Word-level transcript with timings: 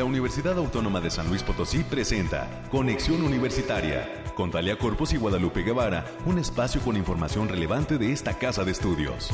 la 0.00 0.06
Universidad 0.06 0.56
Autónoma 0.56 0.98
de 0.98 1.10
San 1.10 1.28
Luis 1.28 1.42
Potosí 1.42 1.84
presenta 1.84 2.48
Conexión 2.70 3.22
Universitaria 3.22 4.08
con 4.34 4.50
Talia 4.50 4.78
Corpus 4.78 5.12
y 5.12 5.18
Guadalupe 5.18 5.62
Guevara, 5.62 6.06
un 6.24 6.38
espacio 6.38 6.80
con 6.80 6.96
información 6.96 7.50
relevante 7.50 7.98
de 7.98 8.10
esta 8.10 8.32
casa 8.32 8.64
de 8.64 8.70
estudios. 8.70 9.28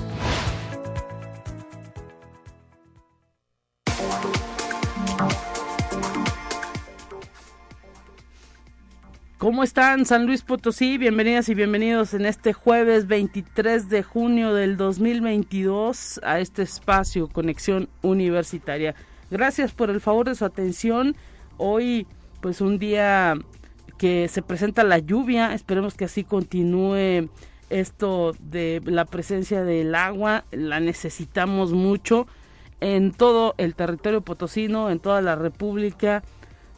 ¿Cómo 9.39 9.63
están 9.63 10.05
San 10.05 10.27
Luis 10.27 10.43
Potosí? 10.43 10.99
Bienvenidas 10.99 11.49
y 11.49 11.55
bienvenidos 11.55 12.13
en 12.13 12.27
este 12.27 12.53
jueves 12.53 13.07
23 13.07 13.89
de 13.89 14.03
junio 14.03 14.53
del 14.53 14.77
2022 14.77 16.19
a 16.25 16.41
este 16.41 16.63
espacio 16.63 17.29
Conexión 17.29 17.89
Universitaria. 18.03 18.97
Gracias 19.31 19.73
por 19.73 19.91
el 19.91 20.01
favor 20.01 20.27
de 20.27 20.35
su 20.35 20.45
atención. 20.45 21.17
Hoy 21.57 22.07
pues 22.41 22.61
un 22.61 22.79
día 22.79 23.35
que 23.99 24.29
se 24.29 24.43
presenta 24.43 24.85
la 24.85 24.99
lluvia, 24.99 25.55
esperemos 25.55 25.95
que 25.95 26.05
así 26.05 26.23
continúe 26.23 27.29
esto 27.71 28.35
de 28.39 28.81
la 28.85 29.05
presencia 29.05 29.65
del 29.65 29.95
agua, 29.95 30.45
la 30.53 30.79
necesitamos 30.81 31.73
mucho 31.73 32.27
en 32.81 33.11
todo 33.11 33.55
el 33.59 33.75
territorio 33.75 34.21
potosino, 34.21 34.91
en 34.91 35.01
toda 35.01 35.23
la 35.23 35.35
República 35.35 36.23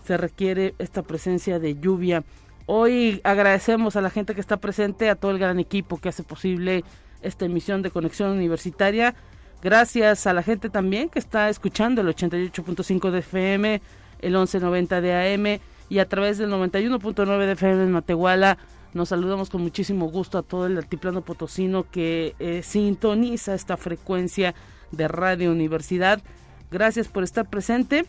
se 0.07 0.17
requiere 0.17 0.75
esta 0.79 1.03
presencia 1.03 1.59
de 1.59 1.79
lluvia. 1.79 2.25
Hoy 2.65 3.21
agradecemos 3.25 3.97
a 3.97 4.01
la 4.01 4.11
gente 4.11 4.35
que 4.35 4.41
está 4.41 4.57
presente, 4.57 5.11
a 5.11 5.17
todo 5.17 5.33
el 5.33 5.39
gran 5.39 5.59
equipo 5.59 5.99
que 5.99 6.09
hace 6.09 6.23
posible 6.23 6.85
esta 7.21 7.45
emisión 7.45 7.83
de 7.83 7.91
Conexión 7.91 8.31
Universitaria. 8.31 9.15
Gracias 9.63 10.27
a 10.27 10.33
la 10.33 10.43
gente 10.43 10.71
también 10.71 11.09
que 11.09 11.19
está 11.19 11.49
escuchando 11.49 12.01
el 12.01 12.09
88.5 12.09 13.11
de 13.11 13.19
FM, 13.19 13.83
el 14.21 14.33
1190 14.33 15.01
de 15.01 15.35
AM 15.35 15.61
y 15.89 15.99
a 15.99 16.09
través 16.09 16.39
del 16.39 16.51
91.9 16.51 17.47
de 17.47 17.53
FM 17.53 17.83
en 17.83 17.93
Matehuala. 17.93 18.59
Nos 18.95 19.09
saludamos 19.09 19.51
con 19.51 19.63
muchísimo 19.63 20.11
gusto 20.11 20.39
a 20.39 20.43
todo 20.43 20.67
el 20.67 20.77
altiplano 20.77 21.23
potosino 21.23 21.91
que 21.91 22.35
eh, 22.39 22.63
sintoniza 22.63 23.55
esta 23.55 23.77
frecuencia 23.77 24.55
de 24.93 25.09
Radio 25.09 25.51
Universidad. 25.51 26.23
Gracias 26.71 27.09
por 27.09 27.25
estar 27.25 27.49
presente. 27.49 28.07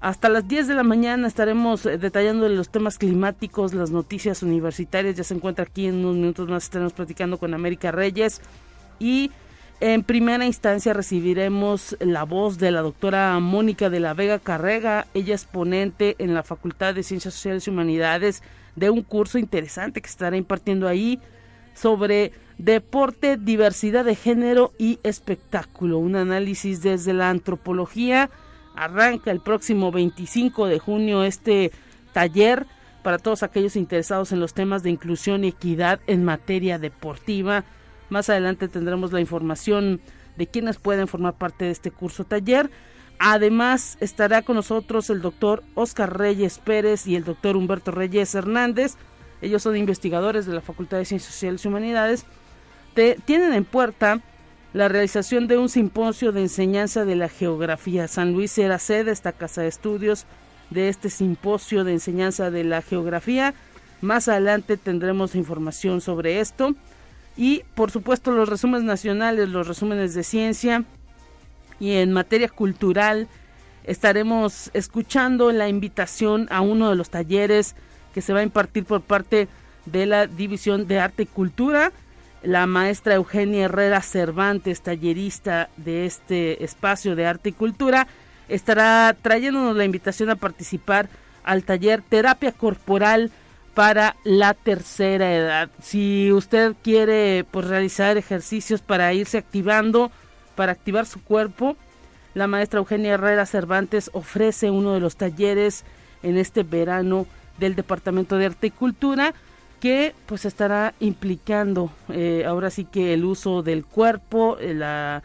Hasta 0.00 0.28
las 0.28 0.48
10 0.48 0.66
de 0.66 0.74
la 0.74 0.82
mañana 0.82 1.28
estaremos 1.28 1.84
eh, 1.86 1.98
detallando 1.98 2.48
los 2.48 2.70
temas 2.70 2.98
climáticos, 2.98 3.74
las 3.74 3.90
noticias 3.90 4.42
universitarias. 4.42 5.16
Ya 5.16 5.24
se 5.24 5.34
encuentra 5.34 5.64
aquí 5.64 5.86
en 5.86 5.96
unos 5.96 6.16
minutos 6.16 6.48
más. 6.48 6.64
Estaremos 6.64 6.94
platicando 6.94 7.38
con 7.38 7.54
América 7.54 7.92
Reyes 7.92 8.40
y 8.98 9.30
en 9.80 10.04
primera 10.04 10.46
instancia 10.46 10.92
recibiremos 10.92 11.96
la 12.00 12.24
voz 12.24 12.58
de 12.58 12.70
la 12.70 12.80
doctora 12.80 13.38
Mónica 13.40 13.90
de 13.90 14.00
la 14.00 14.14
Vega 14.14 14.38
Carrega. 14.38 15.06
Ella 15.12 15.34
es 15.34 15.44
ponente 15.44 16.16
en 16.18 16.34
la 16.34 16.42
Facultad 16.42 16.94
de 16.94 17.02
Ciencias 17.02 17.34
Sociales 17.34 17.66
y 17.66 17.70
Humanidades 17.70 18.42
de 18.74 18.90
un 18.90 19.02
curso 19.02 19.38
interesante 19.38 20.00
que 20.00 20.08
estará 20.08 20.36
impartiendo 20.36 20.88
ahí 20.88 21.20
sobre 21.74 22.32
deporte, 22.56 23.36
diversidad 23.36 24.04
de 24.04 24.14
género 24.14 24.72
y 24.78 24.98
espectáculo. 25.02 25.98
Un 25.98 26.16
análisis 26.16 26.82
desde 26.82 27.12
la 27.12 27.28
antropología. 27.28 28.30
Arranca 28.74 29.30
el 29.30 29.40
próximo 29.40 29.92
25 29.92 30.66
de 30.66 30.78
junio 30.78 31.22
este 31.22 31.70
taller 32.12 32.66
para 33.02 33.18
todos 33.18 33.42
aquellos 33.42 33.76
interesados 33.76 34.32
en 34.32 34.40
los 34.40 34.54
temas 34.54 34.82
de 34.82 34.90
inclusión 34.90 35.44
y 35.44 35.48
equidad 35.48 36.00
en 36.06 36.24
materia 36.24 36.78
deportiva 36.78 37.64
más 38.08 38.28
adelante 38.30 38.68
tendremos 38.68 39.12
la 39.12 39.20
información 39.20 40.00
de 40.36 40.46
quienes 40.46 40.78
pueden 40.78 41.08
formar 41.08 41.34
parte 41.34 41.64
de 41.64 41.70
este 41.70 41.90
curso 41.90 42.24
taller. 42.24 42.70
Además 43.18 43.96
estará 44.00 44.42
con 44.42 44.56
nosotros 44.56 45.08
el 45.10 45.22
doctor 45.22 45.62
Oscar 45.74 46.18
Reyes 46.18 46.58
Pérez 46.58 47.06
y 47.06 47.16
el 47.16 47.24
doctor 47.24 47.56
Humberto 47.56 47.90
Reyes 47.90 48.34
Hernández. 48.34 48.94
Ellos 49.40 49.62
son 49.62 49.76
investigadores 49.76 50.46
de 50.46 50.54
la 50.54 50.60
Facultad 50.60 50.98
de 50.98 51.04
Ciencias 51.04 51.32
Sociales 51.32 51.64
y 51.64 51.68
Humanidades. 51.68 52.26
tienen 53.24 53.52
en 53.52 53.64
puerta 53.64 54.20
la 54.72 54.88
realización 54.88 55.46
de 55.48 55.56
un 55.56 55.68
simposio 55.68 56.32
de 56.32 56.42
enseñanza 56.42 57.04
de 57.04 57.16
la 57.16 57.28
geografía. 57.28 58.08
San 58.08 58.32
Luis 58.32 58.52
será 58.52 58.78
sede, 58.78 59.10
esta 59.10 59.32
casa 59.32 59.62
de 59.62 59.68
estudios, 59.68 60.26
de 60.70 60.88
este 60.88 61.08
simposio 61.08 61.84
de 61.84 61.92
enseñanza 61.92 62.50
de 62.50 62.64
la 62.64 62.82
geografía. 62.82 63.54
Más 64.02 64.28
adelante 64.28 64.76
tendremos 64.76 65.34
información 65.34 66.02
sobre 66.02 66.40
esto 66.40 66.74
y 67.36 67.62
por 67.74 67.90
supuesto 67.90 68.30
los 68.30 68.48
resúmenes 68.48 68.84
nacionales, 68.84 69.48
los 69.48 69.68
resúmenes 69.68 70.14
de 70.14 70.24
ciencia 70.24 70.84
y 71.78 71.92
en 71.92 72.12
materia 72.12 72.48
cultural 72.48 73.28
estaremos 73.84 74.70
escuchando 74.74 75.52
la 75.52 75.68
invitación 75.68 76.48
a 76.50 76.60
uno 76.60 76.90
de 76.90 76.96
los 76.96 77.10
talleres 77.10 77.74
que 78.14 78.22
se 78.22 78.32
va 78.32 78.40
a 78.40 78.44
impartir 78.44 78.84
por 78.84 79.02
parte 79.02 79.48
de 79.84 80.06
la 80.06 80.26
División 80.26 80.86
de 80.86 80.98
Arte 80.98 81.24
y 81.24 81.26
Cultura. 81.26 81.92
La 82.42 82.66
maestra 82.66 83.14
Eugenia 83.14 83.64
Herrera 83.64 84.00
Cervantes, 84.02 84.82
tallerista 84.82 85.68
de 85.76 86.06
este 86.06 86.64
espacio 86.64 87.16
de 87.16 87.26
arte 87.26 87.50
y 87.50 87.52
cultura, 87.52 88.06
estará 88.48 89.16
trayéndonos 89.20 89.76
la 89.76 89.84
invitación 89.84 90.30
a 90.30 90.36
participar 90.36 91.08
al 91.44 91.62
taller 91.62 92.02
Terapia 92.02 92.52
Corporal 92.52 93.30
para 93.76 94.16
la 94.24 94.54
tercera 94.54 95.34
edad. 95.34 95.68
Si 95.82 96.32
usted 96.32 96.74
quiere 96.82 97.44
pues, 97.50 97.66
realizar 97.66 98.16
ejercicios 98.16 98.80
para 98.80 99.12
irse 99.12 99.36
activando, 99.36 100.10
para 100.54 100.72
activar 100.72 101.04
su 101.04 101.22
cuerpo, 101.22 101.76
la 102.32 102.46
maestra 102.46 102.78
Eugenia 102.78 103.12
Herrera 103.12 103.44
Cervantes 103.44 104.08
ofrece 104.14 104.70
uno 104.70 104.94
de 104.94 105.00
los 105.00 105.16
talleres 105.16 105.84
en 106.22 106.38
este 106.38 106.62
verano 106.62 107.26
del 107.58 107.74
Departamento 107.74 108.38
de 108.38 108.46
Arte 108.46 108.68
y 108.68 108.70
Cultura 108.70 109.34
que 109.78 110.14
pues 110.24 110.46
estará 110.46 110.94
implicando 110.98 111.90
eh, 112.08 112.44
ahora 112.48 112.70
sí 112.70 112.86
que 112.86 113.12
el 113.12 113.26
uso 113.26 113.62
del 113.62 113.84
cuerpo, 113.84 114.56
eh, 114.58 114.72
la 114.72 115.22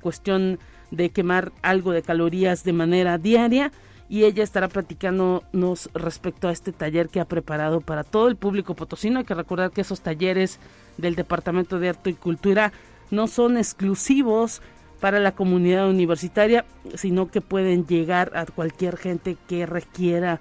cuestión 0.00 0.60
de 0.92 1.10
quemar 1.10 1.50
algo 1.62 1.90
de 1.90 2.02
calorías 2.02 2.62
de 2.62 2.74
manera 2.74 3.18
diaria 3.18 3.72
y 4.08 4.24
ella 4.24 4.44
estará 4.44 4.68
platicándonos 4.68 5.90
respecto 5.94 6.48
a 6.48 6.52
este 6.52 6.72
taller 6.72 7.08
que 7.08 7.20
ha 7.20 7.24
preparado 7.24 7.80
para 7.80 8.04
todo 8.04 8.28
el 8.28 8.36
público 8.36 8.74
potosino. 8.74 9.20
Hay 9.20 9.24
que 9.24 9.34
recordar 9.34 9.70
que 9.70 9.80
esos 9.80 10.00
talleres 10.00 10.58
del 10.98 11.14
Departamento 11.14 11.78
de 11.78 11.90
Arte 11.90 12.10
y 12.10 12.14
Cultura 12.14 12.72
no 13.10 13.26
son 13.26 13.56
exclusivos 13.56 14.60
para 15.00 15.18
la 15.18 15.32
comunidad 15.32 15.88
universitaria, 15.88 16.64
sino 16.94 17.30
que 17.30 17.40
pueden 17.40 17.86
llegar 17.86 18.36
a 18.36 18.46
cualquier 18.46 18.96
gente 18.96 19.36
que 19.48 19.66
requiera 19.66 20.40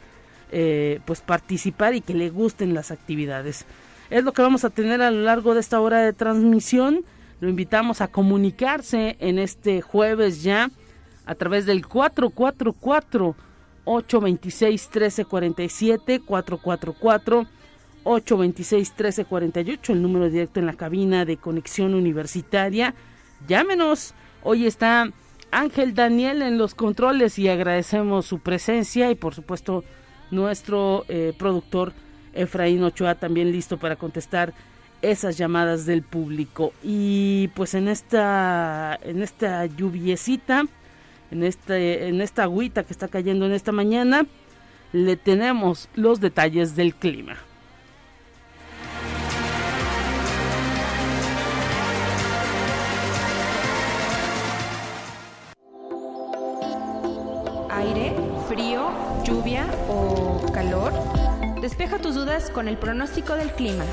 eh, 0.52 1.00
pues 1.06 1.22
participar 1.22 1.96
y 1.96 2.02
que 2.02 2.14
le 2.14 2.30
gusten 2.30 2.74
las 2.74 2.92
actividades. 2.92 3.66
Es 4.10 4.24
lo 4.24 4.34
que 4.34 4.42
vamos 4.42 4.66
a 4.66 4.70
tener 4.70 5.02
a 5.02 5.10
lo 5.10 5.22
largo 5.22 5.54
de 5.54 5.62
esta 5.62 5.80
hora 5.80 6.00
de 6.02 6.14
transmisión. 6.14 7.06
Lo 7.40 7.50
invitamos 7.50 8.02
a 8.02 8.10
comunicarse 8.10 9.16
en 9.20 9.40
este 9.40 9.82
jueves 9.82 10.44
ya 10.44 10.70
a 11.26 11.36
través 11.36 11.66
del 11.66 11.88
444 11.88 13.36
826 13.86 14.90
1347 14.90 16.22
444 16.22 17.48
826 18.04 18.90
1348 18.90 19.94
el 19.94 20.02
número 20.02 20.30
directo 20.30 20.60
en 20.60 20.66
la 20.66 20.74
cabina 20.74 21.26
de 21.26 21.38
conexión 21.38 21.94
universitaria. 21.94 22.96
Llámenos. 23.48 24.14
Hoy 24.44 24.66
está 24.66 25.12
Ángel 25.52 25.94
Daniel 25.94 26.42
en 26.42 26.58
los 26.58 26.74
controles 26.74 27.38
y 27.38 27.48
agradecemos 27.48 28.26
su 28.26 28.40
presencia 28.40 29.12
y 29.12 29.16
por 29.16 29.36
supuesto 29.36 29.84
nuestro 30.32 31.06
eh, 31.10 31.34
productor 31.38 31.94
Efraín 32.34 32.84
Ochoa 32.84 33.16
también 33.16 33.52
listo 33.52 33.78
para 33.78 33.98
contestar 33.98 34.54
esas 35.02 35.38
llamadas 35.38 35.86
del 35.86 36.04
público. 36.04 36.74
Y 36.84 37.50
pues 37.50 37.74
en 37.74 37.88
esta 37.88 38.98
en 39.04 39.22
esta 39.22 39.66
lluviecita 39.66 40.66
en, 41.32 41.44
este, 41.44 42.08
en 42.08 42.22
esta 42.22 42.44
agüita 42.44 42.84
que 42.84 42.94
está 42.94 43.08
cayendo 43.08 43.46
en 43.46 43.54
esta 43.54 43.72
mañana, 43.72 44.26
le 44.92 45.16
tenemos 45.16 45.90
los 45.96 46.20
detalles 46.20 46.76
del 46.76 46.94
clima. 46.94 47.38
Aire, 57.70 58.14
frío, 58.48 58.92
lluvia 59.24 59.66
o 59.88 60.46
calor. 60.54 60.94
Despeja 61.62 62.00
tus 62.00 62.16
dudas 62.16 62.50
con 62.50 62.68
el 62.68 62.78
pronóstico 62.78 63.36
del 63.36 63.52
clima. 63.54 63.86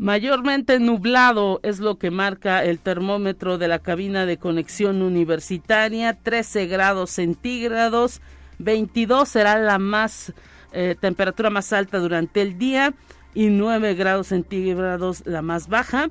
Mayormente 0.00 0.78
nublado 0.78 1.60
es 1.62 1.78
lo 1.78 1.98
que 1.98 2.10
marca 2.10 2.64
el 2.64 2.78
termómetro 2.78 3.58
de 3.58 3.68
la 3.68 3.80
cabina 3.80 4.24
de 4.24 4.38
conexión 4.38 5.02
universitaria, 5.02 6.14
13 6.14 6.68
grados 6.68 7.10
centígrados, 7.10 8.22
22 8.60 9.28
será 9.28 9.58
la 9.58 9.78
más 9.78 10.32
eh, 10.72 10.96
temperatura 10.98 11.50
más 11.50 11.74
alta 11.74 11.98
durante 11.98 12.40
el 12.40 12.56
día 12.56 12.94
y 13.34 13.48
9 13.48 13.92
grados 13.94 14.28
centígrados 14.28 15.22
la 15.26 15.42
más 15.42 15.68
baja. 15.68 16.08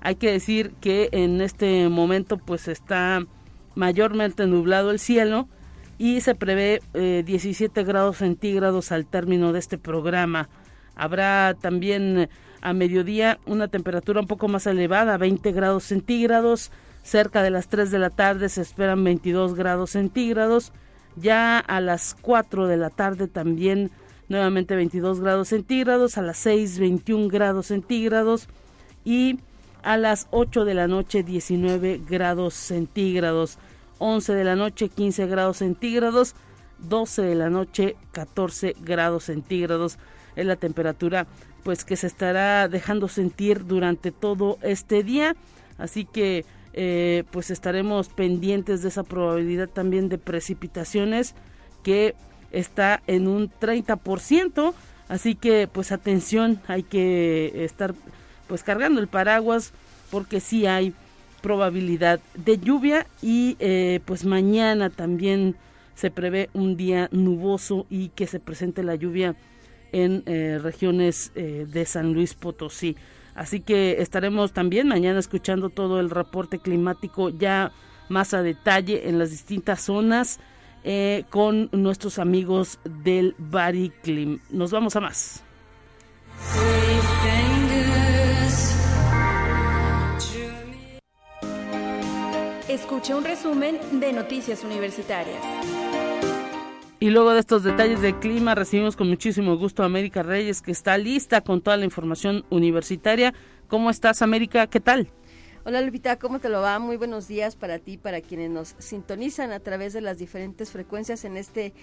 Hay 0.00 0.14
que 0.14 0.30
decir 0.30 0.74
que 0.80 1.08
en 1.10 1.40
este 1.40 1.88
momento 1.88 2.38
pues 2.38 2.68
está 2.68 3.26
mayormente 3.74 4.46
nublado 4.46 4.92
el 4.92 5.00
cielo 5.00 5.48
y 5.98 6.20
se 6.20 6.36
prevé 6.36 6.80
17 6.94 7.80
eh, 7.80 7.84
grados 7.84 8.18
centígrados 8.18 8.92
al 8.92 9.04
término 9.04 9.52
de 9.52 9.58
este 9.58 9.78
programa. 9.78 10.48
Habrá 10.94 11.54
también 11.60 12.28
a 12.62 12.72
mediodía 12.72 13.38
una 13.44 13.68
temperatura 13.68 14.20
un 14.20 14.26
poco 14.26 14.48
más 14.48 14.66
elevada, 14.66 15.18
20 15.18 15.52
grados 15.52 15.84
centígrados. 15.84 16.70
Cerca 17.02 17.42
de 17.42 17.50
las 17.50 17.68
3 17.68 17.90
de 17.90 17.98
la 17.98 18.10
tarde 18.10 18.48
se 18.48 18.62
esperan 18.62 19.02
22 19.02 19.54
grados 19.54 19.90
centígrados. 19.90 20.72
Ya 21.16 21.58
a 21.58 21.80
las 21.80 22.16
4 22.22 22.68
de 22.68 22.76
la 22.76 22.90
tarde 22.90 23.26
también 23.26 23.90
nuevamente 24.28 24.76
22 24.76 25.20
grados 25.20 25.48
centígrados. 25.48 26.16
A 26.16 26.22
las 26.22 26.38
6 26.38 26.78
21 26.78 27.28
grados 27.28 27.66
centígrados. 27.66 28.48
Y 29.04 29.40
a 29.82 29.96
las 29.96 30.28
8 30.30 30.64
de 30.64 30.74
la 30.74 30.86
noche 30.86 31.24
19 31.24 32.00
grados 32.08 32.54
centígrados. 32.54 33.58
11 33.98 34.34
de 34.34 34.44
la 34.44 34.54
noche 34.54 34.88
15 34.88 35.26
grados 35.26 35.56
centígrados. 35.56 36.36
12 36.78 37.22
de 37.22 37.34
la 37.34 37.50
noche 37.50 37.96
14 38.12 38.76
grados 38.80 39.24
centígrados 39.24 39.98
es 40.36 40.46
la 40.46 40.56
temperatura 40.56 41.26
pues 41.62 41.84
que 41.84 41.96
se 41.96 42.06
estará 42.06 42.68
dejando 42.68 43.08
sentir 43.08 43.66
durante 43.66 44.10
todo 44.10 44.58
este 44.62 45.02
día. 45.02 45.36
Así 45.78 46.04
que 46.04 46.44
eh, 46.74 47.24
pues 47.30 47.50
estaremos 47.50 48.08
pendientes 48.08 48.82
de 48.82 48.88
esa 48.88 49.02
probabilidad 49.02 49.68
también 49.68 50.08
de 50.08 50.18
precipitaciones 50.18 51.34
que 51.82 52.14
está 52.50 53.02
en 53.06 53.28
un 53.28 53.50
30%, 53.50 54.72
así 55.08 55.34
que 55.34 55.68
pues 55.70 55.92
atención, 55.92 56.60
hay 56.68 56.82
que 56.82 57.64
estar 57.64 57.94
pues 58.46 58.62
cargando 58.62 59.00
el 59.00 59.08
paraguas 59.08 59.72
porque 60.10 60.40
sí 60.40 60.66
hay 60.66 60.94
probabilidad 61.42 62.20
de 62.34 62.58
lluvia 62.58 63.06
y 63.20 63.56
eh, 63.58 64.00
pues 64.04 64.24
mañana 64.24 64.90
también 64.90 65.56
se 65.94 66.10
prevé 66.10 66.48
un 66.54 66.76
día 66.76 67.08
nuboso 67.12 67.86
y 67.90 68.08
que 68.10 68.26
se 68.26 68.40
presente 68.40 68.82
la 68.82 68.94
lluvia 68.94 69.34
en 69.92 70.22
eh, 70.26 70.58
regiones 70.62 71.32
de 71.34 71.84
San 71.86 72.12
Luis 72.12 72.34
Potosí. 72.34 72.96
Así 73.34 73.60
que 73.60 74.02
estaremos 74.02 74.52
también 74.52 74.88
mañana 74.88 75.18
escuchando 75.18 75.70
todo 75.70 76.00
el 76.00 76.10
reporte 76.10 76.58
climático 76.58 77.30
ya 77.30 77.72
más 78.08 78.34
a 78.34 78.42
detalle 78.42 79.08
en 79.08 79.18
las 79.18 79.30
distintas 79.30 79.80
zonas 79.80 80.38
eh, 80.84 81.24
con 81.30 81.68
nuestros 81.72 82.18
amigos 82.18 82.78
del 82.84 83.34
Bariclim. 83.38 84.40
Nos 84.50 84.70
vamos 84.70 84.96
a 84.96 85.00
más. 85.00 85.42
Escucha 92.68 93.16
un 93.16 93.24
resumen 93.24 93.78
de 94.00 94.12
Noticias 94.12 94.64
Universitarias. 94.64 95.81
Y 97.02 97.10
luego 97.10 97.34
de 97.34 97.40
estos 97.40 97.64
detalles 97.64 98.00
del 98.00 98.14
clima, 98.20 98.54
recibimos 98.54 98.94
con 98.94 99.08
muchísimo 99.08 99.56
gusto 99.56 99.82
a 99.82 99.86
América 99.86 100.22
Reyes, 100.22 100.62
que 100.62 100.70
está 100.70 100.96
lista 100.98 101.40
con 101.40 101.60
toda 101.60 101.76
la 101.76 101.84
información 101.84 102.44
universitaria. 102.48 103.34
¿Cómo 103.66 103.90
estás, 103.90 104.22
América? 104.22 104.68
¿Qué 104.68 104.78
tal? 104.78 105.08
Hola 105.64 105.80
Lupita, 105.80 106.16
¿cómo 106.20 106.38
te 106.38 106.48
lo 106.48 106.60
va? 106.60 106.78
Muy 106.78 106.96
buenos 106.96 107.26
días 107.26 107.56
para 107.56 107.80
ti, 107.80 107.96
para 107.96 108.20
quienes 108.20 108.50
nos 108.50 108.76
sintonizan 108.78 109.50
a 109.50 109.58
través 109.58 109.92
de 109.94 110.00
las 110.00 110.18
diferentes 110.18 110.70
frecuencias 110.70 111.24
en 111.24 111.36
este 111.36 111.74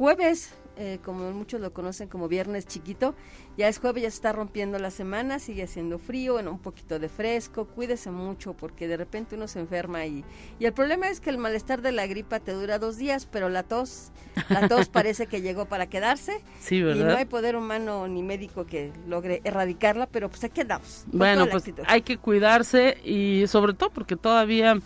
jueves 0.00 0.54
eh, 0.78 0.98
como 1.04 1.30
muchos 1.32 1.60
lo 1.60 1.74
conocen 1.74 2.08
como 2.08 2.26
viernes 2.26 2.66
chiquito. 2.66 3.14
Ya 3.58 3.68
es 3.68 3.78
jueves, 3.78 4.02
ya 4.02 4.10
se 4.10 4.14
está 4.14 4.32
rompiendo 4.32 4.78
la 4.78 4.90
semana, 4.90 5.38
sigue 5.38 5.64
haciendo 5.64 5.98
frío, 5.98 6.32
bueno, 6.32 6.52
un 6.52 6.58
poquito 6.58 6.98
de 6.98 7.10
fresco. 7.10 7.66
Cuídese 7.66 8.10
mucho 8.10 8.54
porque 8.54 8.88
de 8.88 8.96
repente 8.96 9.36
uno 9.36 9.46
se 9.46 9.60
enferma 9.60 10.06
y, 10.06 10.24
y 10.58 10.64
el 10.64 10.72
problema 10.72 11.10
es 11.10 11.20
que 11.20 11.28
el 11.28 11.36
malestar 11.36 11.82
de 11.82 11.92
la 11.92 12.06
gripa 12.06 12.40
te 12.40 12.52
dura 12.52 12.78
dos 12.78 12.96
días, 12.96 13.26
pero 13.30 13.50
la 13.50 13.62
tos, 13.62 14.10
la 14.48 14.68
tos 14.68 14.88
parece 14.88 15.26
que 15.26 15.42
llegó 15.42 15.66
para 15.66 15.84
quedarse. 15.90 16.40
Sí, 16.60 16.76
Y 16.76 17.00
no 17.00 17.14
hay 17.14 17.26
poder 17.26 17.54
humano 17.54 18.08
ni 18.08 18.22
médico 18.22 18.64
que 18.64 18.90
logre 19.06 19.42
erradicarla, 19.44 20.06
pero 20.06 20.30
pues 20.30 20.42
aquí 20.44 20.62
andamos. 20.62 21.04
Bueno, 21.08 21.46
pues 21.46 21.64
hay 21.86 22.00
que 22.00 22.16
cuidarse 22.16 22.96
y 23.04 23.44
sobre 23.48 23.74
todo 23.74 23.90
porque 23.90 24.16
todavía 24.16 24.78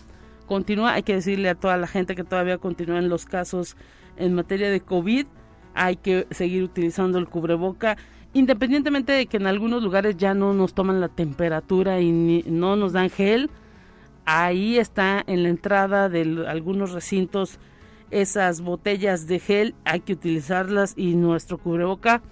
continúa, 0.46 0.94
hay 0.94 1.04
que 1.04 1.14
decirle 1.14 1.50
a 1.50 1.54
toda 1.54 1.76
la 1.76 1.86
gente 1.86 2.16
que 2.16 2.24
todavía 2.24 2.58
continúan 2.58 3.08
los 3.08 3.26
casos 3.26 3.76
en 4.16 4.34
materia 4.34 4.70
de 4.70 4.80
COVID 4.80 5.26
hay 5.74 5.96
que 5.96 6.26
seguir 6.30 6.62
utilizando 6.62 7.18
el 7.18 7.28
cubreboca, 7.28 7.96
independientemente 8.32 9.12
de 9.12 9.26
que 9.26 9.36
en 9.36 9.46
algunos 9.46 9.82
lugares 9.82 10.16
ya 10.16 10.34
no 10.34 10.54
nos 10.54 10.74
toman 10.74 11.00
la 11.00 11.08
temperatura 11.08 12.00
y 12.00 12.44
no 12.46 12.76
nos 12.76 12.92
dan 12.92 13.10
gel, 13.10 13.50
ahí 14.24 14.78
está 14.78 15.22
en 15.26 15.42
la 15.42 15.48
entrada 15.48 16.08
de 16.08 16.44
algunos 16.46 16.92
recintos 16.92 17.58
esas 18.10 18.60
botellas 18.60 19.26
de 19.26 19.40
gel, 19.40 19.74
hay 19.84 20.00
que 20.00 20.12
utilizarlas 20.12 20.94
y 20.96 21.14
nuestro 21.16 21.58
cubreboca, 21.58 22.22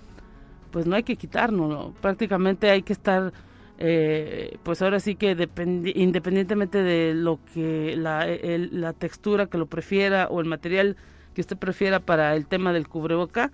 pues 0.70 0.86
no 0.86 0.94
hay 0.94 1.02
que 1.02 1.16
quitarnos, 1.16 1.92
prácticamente 2.00 2.70
hay 2.70 2.82
que 2.82 2.92
estar, 2.92 3.32
eh, 3.78 4.58
pues 4.62 4.80
ahora 4.82 5.00
sí 5.00 5.16
que 5.16 5.30
independientemente 5.94 6.82
de 6.82 7.14
lo 7.14 7.40
que 7.52 7.96
la 7.96 8.92
textura 8.92 9.46
que 9.46 9.58
lo 9.58 9.66
prefiera 9.66 10.28
o 10.28 10.40
el 10.40 10.46
material 10.46 10.96
que 11.34 11.40
usted 11.40 11.56
prefiera 11.56 12.00
para 12.00 12.34
el 12.36 12.46
tema 12.46 12.72
del 12.72 12.88
cubreboca, 12.88 13.50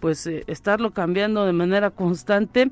pues 0.00 0.26
eh, 0.26 0.44
estarlo 0.46 0.92
cambiando 0.92 1.44
de 1.46 1.52
manera 1.52 1.90
constante 1.90 2.70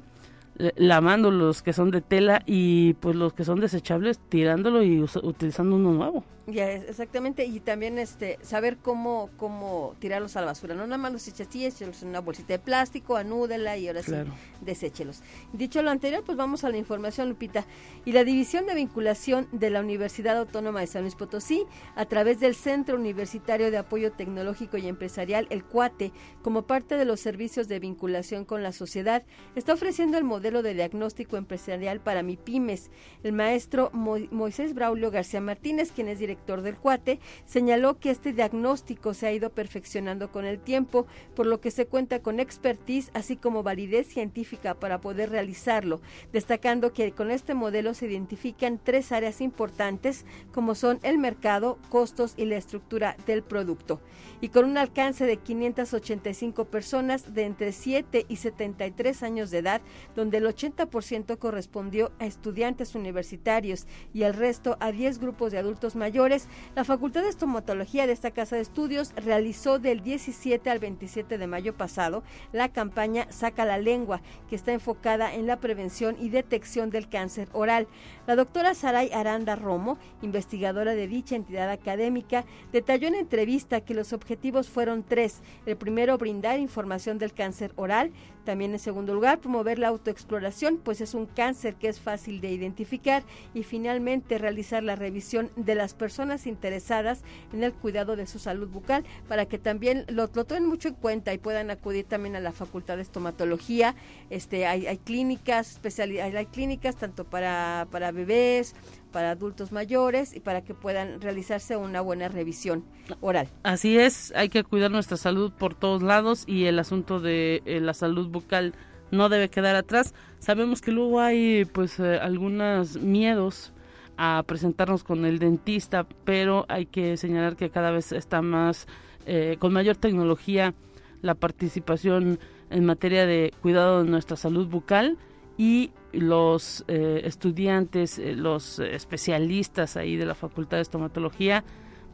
lavando 0.77 1.31
los 1.31 1.63
que 1.63 1.73
son 1.73 1.91
de 1.91 2.01
tela 2.01 2.43
y 2.47 2.95
pues 2.95 3.17
los 3.17 3.33
que 3.33 3.45
son 3.45 3.61
desechables 3.61 4.19
tirándolo 4.29 4.83
y 4.83 5.03
utilizando 5.23 5.77
uno 5.77 5.93
nuevo. 5.93 6.25
Ya, 6.49 6.73
exactamente, 6.73 7.45
y 7.45 7.61
también 7.61 7.99
este 7.99 8.37
saber 8.43 8.79
cómo 8.79 9.31
cómo 9.37 9.95
tirarlos 10.01 10.37
a 10.37 10.41
la 10.41 10.47
basura, 10.47 10.75
no 10.75 10.85
nada 10.87 10.99
más 10.99 11.13
los 11.13 11.29
eches 11.29 11.47
así, 11.47 11.65
échelos 11.65 12.03
en 12.03 12.09
una 12.09 12.21
bolsita 12.21 12.55
de 12.55 12.59
plástico, 12.59 13.17
anúdela 13.17 13.77
y 13.77 13.87
ahora 13.87 14.03
sí, 14.03 14.13
deséchelos. 14.61 15.23
Dicho 15.53 15.83
lo 15.83 15.91
anterior, 15.91 16.25
pues 16.25 16.37
vamos 16.37 16.65
a 16.65 16.71
la 16.71 16.79
información, 16.79 17.29
Lupita. 17.29 17.65
Y 18.05 18.11
la 18.11 18.25
División 18.25 18.67
de 18.67 18.75
Vinculación 18.75 19.47
de 19.53 19.71
la 19.71 19.79
Universidad 19.79 20.37
Autónoma 20.37 20.81
de 20.81 20.89
San 20.89 21.03
Luis 21.03 21.15
Potosí, 21.15 21.65
a 21.95 22.07
través 22.07 22.41
del 22.41 22.57
Centro 22.57 22.97
Universitario 22.97 23.71
de 23.71 23.79
Apoyo 23.79 24.11
Tecnológico 24.11 24.77
y 24.79 24.89
Empresarial, 24.89 25.47
el 25.51 25.63
CUATE, 25.63 26.11
como 26.43 26.63
parte 26.63 26.97
de 26.97 27.05
los 27.05 27.21
servicios 27.21 27.69
de 27.69 27.79
vinculación 27.79 28.45
con 28.45 28.65
la 28.65 28.73
sociedad, 28.73 29.23
está 29.55 29.75
ofreciendo 29.75 30.19
el 30.19 30.25
modelo 30.25 30.63
de 30.63 30.75
diagnóstico 30.75 31.37
empresarial 31.37 32.01
para 32.01 32.25
MIPIMES. 32.25 32.91
El 33.23 33.33
maestro 33.33 33.91
Moisés 33.93 34.75
Braulio 34.75 35.13
García 35.13 35.41
Martínez, 35.41 35.93
quien 35.93 36.09
es 36.09 36.19
director 36.19 36.32
del 36.63 36.77
CUATE, 36.77 37.21
señaló 37.45 37.99
que 37.99 38.11
este 38.11 38.33
diagnóstico 38.33 39.15
se 39.15 39.27
ha 39.27 39.33
ido 39.33 39.51
perfeccionando 39.51 40.31
con 40.31 40.45
el 40.45 40.59
tiempo, 40.59 41.07
por 41.35 41.47
lo 41.47 41.61
que 41.61 41.71
se 41.71 41.87
cuenta 41.87 42.21
con 42.21 42.41
expertise 42.41 43.11
así 43.15 43.37
como 43.37 43.63
validez 43.63 44.07
científica 44.07 44.75
para 44.75 45.01
poder 45.01 45.31
realizarlo, 45.31 46.01
destacando 46.33 46.93
que 46.93 47.13
con 47.13 47.31
este 47.31 47.55
modelo 47.55 47.95
se 47.95 48.07
identifican 48.07 48.81
tres 48.83 49.13
áreas 49.13 49.41
importantes 49.41 50.25
como 50.53 50.75
son 50.75 50.99
el 51.03 51.19
mercado, 51.19 51.79
costos 51.89 52.35
y 52.37 52.45
la 52.45 52.57
estructura 52.57 53.17
del 53.27 53.43
producto. 53.43 54.01
Y 54.41 54.49
con 54.49 54.65
un 54.65 54.77
alcance 54.77 55.25
de 55.25 55.37
585 55.37 56.65
personas 56.67 57.33
de 57.35 57.45
entre 57.45 57.73
7 57.73 58.27
y 58.29 58.37
73 58.37 59.23
años 59.23 59.51
de 59.51 59.59
edad, 59.59 59.83
donde 60.17 60.39
el 60.39 60.47
80% 60.47 61.39
correspondió 61.39 62.13
a 62.19 62.27
estudiantes 62.27 62.95
universitarios 62.95 63.87
y 64.13 64.23
el 64.23 64.35
resto 64.35 64.77
a 64.81 64.93
10 64.93 65.19
grupos 65.19 65.53
de 65.53 65.59
adultos 65.59 65.97
mayores, 65.97 66.13
la 66.23 66.85
Facultad 66.85 67.23
de 67.23 67.31
Estomatología 67.31 68.07
de 68.07 68.13
esta 68.13 68.31
casa 68.31 68.55
de 68.55 68.63
estudios 68.63 69.13
realizó 69.17 69.81
del 69.81 70.05
17 70.05 70.71
al 70.71 70.79
27 70.79 71.37
de 71.37 71.47
mayo 71.49 71.77
pasado 71.77 72.23
la 72.53 72.69
campaña 72.69 73.27
Saca 73.31 73.65
la 73.65 73.77
lengua, 73.77 74.21
que 74.49 74.55
está 74.55 74.73
enfocada 74.73 75.35
en 75.35 75.49
la 75.49 75.59
prevención 75.59 76.17
y 76.21 76.29
detección 76.29 76.91
del 76.91 77.09
cáncer 77.09 77.49
oral. 77.53 77.89
La 78.29 78.37
doctora 78.37 78.75
Saray 78.75 79.11
Aranda 79.13 79.57
Romo, 79.57 79.99
investigadora 80.23 80.95
de 80.95 81.09
dicha 81.09 81.35
entidad 81.35 81.69
académica, 81.71 82.45
detalló 82.71 83.09
en 83.09 83.17
entrevista 83.17 83.81
que 83.81 83.95
los 83.95 84.13
objetivos 84.13 84.69
fueron 84.69 85.03
tres. 85.03 85.41
El 85.67 85.77
primero, 85.77 86.19
brindar 86.19 86.61
información 86.61 87.19
del 87.19 87.33
cáncer 87.33 87.73
oral. 87.75 88.13
También 88.45 88.73
en 88.73 88.79
segundo 88.79 89.15
lugar, 89.15 89.39
promover 89.39 89.79
la 89.79 89.89
autoexploración, 89.89 90.79
pues 90.79 91.01
es 91.01 91.15
un 91.15 91.27
cáncer 91.27 91.75
que 91.75 91.89
es 91.89 92.01
fácil 92.01 92.41
de 92.41 92.51
identificar. 92.51 93.23
Y 93.55 93.63
finalmente, 93.63 94.39
realizar 94.39 94.83
la 94.83 94.97
revisión 94.97 95.51
de 95.57 95.75
las 95.75 95.95
personas 95.95 96.47
interesadas 96.47 97.23
en 97.53 97.63
el 97.63 97.73
cuidado 97.73 98.17
de 98.17 98.27
su 98.27 98.39
salud 98.39 98.69
bucal 98.69 99.05
para 99.29 99.47
que 99.47 99.59
también 99.59 100.05
lo, 100.09 100.29
tomen 100.29 100.67
mucho 100.67 100.89
en 100.89 100.95
cuenta 100.95 101.33
y 101.33 101.39
puedan 101.39 101.71
acudir 101.71 102.05
también 102.05 102.37
a 102.37 102.41
la 102.41 102.53
Facultad 102.53 102.97
de 102.97 103.03
Estomatología. 103.03 103.95
Este, 104.31 104.67
hay, 104.67 104.87
hay 104.87 104.99
clínicas, 104.99 105.73
especialidades, 105.73 106.35
hay 106.35 106.47
clínicas 106.47 106.97
tanto 106.97 107.25
para, 107.25 107.87
para 107.91 108.13
bebés, 108.13 108.75
para 109.13 109.31
adultos 109.31 109.71
mayores 109.71 110.35
y 110.35 110.41
para 110.41 110.63
que 110.63 110.75
puedan 110.75 111.21
realizarse 111.21 111.77
una 111.77 112.01
buena 112.01 112.29
revisión 112.29 112.85
oral. 113.21 113.49
Así 113.63 113.99
es, 113.99 114.33
hay 114.35 114.49
que 114.49 114.65
cuidar 114.65 114.91
nuestra 114.91 115.17
salud 115.17 115.53
por 115.53 115.75
todos 115.75 116.03
lados 116.03 116.45
y 116.47 116.65
el 116.65 116.79
asunto 116.79 117.21
de 117.21 117.63
eh, 117.65 117.81
la 117.81 117.95
salud 117.95 118.29
bucal 118.29 118.75
no 119.11 119.29
debe 119.29 119.51
quedar 119.51 119.77
atrás. 119.77 120.15
Sabemos 120.39 120.81
que 120.81 120.91
luego 120.91 121.21
hay 121.21 121.65
pues 121.67 122.01
eh, 122.01 122.19
algunos 122.21 122.97
miedos 122.97 123.73
a 124.17 124.43
presentarnos 124.47 125.05
con 125.05 125.25
el 125.25 125.39
dentista, 125.39 126.07
pero 126.25 126.65
hay 126.69 126.87
que 126.87 127.17
señalar 127.17 127.57
que 127.57 127.71
cada 127.71 127.91
vez 127.91 128.13
está 128.13 128.43
más, 128.43 128.87
eh, 129.27 129.57
con 129.59 129.73
mayor 129.73 129.97
tecnología, 129.97 130.75
la 131.21 131.35
participación 131.35 132.41
en 132.71 132.85
materia 132.85 133.27
de 133.27 133.53
cuidado 133.63 134.03
de 134.03 134.11
nuestra 134.11 134.37
salud 134.37 134.67
bucal 134.67 135.19
y 135.57 135.91
los 136.13 136.85
eh, 136.89 137.23
estudiantes, 137.25 138.19
eh, 138.19 138.35
los 138.35 138.79
especialistas 138.79 139.97
ahí 139.97 140.17
de 140.17 140.27
la 140.27 140.35
Facultad 140.35 140.79
de 140.79 140.83
Estomatología, 140.83 141.65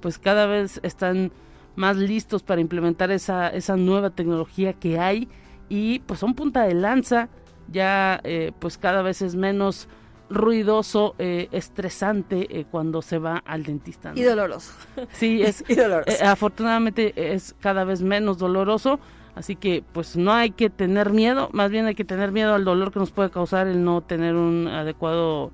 pues 0.01 0.19
cada 0.19 0.47
vez 0.47 0.81
están 0.83 1.33
más 1.77 1.97
listos 1.97 2.43
para 2.43 2.61
implementar 2.61 3.11
esa, 3.11 3.49
esa 3.49 3.77
nueva 3.77 4.11
tecnología 4.11 4.73
que 4.73 4.99
hay 4.99 5.29
y 5.69 6.01
pues 6.01 6.21
son 6.21 6.35
punta 6.35 6.63
de 6.65 6.75
lanza, 6.75 7.29
ya 7.71 8.21
eh, 8.25 8.53
pues 8.59 8.79
cada 8.79 9.03
vez 9.03 9.23
es 9.23 9.35
menos 9.35 9.89
ruidoso, 10.31 11.15
estresante 11.19 12.67
cuando 12.71 13.01
se 13.01 13.19
va 13.19 13.39
al 13.47 13.63
dentista. 13.63 14.13
Y 14.15 14.25
doloroso. 14.25 14.75
Sí, 15.13 15.43
es 15.43 15.65
y 15.69 15.75
doloroso. 15.75 16.23
afortunadamente 16.23 17.15
es 17.35 17.55
cada 17.61 17.85
vez 17.85 18.03
menos 18.03 18.37
doloroso 18.37 19.01
Así 19.39 19.55
que 19.55 19.85
pues 19.93 20.17
no 20.17 20.33
hay 20.33 20.51
que 20.51 20.69
tener 20.69 21.13
miedo, 21.13 21.49
más 21.53 21.71
bien 21.71 21.87
hay 21.87 21.95
que 21.95 22.05
tener 22.05 22.33
miedo 22.33 22.55
al 22.55 22.65
dolor 22.65 22.93
que 22.93 22.99
nos 22.99 23.13
puede 23.13 23.31
causar 23.31 23.69
el 23.69 23.85
no 23.85 24.01
tener 24.01 24.35
un 24.35 24.67
adecuado 24.67 25.53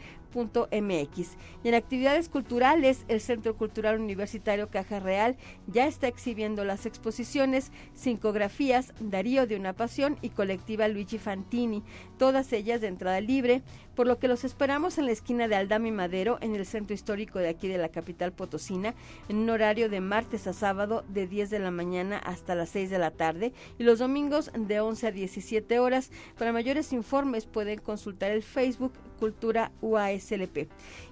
Y 1.64 1.68
en 1.68 1.76
actividades 1.76 2.30
culturales, 2.30 3.06
el 3.08 3.22
Centro 3.22 3.56
Cultural 3.56 4.00
Universitario 4.00 4.70
Caja 4.70 5.00
Real 5.00 5.38
ya 5.68 5.86
está 5.86 6.08
exhibiendo 6.08 6.66
las 6.66 6.86
exposiciones 6.86 7.72
Cincografías, 7.96 8.94
Darío 9.00 9.46
de 9.46 9.56
una 9.56 9.74
Pasión 9.74 10.18
y 10.22 10.30
Colectiva 10.30 10.88
Luigi 10.88 11.18
Fantini, 11.20 11.84
todas 12.18 12.52
ellas 12.54 12.82
de 12.82 12.88
entrada 12.88 13.22
libre, 13.22 13.62
por 13.96 14.08
lo 14.08 14.20
que 14.20 14.28
los 14.28 14.44
esperamos 14.44 14.98
en 14.98 15.06
la 15.06 15.12
esquina 15.12 15.48
de 15.48 15.56
Aldama 15.56 15.88
y 15.88 15.92
Madero, 15.92 16.38
en 16.42 16.56
el 16.56 16.66
centro 16.66 16.94
histórico 16.94 17.40
de 17.40 17.50
aquí 17.50 17.68
de 17.68 17.78
la 17.78 17.90
capital 17.90 18.32
potosina, 18.32 18.96
en 19.30 19.38
un 19.38 19.50
horario 19.50 19.90
de 19.90 20.02
martes 20.02 20.48
a 20.48 20.54
sábado 20.54 21.04
de 21.08 21.28
10 21.28 21.50
de 21.50 21.60
la 21.60 21.72
mañana 21.72 22.18
hasta 22.18 22.56
las 22.56 22.70
6 22.70 22.90
de 22.90 23.00
la 23.00 23.12
tarde 23.12 23.54
y 23.78 23.84
los 23.84 24.00
domingos 24.00 24.52
de 24.56 24.80
11 24.80 25.08
a 25.08 25.12
17 25.12 25.80
horas. 25.80 26.12
Para 26.38 26.54
mayores 26.54 26.94
informes 26.94 27.46
pueden 27.46 27.80
consultar 27.80 28.32
el 28.32 28.44
Facebook 28.44 28.94
Cultura 29.20 29.72
UASLP. 29.82 30.68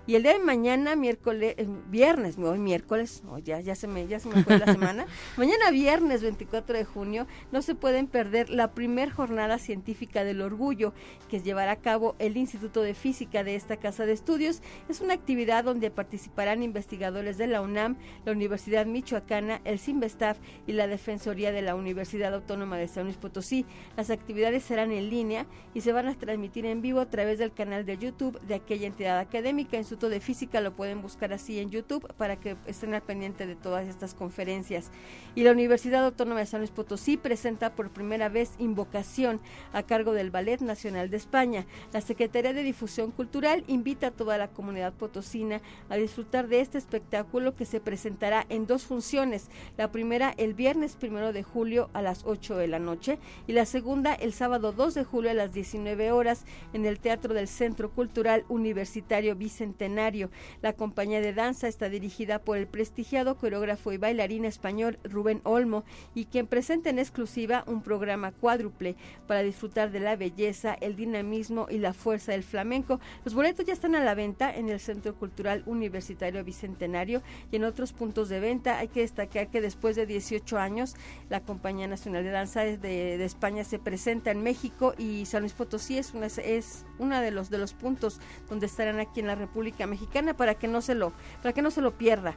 Y 0.08 0.16
el 0.16 0.24
día 0.24 0.34
de 0.34 0.40
mañana, 0.40 0.96
miércoles, 0.96 1.54
eh, 1.58 1.68
viernes, 1.90 2.36
hoy 2.40 2.58
miércoles, 2.58 3.22
ya, 3.44 3.60
ya, 3.60 3.76
se 3.76 3.88
me, 3.88 4.08
ya 4.08 4.20
se 4.20 4.30
me 4.30 4.44
fue 4.44 4.58
la 4.58 4.66
semana, 4.66 5.06
mañana 5.38 5.70
viernes 5.70 6.24
24 6.24 6.76
de 6.76 6.86
junio, 6.86 7.28
no 7.52 7.62
se 7.62 7.76
pueden 7.76 8.08
perder 8.08 8.50
la 8.50 8.72
primer 8.72 9.12
jornada 9.12 9.60
científica 9.60 10.24
del 10.24 10.42
orgullo 10.42 10.94
que 11.30 11.42
llevará 11.42 11.74
a 11.74 11.76
cabo 11.76 12.16
el 12.18 12.36
Instituto 12.36 12.82
de 12.82 12.96
Física 12.96 13.44
de 13.44 13.56
esta 13.56 13.78
Casa 13.78 14.08
de 14.08 14.14
Estudios. 14.14 14.64
Es 14.90 15.02
una 15.02 15.14
actividad 15.14 15.64
donde 15.64 15.92
participarán 15.92 16.64
investigadores 16.64 17.38
de 17.38 17.46
la 17.46 17.62
UNAM, 17.62 17.96
la 18.26 18.32
Universidad 18.32 18.88
Michoacana, 18.88 19.62
el 19.66 19.78
CIMBESTAF 19.78 20.40
y 20.66 20.72
la 20.74 20.88
Defensoría 20.88 21.52
de 21.52 21.62
la 21.62 21.76
Universidad 21.76 22.34
Autónoma 22.34 22.78
de 22.78 22.88
San 22.88 23.04
Luis 23.04 23.18
Potosí. 23.18 23.68
Las 23.98 24.10
actividades 24.10 24.64
serán 24.64 24.92
en 24.92 25.12
línea 25.12 25.46
y 25.76 25.82
se 25.82 25.92
van 25.92 26.08
a 26.08 26.16
transmitir 26.16 26.66
en 26.66 26.82
vivo 26.82 27.02
a 27.02 27.10
través 27.10 27.38
del 27.38 27.54
canal 27.54 27.86
de 27.86 28.00
YouTube 28.00 28.40
de 28.42 28.56
aquella 28.56 28.88
entidad 28.88 29.20
académica. 29.20 29.78
Instituto 29.92 30.10
de 30.10 30.22
Física 30.22 30.62
lo 30.62 30.74
pueden 30.74 31.02
buscar 31.02 31.34
así 31.34 31.60
en 31.60 31.70
YouTube 31.70 32.08
para 32.16 32.38
que 32.38 32.56
estén 32.66 32.94
al 32.94 33.02
pendiente 33.02 33.46
de 33.46 33.58
todas 33.58 33.90
estas 33.90 34.14
conferencias. 34.14 34.90
Y 35.36 35.44
la 35.44 35.52
Universidad 35.52 36.06
Autónoma 36.06 36.40
de 36.40 36.46
San 36.46 36.62
Luis 36.62 36.72
Potosí 36.72 37.18
presenta 37.18 37.76
por 37.76 37.90
primera 37.90 38.30
vez 38.30 38.54
Invocación 38.58 39.42
a 39.74 39.84
cargo 39.84 40.14
del 40.14 40.32
Ballet 40.32 40.62
Nacional 40.62 41.10
de 41.10 41.18
España. 41.18 41.66
La 41.92 42.00
Secretaría 42.00 42.54
de 42.54 42.64
Difusión 42.64 43.12
Cultural 43.12 43.66
invita 43.68 44.08
a 44.08 44.12
toda 44.12 44.38
la 44.38 44.48
comunidad 44.48 44.94
potosina 44.94 45.60
a 45.90 45.98
disfrutar 45.98 46.48
de 46.48 46.62
este 46.62 46.78
espectáculo 46.78 47.54
que 47.58 47.66
se 47.66 47.82
presentará 47.82 48.46
en 48.48 48.68
dos 48.68 48.84
funciones. 48.84 49.50
La 49.76 49.92
primera 49.92 50.34
el 50.38 50.54
viernes 50.54 50.96
primero 50.96 51.34
de 51.34 51.44
julio 51.44 51.90
a 51.92 52.02
las 52.02 52.24
8 52.24 52.56
de 52.56 52.68
la 52.70 52.80
noche 52.80 53.20
y 53.46 53.52
la 53.52 53.66
segunda 53.66 54.14
el 54.14 54.32
sábado 54.32 54.72
2 54.72 54.94
de 54.94 55.04
julio 55.04 55.32
a 55.32 55.34
las 55.34 55.52
19 55.52 56.14
horas 56.14 56.46
en 56.72 56.86
el 56.86 57.02
Teatro 57.02 57.34
del 57.34 57.50
Centro 57.50 57.92
Cultural 57.92 58.46
Universitario 58.48 59.36
Bicentenario. 59.82 60.30
La 60.62 60.74
compañía 60.74 61.22
de 61.22 61.34
danza 61.34 61.68
está 61.68 61.90
dirigida 61.90 62.40
por 62.40 62.58
el 62.58 62.68
prestigiado 62.68 63.36
coreógrafo 63.36 63.92
y 63.92 63.98
bailarín 63.98 64.46
español 64.46 65.00
Rubén 65.04 65.42
Olmo 65.44 65.84
y 66.14 66.26
quien 66.26 66.46
presenta 66.46 66.92
en 66.92 67.00
exclusiva 67.00 67.64
un 67.66 67.82
programa 67.82 68.32
cuádruple 68.32 68.96
para 69.28 69.42
disfrutar 69.42 69.92
de 69.92 70.00
la 70.00 70.16
belleza, 70.16 70.76
el 70.82 70.96
dinamismo 70.96 71.66
y 71.70 71.80
la 71.80 71.94
fuerza 71.94 72.34
del 72.34 72.44
flamenco. 72.44 73.00
Los 73.26 73.34
boletos 73.34 73.66
ya 73.66 73.74
están 73.74 73.96
a 73.96 74.04
la 74.04 74.14
venta 74.14 74.56
en 74.56 74.70
el 74.70 74.80
Centro 74.80 75.16
Cultural 75.16 75.64
Universitario 75.66 76.44
Bicentenario 76.44 77.24
y 77.52 77.56
en 77.56 77.64
otros 77.64 77.92
puntos 77.92 78.30
de 78.30 78.40
venta. 78.40 78.78
Hay 78.78 78.90
que 78.90 79.02
destacar 79.02 79.50
que 79.50 79.62
después 79.62 79.96
de 79.96 80.06
18 80.06 80.60
años 80.60 80.96
la 81.30 81.42
Compañía 81.42 81.88
Nacional 81.88 82.24
de 82.24 82.30
Danza 82.30 82.62
de, 82.62 83.24
España 83.24 83.64
se 83.64 83.80
presenta 83.80 84.30
en 84.30 84.44
México 84.44 84.94
y 84.98 85.26
San 85.26 85.42
Luis 85.42 85.54
Potosí 85.54 85.98
es 85.98 86.14
una, 86.14 86.28
es 86.28 86.86
los 87.00 87.50
de 87.50 87.58
los 87.58 87.74
puntos 87.74 88.20
donde 88.50 88.66
estarán 88.66 89.00
aquí 89.00 89.20
en 89.20 89.28
la 89.28 89.36
República 89.36 89.71
Mexicana 89.88 90.34
para 90.34 90.56
que 90.56 90.68
no 90.68 90.82
se 90.82 90.96
lo 90.96 91.12
para 91.42 91.54
que 91.54 91.62
no 91.62 91.72
se 91.72 91.82
lo 91.82 91.92
pierda. 91.92 92.36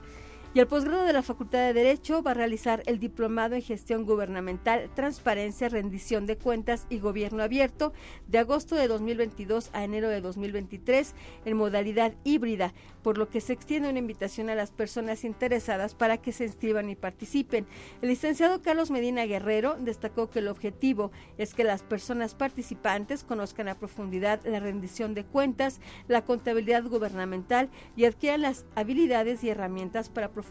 Y 0.55 0.61
el 0.61 0.69
posgrado 0.69 1.03
de 1.03 1.13
la 1.13 1.25
Facultad 1.25 1.59
de 1.67 1.73
Derecho 1.73 2.23
va 2.23 2.31
a 2.31 2.35
realizar 2.35 2.85
el 2.87 3.01
diplomado 3.01 3.57
en 3.57 3.63
gestión 3.63 4.05
gubernamental, 4.05 4.89
transparencia, 4.95 5.69
rendición 5.69 6.27
de 6.27 6.39
cuentas 6.39 6.87
y 6.89 7.01
gobierno 7.01 7.43
abierto 7.43 7.93
de 8.29 8.39
agosto 8.39 8.77
de 8.77 8.87
2022 8.87 9.71
a 9.73 9.83
enero 9.83 10.09
de 10.09 10.21
2023 10.21 11.13
en 11.45 11.57
modalidad 11.57 12.15
híbrida, 12.23 12.73
por 13.03 13.19
lo 13.19 13.29
que 13.29 13.41
se 13.41 13.53
extiende 13.53 13.89
una 13.89 13.99
invitación 13.99 14.49
a 14.49 14.55
las 14.55 14.71
personas 14.71 15.25
interesadas 15.25 15.97
para 15.97 16.19
que 16.19 16.31
se 16.31 16.45
inscriban 16.45 16.89
y 16.89 16.95
participen. 16.95 17.67
El 18.01 18.11
licenciado 18.11 18.63
Carlos 18.63 18.93
Medina 18.93 19.27
Guerrero 19.27 19.77
destacó 19.81 20.31
que 20.31 20.39
el 20.39 20.47
objetivo 20.47 21.11
es 21.37 21.53
que 21.53 21.65
las 21.65 21.83
personas 21.83 22.37
participantes 22.37 23.25
conozcan 23.25 23.67
a 23.67 23.75
profundidad 23.75 24.41
la 24.45 24.61
rendición 24.61 25.15
de 25.15 25.25
cuentas, 25.25 25.81
la 26.07 26.25
contabilidad 26.25 26.85
gubernamental 26.85 27.71
y 27.97 28.05
adquieran 28.05 28.43
las 28.43 28.67
habilidades 28.77 29.43
y 29.43 29.51
herramientas 29.51 30.11
para 30.11 30.29
profundizar 30.29 30.44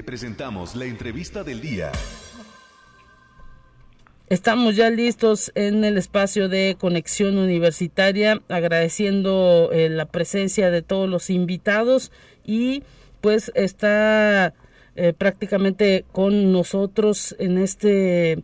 Presentamos 0.02 0.74
la 0.74 0.85
entrevista 0.85 1.44
del 1.44 1.61
día. 1.61 1.92
Estamos 4.28 4.74
ya 4.74 4.90
listos 4.90 5.52
en 5.54 5.85
el 5.85 5.96
espacio 5.96 6.48
de 6.48 6.76
conexión 6.78 7.38
universitaria, 7.38 8.42
agradeciendo 8.48 9.70
eh, 9.72 9.88
la 9.88 10.06
presencia 10.06 10.70
de 10.70 10.82
todos 10.82 11.09
los 11.09 11.30
invitados 11.30 12.11
y 12.44 12.82
pues 13.20 13.52
está 13.54 14.52
eh, 14.96 15.12
prácticamente 15.12 16.04
con 16.11 16.52
nosotros 16.52 17.37
en 17.38 17.59
este 17.59 18.42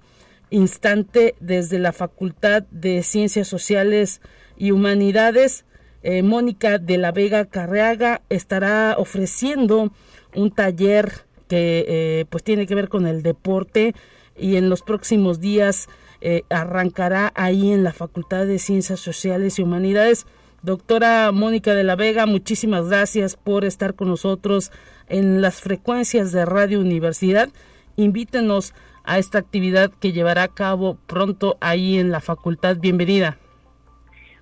instante 0.51 1.35
desde 1.41 1.79
la 1.81 1.93
Facultad 1.93 2.63
de 2.71 3.03
Ciencias 3.03 3.49
Sociales 3.49 4.21
y 4.57 4.71
Humanidades. 4.71 5.65
Eh, 6.05 6.23
Mónica 6.23 6.79
de 6.79 6.99
la 6.99 7.11
Vega 7.11 7.45
Carreaga 7.47 8.23
estará 8.29 8.97
ofreciendo 8.99 9.93
un 10.35 10.51
taller 10.51 11.27
que 11.53 11.85
eh, 11.87 12.25
pues 12.31 12.43
tiene 12.43 12.67
que 12.67 12.75
ver 12.75 12.89
con 12.89 13.07
el 13.07 13.23
deporte 13.23 13.95
y 14.39 14.57
en 14.57 14.71
los 14.71 14.81
próximos 14.81 15.39
días 15.39 15.87
eh, 16.23 16.45
arrancará 16.49 17.31
ahí 17.35 17.73
en 17.73 17.85
la 17.85 17.93
Facultad 17.93 18.47
de 18.47 18.59
Ciencias 18.59 19.01
Sociales 19.01 19.59
y 19.59 19.63
Humanidades. 19.63 20.25
Doctora 20.63 21.31
Mónica 21.31 21.75
de 21.75 21.85
la 21.85 21.95
Vega, 21.95 22.25
muchísimas 22.25 22.89
gracias 22.89 23.37
por 23.37 23.67
estar 23.67 23.95
con 23.95 24.09
nosotros 24.09 24.73
en 25.11 25.43
las 25.43 25.61
frecuencias 25.61 26.33
de 26.33 26.47
Radio 26.47 26.81
Universidad. 26.81 27.51
Invítenos 27.97 28.73
a 29.05 29.19
esta 29.19 29.37
actividad 29.37 29.91
que 30.01 30.13
llevará 30.13 30.45
a 30.45 30.55
cabo 30.55 30.97
pronto 31.07 31.59
ahí 31.61 31.99
en 31.99 32.11
la 32.11 32.21
facultad. 32.21 32.79
Bienvenida. 32.79 33.37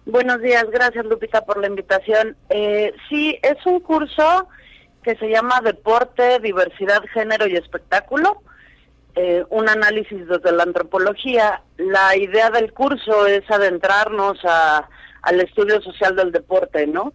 Buenos 0.06 0.40
días, 0.42 0.64
gracias 0.70 1.04
Lupita 1.06 1.44
por 1.44 1.58
la 1.60 1.66
invitación. 1.66 2.36
Eh, 2.50 2.94
sí, 3.08 3.36
es 3.42 3.66
un 3.66 3.80
curso 3.80 4.46
que 5.02 5.16
se 5.16 5.28
llama 5.28 5.60
Deporte, 5.62 6.40
Diversidad, 6.40 7.02
Género 7.12 7.46
y 7.46 7.56
Espectáculo, 7.56 8.42
eh, 9.16 9.44
un 9.50 9.68
análisis 9.68 10.26
desde 10.28 10.52
la 10.52 10.62
antropología. 10.62 11.62
La 11.76 12.16
idea 12.16 12.50
del 12.50 12.72
curso 12.72 13.26
es 13.26 13.48
adentrarnos 13.50 14.38
a, 14.44 14.88
al 15.22 15.40
estudio 15.40 15.80
social 15.80 16.16
del 16.16 16.32
deporte, 16.32 16.86
¿no? 16.86 17.12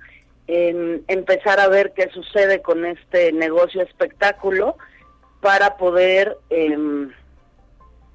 En 0.47 1.03
empezar 1.07 1.59
a 1.59 1.67
ver 1.67 1.93
qué 1.95 2.09
sucede 2.09 2.61
con 2.61 2.85
este 2.85 3.31
negocio 3.31 3.81
espectáculo 3.81 4.77
para 5.41 5.77
poder 5.77 6.37
em, 6.49 7.11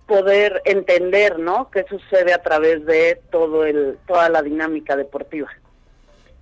poder 0.06 0.60
entender, 0.64 1.38
¿no? 1.38 1.70
Qué 1.70 1.84
sucede 1.88 2.32
a 2.32 2.42
través 2.42 2.84
de 2.84 3.20
todo 3.30 3.64
el 3.64 3.98
toda 4.06 4.28
la 4.28 4.42
dinámica 4.42 4.96
deportiva. 4.96 5.48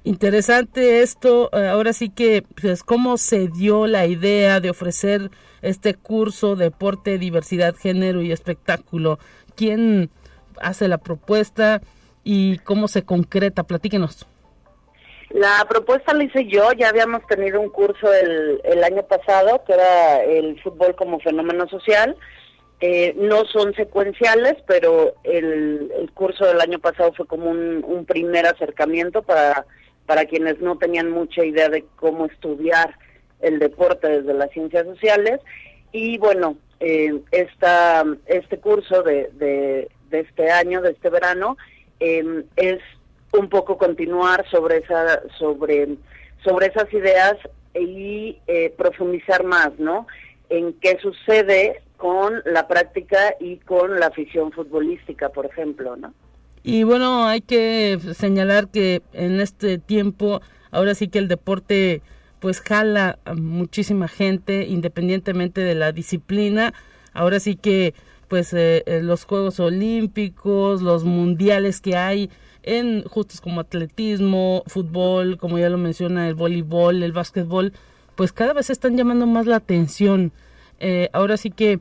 Interesante 0.09 1.03
esto, 1.03 1.51
eh, 1.53 1.69
ahora 1.69 1.93
sí 1.93 2.09
que, 2.09 2.43
pues, 2.63 2.83
¿cómo 2.83 3.19
se 3.19 3.49
dio 3.49 3.87
la 3.87 4.07
idea 4.07 4.59
de 4.59 4.71
ofrecer 4.71 5.31
este 5.61 5.93
curso 5.93 6.57
Deporte, 6.57 7.19
Diversidad, 7.19 7.77
Género 7.77 8.23
y 8.23 8.33
Espectáculo? 8.33 9.19
¿Quién 9.55 10.09
hace 10.63 10.89
la 10.89 10.97
propuesta 10.97 11.83
y 12.25 12.57
cómo 12.61 12.89
se 12.89 13.05
concreta? 13.05 13.65
Platíquenos. 13.65 14.27
La 15.29 15.67
propuesta 15.69 16.15
la 16.15 16.25
hice 16.25 16.47
yo, 16.47 16.73
ya 16.73 16.89
habíamos 16.89 17.27
tenido 17.27 17.61
un 17.61 17.69
curso 17.69 18.11
el, 18.11 18.63
el 18.65 18.83
año 18.85 19.03
pasado, 19.03 19.63
que 19.67 19.75
era 19.75 20.25
el 20.25 20.59
fútbol 20.63 20.97
como 20.97 21.21
fenómeno 21.21 21.69
social. 21.69 22.17
Eh, 22.81 23.13
no 23.19 23.45
son 23.45 23.75
secuenciales, 23.75 24.55
pero 24.67 25.17
el, 25.25 25.93
el, 25.99 26.11
curso 26.13 26.47
del 26.47 26.63
año 26.63 26.79
pasado 26.79 27.13
fue 27.13 27.27
como 27.27 27.51
un, 27.51 27.85
un 27.87 28.07
primer 28.07 28.47
acercamiento 28.47 29.21
para 29.21 29.67
para 30.09 30.25
quienes 30.25 30.59
no 30.63 30.79
tenían 30.79 31.11
mucha 31.11 31.45
idea 31.45 31.69
de 31.69 31.85
cómo 31.97 32.25
estudiar 32.25 32.97
el 33.41 33.59
deporte 33.59 34.09
desde 34.09 34.33
las 34.33 34.51
ciencias 34.53 34.87
sociales. 34.87 35.39
Y 35.93 36.17
bueno, 36.17 36.57
eh, 36.81 37.21
esta, 37.31 38.07
este 38.25 38.59
curso 38.59 39.03
de, 39.03 39.91
este 40.11 40.51
año, 40.51 40.81
de 40.81 40.93
este 40.93 41.11
verano, 41.11 41.59
em, 42.01 42.43
es 42.57 42.81
un 43.35 43.51
poco 43.51 43.77
continuar 43.77 44.49
sobre, 44.51 44.79
esa, 44.79 45.21
sobre, 45.39 45.97
sobre 46.43 46.69
esas 46.69 46.91
ideas 46.95 47.37
y 47.75 48.39
eh, 48.47 48.73
profundizar 48.79 49.45
más, 49.45 49.79
¿no? 49.79 50.07
En 50.49 50.73
qué 50.81 50.99
sucede 51.03 51.83
con 51.99 52.41
la 52.47 52.67
práctica 52.67 53.35
y 53.41 53.59
con 53.59 54.01
la 54.01 54.07
afición 54.07 54.53
futbolística, 54.53 55.29
por 55.29 55.45
ejemplo, 55.45 55.97
¿no? 55.97 56.15
Y 56.63 56.83
bueno, 56.83 57.27
hay 57.27 57.41
que 57.41 57.99
señalar 58.15 58.69
que 58.69 59.03
en 59.13 59.41
este 59.41 59.79
tiempo, 59.79 60.41
ahora 60.71 60.95
sí 60.95 61.09
que 61.09 61.19
el 61.19 61.29
deporte 61.29 62.03
pues 62.41 62.61
jala 62.61 63.19
a 63.25 63.35
muchísima 63.35 64.09
gente 64.09 64.67
independientemente 64.67 65.61
de 65.61 65.75
la 65.75 65.93
disciplina. 65.93 66.75
Ahora 67.13 67.41
sí 67.41 67.57
que 67.57 67.95
pues 68.29 68.53
eh, 68.53 68.83
eh, 68.87 69.01
los 69.03 69.25
Juegos 69.25 69.59
Olímpicos, 69.59 70.83
los 70.83 71.05
mundiales 71.05 71.81
que 71.81 71.97
hay 71.97 72.31
en 72.63 73.03
justos 73.05 73.41
como 73.41 73.61
atletismo, 73.61 74.63
fútbol, 74.67 75.39
como 75.39 75.59
ya 75.59 75.71
lo 75.71 75.79
menciona, 75.79 76.29
el 76.29 76.35
voleibol, 76.35 77.03
el 77.03 77.13
básquetbol, 77.13 77.73
pues 78.15 78.33
cada 78.33 78.53
vez 78.53 78.69
están 78.69 78.97
llamando 78.97 79.27
más 79.27 79.47
la 79.47 79.57
atención. 79.57 80.33
Eh, 80.81 81.09
ahora 81.13 81.37
sí 81.37 81.51
que 81.51 81.81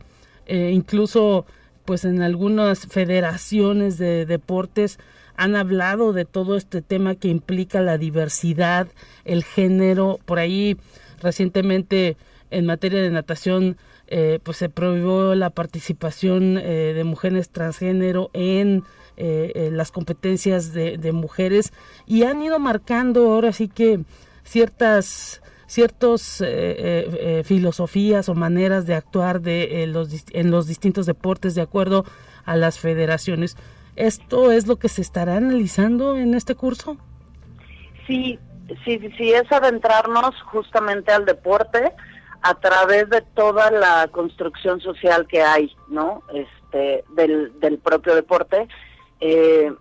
incluso 0.49 1.45
pues 1.87 2.03
en 2.03 2.21
algunas 2.21 2.85
federaciones 2.87 3.97
de 3.97 4.25
deportes 4.25 4.99
han 5.37 5.55
hablado 5.55 6.11
de 6.11 6.25
todo 6.25 6.57
este 6.57 6.81
tema 6.81 7.15
que 7.15 7.29
implica 7.29 7.79
la 7.79 7.97
diversidad, 7.97 8.89
el 9.23 9.45
género, 9.45 10.19
por 10.25 10.37
ahí 10.37 10.75
recientemente 11.21 12.17
en 12.51 12.65
materia 12.65 13.01
de 13.01 13.09
natación 13.09 13.77
eh, 14.07 14.39
pues 14.43 14.57
se 14.57 14.67
prohibió 14.67 15.33
la 15.33 15.49
participación 15.49 16.57
eh, 16.57 16.91
de 16.93 17.03
mujeres 17.05 17.49
transgénero 17.51 18.31
en 18.33 18.83
eh, 19.15 19.69
las 19.71 19.91
competencias 19.91 20.73
de, 20.73 21.11
mujeres. 21.13 21.71
Y 22.05 22.23
han 22.23 22.41
ido 22.41 22.59
marcando 22.59 23.31
ahora 23.31 23.53
sí 23.53 23.69
que 23.69 24.01
ciertas 24.43 25.41
ciertos 25.67 26.43
filosofías 27.43 28.29
o 28.29 28.35
maneras 28.35 28.85
de 28.87 28.95
actuar 28.95 29.41
de 29.41 29.85
los 29.87 30.09
en 30.31 30.49
los 30.49 30.65
distintos 30.65 31.05
deportes 31.05 31.55
de 31.55 31.61
acuerdo 31.61 32.05
a 32.45 32.55
las 32.55 32.79
federaciones 32.79 33.57
esto 33.95 34.51
es 34.51 34.65
lo 34.65 34.77
que 34.77 34.89
se 34.89 35.01
estará 35.01 35.35
analizando 35.35 36.17
en 36.17 36.33
este 36.33 36.55
curso 36.55 36.97
sí 38.07 38.39
sí 38.85 38.99
sí 39.17 39.33
es 39.33 39.51
adentrarnos 39.51 40.41
justamente 40.43 41.11
al 41.11 41.25
deporte 41.25 41.93
a 42.41 42.55
través 42.55 43.09
de 43.09 43.21
toda 43.21 43.71
la 43.71 44.07
construcción 44.09 44.79
social 44.79 45.27
que 45.27 45.41
hay, 45.41 45.75
¿no? 45.89 46.23
Este, 46.33 47.03
del, 47.15 47.59
del 47.59 47.77
propio 47.79 48.15
deporte. 48.15 48.67
Eh, 49.19 49.71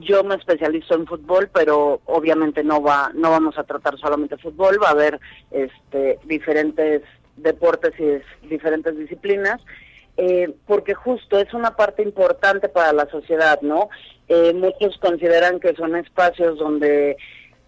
yo 0.00 0.24
me 0.24 0.34
especializo 0.34 0.94
en 0.94 1.06
fútbol, 1.06 1.50
pero 1.52 2.00
obviamente 2.06 2.64
no 2.64 2.82
va, 2.82 3.10
no 3.14 3.30
vamos 3.30 3.58
a 3.58 3.64
tratar 3.64 3.98
solamente 3.98 4.36
fútbol, 4.36 4.78
va 4.82 4.88
a 4.88 4.92
haber 4.92 5.20
este, 5.50 6.18
diferentes 6.24 7.02
deportes 7.36 7.92
y 7.98 8.46
diferentes 8.48 8.96
disciplinas, 8.96 9.60
eh, 10.16 10.54
porque 10.66 10.94
justo 10.94 11.38
es 11.38 11.52
una 11.54 11.76
parte 11.76 12.02
importante 12.02 12.68
para 12.68 12.92
la 12.92 13.06
sociedad, 13.10 13.60
¿no? 13.62 13.88
Eh, 14.28 14.52
muchos 14.54 14.98
consideran 14.98 15.60
que 15.60 15.74
son 15.74 15.96
espacios 15.96 16.58
donde, 16.58 17.16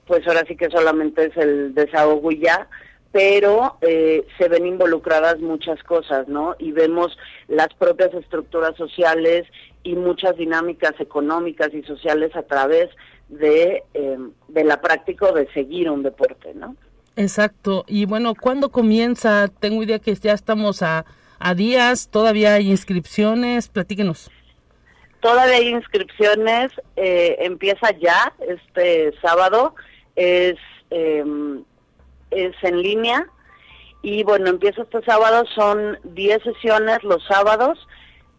pues 0.07 0.27
ahora 0.27 0.45
sí 0.47 0.57
que 0.57 0.71
solamente 0.71 1.27
es 1.27 1.37
el 1.37 1.75
desahogo 1.75 2.31
y 2.33 2.41
ya, 2.41 2.69
pero 3.13 3.79
eh, 3.81 4.27
se 4.39 4.49
ven 4.49 4.67
involucradas 4.67 5.39
muchas 5.39 5.83
cosas, 5.85 6.27
¿no? 6.27 6.57
Y 6.59 6.73
vemos 6.73 7.17
las 7.49 7.69
propias 7.75 8.13
estructuras 8.13 8.77
sociales 8.77 9.47
y 9.85 9.95
muchas 9.95 10.37
dinámicas 10.37 10.95
económicas 10.99 11.73
y 11.73 11.83
sociales 11.83 12.35
a 12.35 12.43
través 12.43 12.89
de, 13.29 13.85
eh, 13.95 14.19
de 14.49 14.65
la 14.65 14.81
práctica 14.81 15.31
de 15.33 15.47
seguir 15.53 15.91
un 15.91 16.03
deporte, 16.03 16.53
¿no? 16.55 16.75
Exacto. 17.17 17.85
Y 17.87 18.07
bueno, 18.07 18.35
¿cuándo 18.35 18.71
comienza? 18.71 19.49
Tengo 19.49 19.83
idea 19.83 20.01
que 20.01 20.15
ya 20.15 20.33
estamos 20.33 20.83
a, 20.83 21.05
a 21.39 21.55
días, 21.55 22.09
todavía 22.11 22.55
hay 22.55 22.71
inscripciones, 22.71 23.69
platíquenos. 23.69 24.31
Todavía 25.21 25.57
hay 25.57 25.69
inscripciones, 25.69 26.73
eh, 26.97 27.37
empieza 27.41 27.93
ya 27.99 28.33
este 28.49 29.13
sábado, 29.23 29.75
es 30.17 30.57
em, 30.91 31.65
es 32.31 32.55
en 32.63 32.83
línea 32.83 33.27
y 34.03 34.23
bueno, 34.23 34.49
empieza 34.49 34.83
este 34.83 35.03
sábado, 35.03 35.45
son 35.55 35.99
10 36.05 36.43
sesiones 36.43 37.03
los 37.05 37.25
sábados 37.27 37.79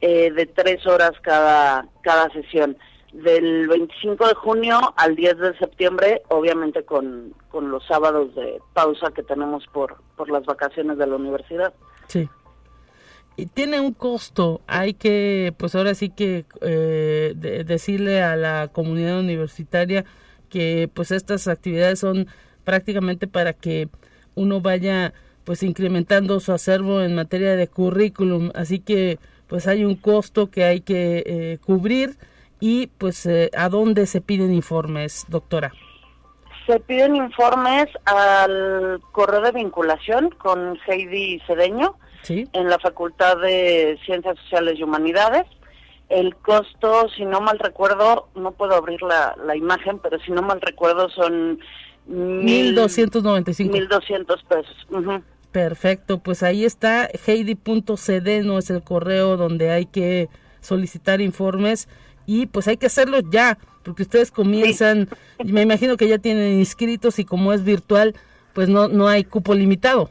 eh, 0.01 0.31
de 0.31 0.45
3 0.45 0.85
horas 0.87 1.11
cada, 1.21 1.87
cada 2.01 2.29
sesión. 2.31 2.77
Del 3.13 3.69
25 3.69 4.27
de 4.27 4.33
junio 4.33 4.77
al 4.97 5.15
10 5.15 5.37
de 5.37 5.57
septiembre, 5.57 6.21
obviamente 6.27 6.83
con, 6.83 7.33
con 7.49 7.71
los 7.71 7.85
sábados 7.85 8.35
de 8.35 8.59
pausa 8.73 9.11
que 9.11 9.23
tenemos 9.23 9.65
por, 9.67 9.95
por 10.17 10.29
las 10.29 10.45
vacaciones 10.45 10.97
de 10.97 11.07
la 11.07 11.15
universidad. 11.15 11.73
Sí. 12.07 12.27
Y 13.37 13.47
tiene 13.47 13.79
un 13.79 13.93
costo, 13.93 14.61
hay 14.67 14.93
que, 14.93 15.53
pues 15.57 15.75
ahora 15.75 15.93
sí 15.93 16.09
que 16.09 16.45
eh, 16.61 17.33
decirle 17.65 18.21
a 18.21 18.35
la 18.35 18.69
comunidad 18.71 19.19
universitaria 19.19 20.05
que 20.49 20.89
pues 20.93 21.11
estas 21.11 21.47
actividades 21.49 21.99
son 21.99 22.27
prácticamente 22.63 23.27
para 23.27 23.51
que 23.51 23.89
uno 24.35 24.61
vaya 24.61 25.13
pues 25.43 25.63
incrementando 25.63 26.39
su 26.39 26.53
acervo 26.53 27.01
en 27.01 27.13
materia 27.13 27.55
de 27.55 27.67
currículum, 27.67 28.51
así 28.55 28.79
que 28.79 29.19
pues 29.47 29.67
hay 29.67 29.85
un 29.85 29.95
costo 29.95 30.49
que 30.49 30.63
hay 30.63 30.81
que 30.81 31.23
eh, 31.25 31.57
cubrir 31.65 32.17
y 32.59 32.87
pues 32.87 33.25
eh, 33.25 33.51
a 33.55 33.69
dónde 33.69 34.05
se 34.07 34.21
piden 34.21 34.53
informes, 34.53 35.25
doctora. 35.27 35.71
Se 36.65 36.79
piden 36.79 37.15
informes 37.15 37.85
al 38.05 38.99
correo 39.11 39.41
de 39.41 39.51
vinculación 39.51 40.31
con 40.31 40.79
Heidi 40.87 41.39
Cedeño 41.45 41.95
en 42.27 42.69
la 42.69 42.79
Facultad 42.79 43.37
de 43.37 43.99
Ciencias 44.03 44.37
Sociales 44.39 44.79
y 44.79 44.83
Humanidades. 44.83 45.45
El 46.09 46.35
costo, 46.35 47.07
si 47.15 47.25
no 47.25 47.39
mal 47.41 47.59
recuerdo, 47.59 48.29
no 48.35 48.51
puedo 48.51 48.73
abrir 48.73 49.01
la, 49.03 49.35
la 49.45 49.55
imagen, 49.55 49.99
pero 49.99 50.19
si 50.19 50.31
no 50.31 50.41
mal 50.41 50.59
recuerdo 50.61 51.09
son 51.09 51.59
1295. 52.07 53.71
1200 53.71 54.43
pesos. 54.43 54.87
Perfecto, 55.55 56.17
pues 56.17 56.43
ahí 56.43 56.65
está 56.65 57.07
heidi.cd, 57.25 58.43
no 58.43 58.57
es 58.57 58.69
el 58.69 58.83
correo 58.83 59.37
donde 59.37 59.71
hay 59.71 59.85
que 59.85 60.27
solicitar 60.59 61.21
informes 61.21 61.87
y 62.25 62.47
pues 62.47 62.67
hay 62.67 62.75
que 62.75 62.87
hacerlo 62.87 63.19
ya, 63.31 63.57
porque 63.81 64.03
ustedes 64.03 64.31
comienzan, 64.31 65.07
y 65.39 65.53
me 65.53 65.61
imagino 65.61 65.95
que 65.95 66.09
ya 66.09 66.17
tienen 66.17 66.59
inscritos 66.59 67.19
y 67.19 67.23
como 67.23 67.53
es 67.53 67.63
virtual, 67.63 68.15
pues 68.51 68.67
no 68.67 68.89
no 68.89 69.07
hay 69.07 69.23
cupo 69.23 69.53
limitado. 69.53 70.09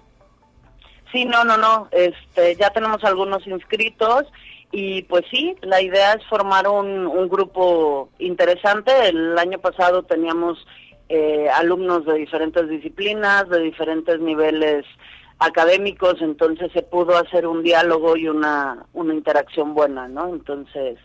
Sí, 1.12 1.26
no, 1.26 1.44
no, 1.44 1.58
no, 1.58 1.88
este, 1.92 2.56
ya 2.56 2.70
tenemos 2.70 3.04
algunos 3.04 3.46
inscritos 3.46 4.24
y 4.72 5.02
pues 5.02 5.26
sí, 5.30 5.56
la 5.60 5.82
idea 5.82 6.14
es 6.14 6.24
formar 6.24 6.66
un, 6.68 7.06
un 7.06 7.28
grupo 7.28 8.08
interesante. 8.18 8.92
El 9.08 9.36
año 9.38 9.58
pasado 9.58 10.04
teníamos 10.04 10.66
eh, 11.10 11.50
alumnos 11.52 12.06
de 12.06 12.14
diferentes 12.14 12.66
disciplinas, 12.66 13.46
de 13.50 13.60
diferentes 13.60 14.18
niveles 14.20 14.86
académicos, 15.38 16.20
entonces 16.20 16.70
se 16.72 16.82
pudo 16.82 17.16
hacer 17.16 17.46
un 17.46 17.62
diálogo 17.62 18.16
y 18.16 18.28
una, 18.28 18.86
una 18.92 19.14
interacción 19.14 19.74
buena, 19.74 20.08
¿no? 20.08 20.28
Entonces, 20.28 20.98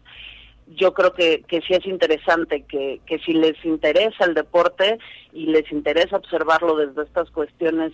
yo 0.75 0.93
creo 0.93 1.13
que, 1.13 1.43
que 1.47 1.61
sí 1.61 1.73
es 1.73 1.85
interesante 1.85 2.63
que, 2.63 3.01
que 3.05 3.19
si 3.19 3.33
les 3.33 3.63
interesa 3.65 4.25
el 4.25 4.35
deporte 4.35 4.99
y 5.33 5.47
les 5.47 5.71
interesa 5.71 6.17
observarlo 6.17 6.75
desde 6.75 7.03
estas 7.03 7.29
cuestiones 7.31 7.91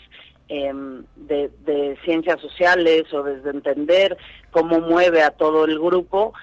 em, 0.49 1.03
de, 1.15 1.49
de 1.65 1.97
ciencias 2.03 2.39
sociales 2.41 3.05
o 3.13 3.23
desde 3.23 3.49
entender 3.49 4.17
cómo 4.51 4.81
mueve 4.81 5.23
a 5.23 5.31
todo 5.31 5.65
el 5.65 5.79
grupo, 5.79 6.33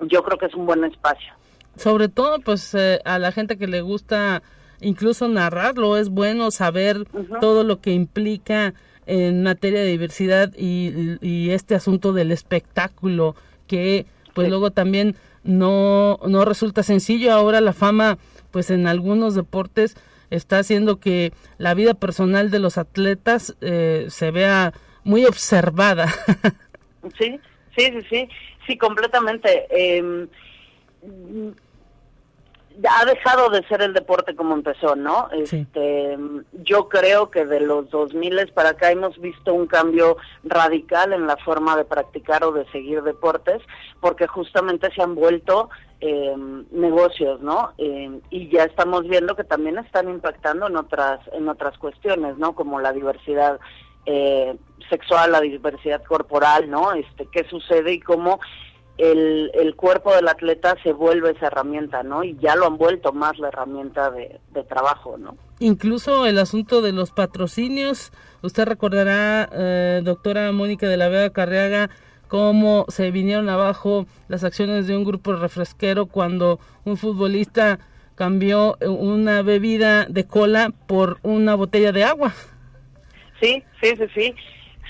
yo 0.00 0.22
creo 0.22 0.38
que 0.38 0.46
es 0.46 0.54
un 0.54 0.66
buen 0.66 0.84
espacio. 0.84 1.32
Sobre 1.76 2.08
todo, 2.08 2.40
pues, 2.40 2.74
eh, 2.74 3.00
a 3.04 3.18
la 3.18 3.32
gente 3.32 3.56
que 3.56 3.66
le 3.66 3.80
gusta 3.80 4.42
incluso 4.80 5.28
narrarlo, 5.28 5.96
es 5.96 6.10
bueno 6.10 6.50
saber 6.50 7.06
todo 7.40 7.64
lo 7.64 7.80
que 7.80 7.92
implica 7.92 8.74
en 9.06 9.42
materia 9.42 9.80
de 9.80 9.86
diversidad 9.86 10.52
y, 10.56 11.50
este 11.50 11.74
asunto 11.74 12.12
del 12.12 12.32
espectáculo 12.32 13.34
que 13.66 14.06
pues 14.34 14.48
luego 14.48 14.70
también 14.70 15.16
no, 15.44 16.18
no 16.26 16.44
resulta 16.44 16.82
sencillo. 16.82 17.32
Ahora 17.32 17.60
la 17.60 17.72
fama 17.72 18.18
pues 18.50 18.70
en 18.70 18.86
algunos 18.86 19.34
deportes 19.34 19.96
está 20.30 20.58
haciendo 20.58 20.98
que 20.98 21.32
la 21.58 21.74
vida 21.74 21.94
personal 21.94 22.50
de 22.50 22.58
los 22.58 22.78
atletas 22.78 23.56
eh, 23.60 24.06
se 24.08 24.30
vea 24.30 24.72
muy 25.04 25.24
observada. 25.24 26.08
sí, 27.18 27.38
sí, 27.76 27.84
sí, 27.92 28.00
sí, 28.10 28.28
sí, 28.66 28.78
completamente. 28.78 29.66
Eh, 29.70 30.26
ha 32.88 33.04
dejado 33.04 33.48
de 33.50 33.62
ser 33.68 33.82
el 33.82 33.94
deporte 33.94 34.34
como 34.34 34.54
empezó, 34.54 34.96
¿no? 34.96 35.28
Este, 35.32 36.18
yo 36.62 36.88
creo 36.88 37.30
que 37.30 37.44
de 37.44 37.60
los 37.60 37.88
2000 37.90 38.52
para 38.52 38.70
acá 38.70 38.90
hemos 38.90 39.18
visto 39.20 39.54
un 39.54 39.66
cambio 39.66 40.16
radical 40.44 41.12
en 41.12 41.26
la 41.26 41.36
forma 41.38 41.76
de 41.76 41.84
practicar 41.84 42.44
o 42.44 42.52
de 42.52 42.66
seguir 42.70 43.02
deportes, 43.02 43.62
porque 44.00 44.26
justamente 44.26 44.92
se 44.94 45.02
han 45.02 45.14
vuelto 45.14 45.70
em, 46.00 46.66
negocios, 46.70 47.40
¿no? 47.40 47.72
Em, 47.78 48.20
y 48.30 48.48
ya 48.50 48.64
estamos 48.64 49.08
viendo 49.08 49.36
que 49.36 49.44
también 49.44 49.78
están 49.78 50.10
impactando 50.10 50.66
en 50.66 50.76
otras 50.76 51.20
en 51.32 51.48
otras 51.48 51.78
cuestiones, 51.78 52.36
¿no? 52.36 52.54
Como 52.54 52.80
la 52.80 52.92
diversidad 52.92 53.58
eh, 54.04 54.56
sexual, 54.90 55.32
la 55.32 55.40
diversidad 55.40 56.02
corporal, 56.04 56.70
¿no? 56.70 56.92
Este, 56.92 57.26
qué 57.32 57.44
sucede 57.48 57.94
y 57.94 58.00
cómo 58.00 58.38
el, 58.98 59.50
el, 59.54 59.74
cuerpo 59.76 60.14
del 60.14 60.28
atleta 60.28 60.76
se 60.82 60.92
vuelve 60.92 61.32
esa 61.32 61.48
herramienta, 61.48 62.02
¿no? 62.02 62.24
Y 62.24 62.36
ya 62.38 62.56
lo 62.56 62.66
han 62.66 62.78
vuelto 62.78 63.12
más 63.12 63.38
la 63.38 63.48
herramienta 63.48 64.10
de, 64.10 64.40
de 64.52 64.64
trabajo, 64.64 65.16
¿no? 65.18 65.36
Incluso 65.58 66.26
el 66.26 66.38
asunto 66.38 66.82
de 66.82 66.92
los 66.92 67.10
patrocinios, 67.10 68.12
usted 68.42 68.64
recordará, 68.64 69.48
eh, 69.52 70.00
doctora 70.04 70.52
Mónica 70.52 70.88
de 70.88 70.96
la 70.96 71.08
Vega 71.08 71.30
Carriaga, 71.30 71.90
cómo 72.28 72.86
se 72.88 73.10
vinieron 73.10 73.48
abajo 73.48 74.06
las 74.28 74.44
acciones 74.44 74.86
de 74.86 74.96
un 74.96 75.04
grupo 75.04 75.32
refresquero 75.34 76.06
cuando 76.06 76.58
un 76.84 76.96
futbolista 76.96 77.78
cambió 78.14 78.76
una 78.80 79.42
bebida 79.42 80.06
de 80.06 80.26
cola 80.26 80.72
por 80.86 81.18
una 81.22 81.54
botella 81.54 81.92
de 81.92 82.04
agua. 82.04 82.32
Sí, 83.40 83.62
sí, 83.80 83.94
sí, 83.96 84.06
sí. 84.14 84.34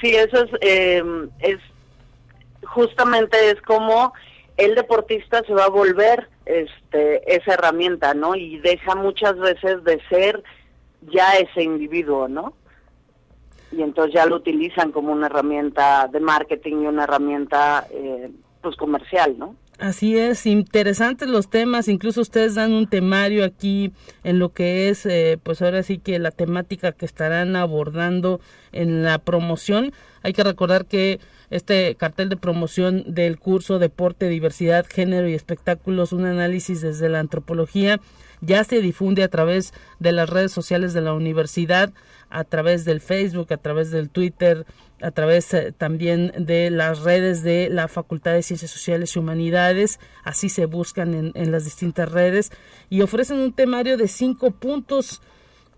Sí, 0.00 0.10
eso 0.14 0.44
es, 0.44 0.50
eh, 0.60 1.02
es 1.40 1.58
justamente 2.66 3.50
es 3.50 3.60
como 3.62 4.12
el 4.56 4.74
deportista 4.74 5.42
se 5.46 5.52
va 5.52 5.64
a 5.64 5.70
volver 5.70 6.28
este 6.46 7.34
esa 7.34 7.54
herramienta, 7.54 8.14
¿no? 8.14 8.34
Y 8.34 8.58
deja 8.58 8.94
muchas 8.94 9.38
veces 9.38 9.84
de 9.84 10.00
ser 10.08 10.42
ya 11.02 11.34
ese 11.34 11.62
individuo, 11.62 12.28
¿no? 12.28 12.54
Y 13.72 13.82
entonces 13.82 14.14
ya 14.14 14.26
lo 14.26 14.36
utilizan 14.36 14.92
como 14.92 15.12
una 15.12 15.26
herramienta 15.26 16.08
de 16.08 16.20
marketing 16.20 16.82
y 16.82 16.86
una 16.86 17.04
herramienta 17.04 17.86
eh, 17.90 18.30
pues 18.62 18.76
comercial, 18.76 19.38
¿no? 19.38 19.56
Así 19.78 20.16
es, 20.16 20.46
interesantes 20.46 21.28
los 21.28 21.50
temas, 21.50 21.88
incluso 21.88 22.22
ustedes 22.22 22.54
dan 22.54 22.72
un 22.72 22.86
temario 22.86 23.44
aquí 23.44 23.92
en 24.24 24.38
lo 24.38 24.48
que 24.48 24.88
es, 24.88 25.04
eh, 25.04 25.38
pues 25.42 25.60
ahora 25.60 25.82
sí 25.82 25.98
que 25.98 26.18
la 26.18 26.30
temática 26.30 26.92
que 26.92 27.04
estarán 27.04 27.56
abordando 27.56 28.40
en 28.72 29.02
la 29.02 29.18
promoción. 29.18 29.92
Hay 30.22 30.32
que 30.32 30.44
recordar 30.44 30.86
que 30.86 31.20
este 31.50 31.94
cartel 31.94 32.28
de 32.28 32.36
promoción 32.36 33.04
del 33.06 33.38
curso 33.38 33.78
Deporte, 33.78 34.28
Diversidad, 34.28 34.86
Género 34.88 35.28
y 35.28 35.34
Espectáculos, 35.34 36.12
un 36.12 36.26
análisis 36.26 36.80
desde 36.80 37.08
la 37.08 37.20
antropología, 37.20 38.00
ya 38.40 38.64
se 38.64 38.80
difunde 38.80 39.22
a 39.22 39.28
través 39.28 39.72
de 39.98 40.12
las 40.12 40.28
redes 40.28 40.52
sociales 40.52 40.92
de 40.92 41.00
la 41.00 41.14
universidad, 41.14 41.92
a 42.28 42.44
través 42.44 42.84
del 42.84 43.00
Facebook, 43.00 43.52
a 43.52 43.56
través 43.56 43.90
del 43.90 44.10
Twitter, 44.10 44.66
a 45.00 45.10
través 45.10 45.52
eh, 45.54 45.72
también 45.76 46.32
de 46.38 46.70
las 46.70 47.00
redes 47.00 47.42
de 47.42 47.68
la 47.70 47.88
Facultad 47.88 48.32
de 48.32 48.42
Ciencias 48.42 48.70
Sociales 48.70 49.14
y 49.14 49.18
Humanidades, 49.18 50.00
así 50.24 50.48
se 50.48 50.66
buscan 50.66 51.14
en, 51.14 51.32
en 51.34 51.52
las 51.52 51.64
distintas 51.64 52.10
redes, 52.10 52.50
y 52.90 53.02
ofrecen 53.02 53.38
un 53.38 53.52
temario 53.52 53.96
de 53.96 54.08
cinco 54.08 54.50
puntos 54.50 55.22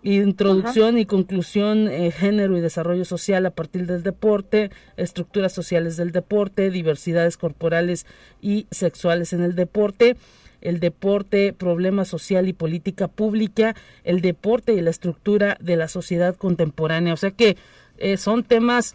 Introducción 0.03 0.97
y 0.97 1.07
conclusión, 1.07 1.89
eh, 1.89 2.13
género 2.13 2.57
y 2.57 2.61
desarrollo 2.61 3.05
social 3.05 3.45
a 3.47 3.51
partir 3.51 3.87
del 3.87 4.05
deporte, 4.05 4.71
estructuras 4.97 5.53
sociales 5.53 5.97
del 5.97 6.13
deporte, 6.13 6.71
diversidades 6.71 7.37
corporales 7.37 8.07
y 8.41 8.69
sexuales 8.71 9.33
en 9.33 9.43
el 9.43 9.57
deporte, 9.57 10.17
el 10.61 10.79
deporte, 10.79 11.53
problema 11.53 12.05
social 12.05 12.49
y 12.49 12.53
política 12.53 13.09
pública, 13.09 13.75
el 14.05 14.21
deporte 14.21 14.73
y 14.73 14.81
la 14.81 14.91
estructura 14.91 15.57
de 15.61 15.77
la 15.77 15.89
sociedad 15.89 16.37
contemporánea. 16.37 17.13
O 17.13 17.17
sea 17.17 17.33
que 17.33 17.57
eh, 17.99 18.17
son 18.17 18.45
temas 18.45 18.95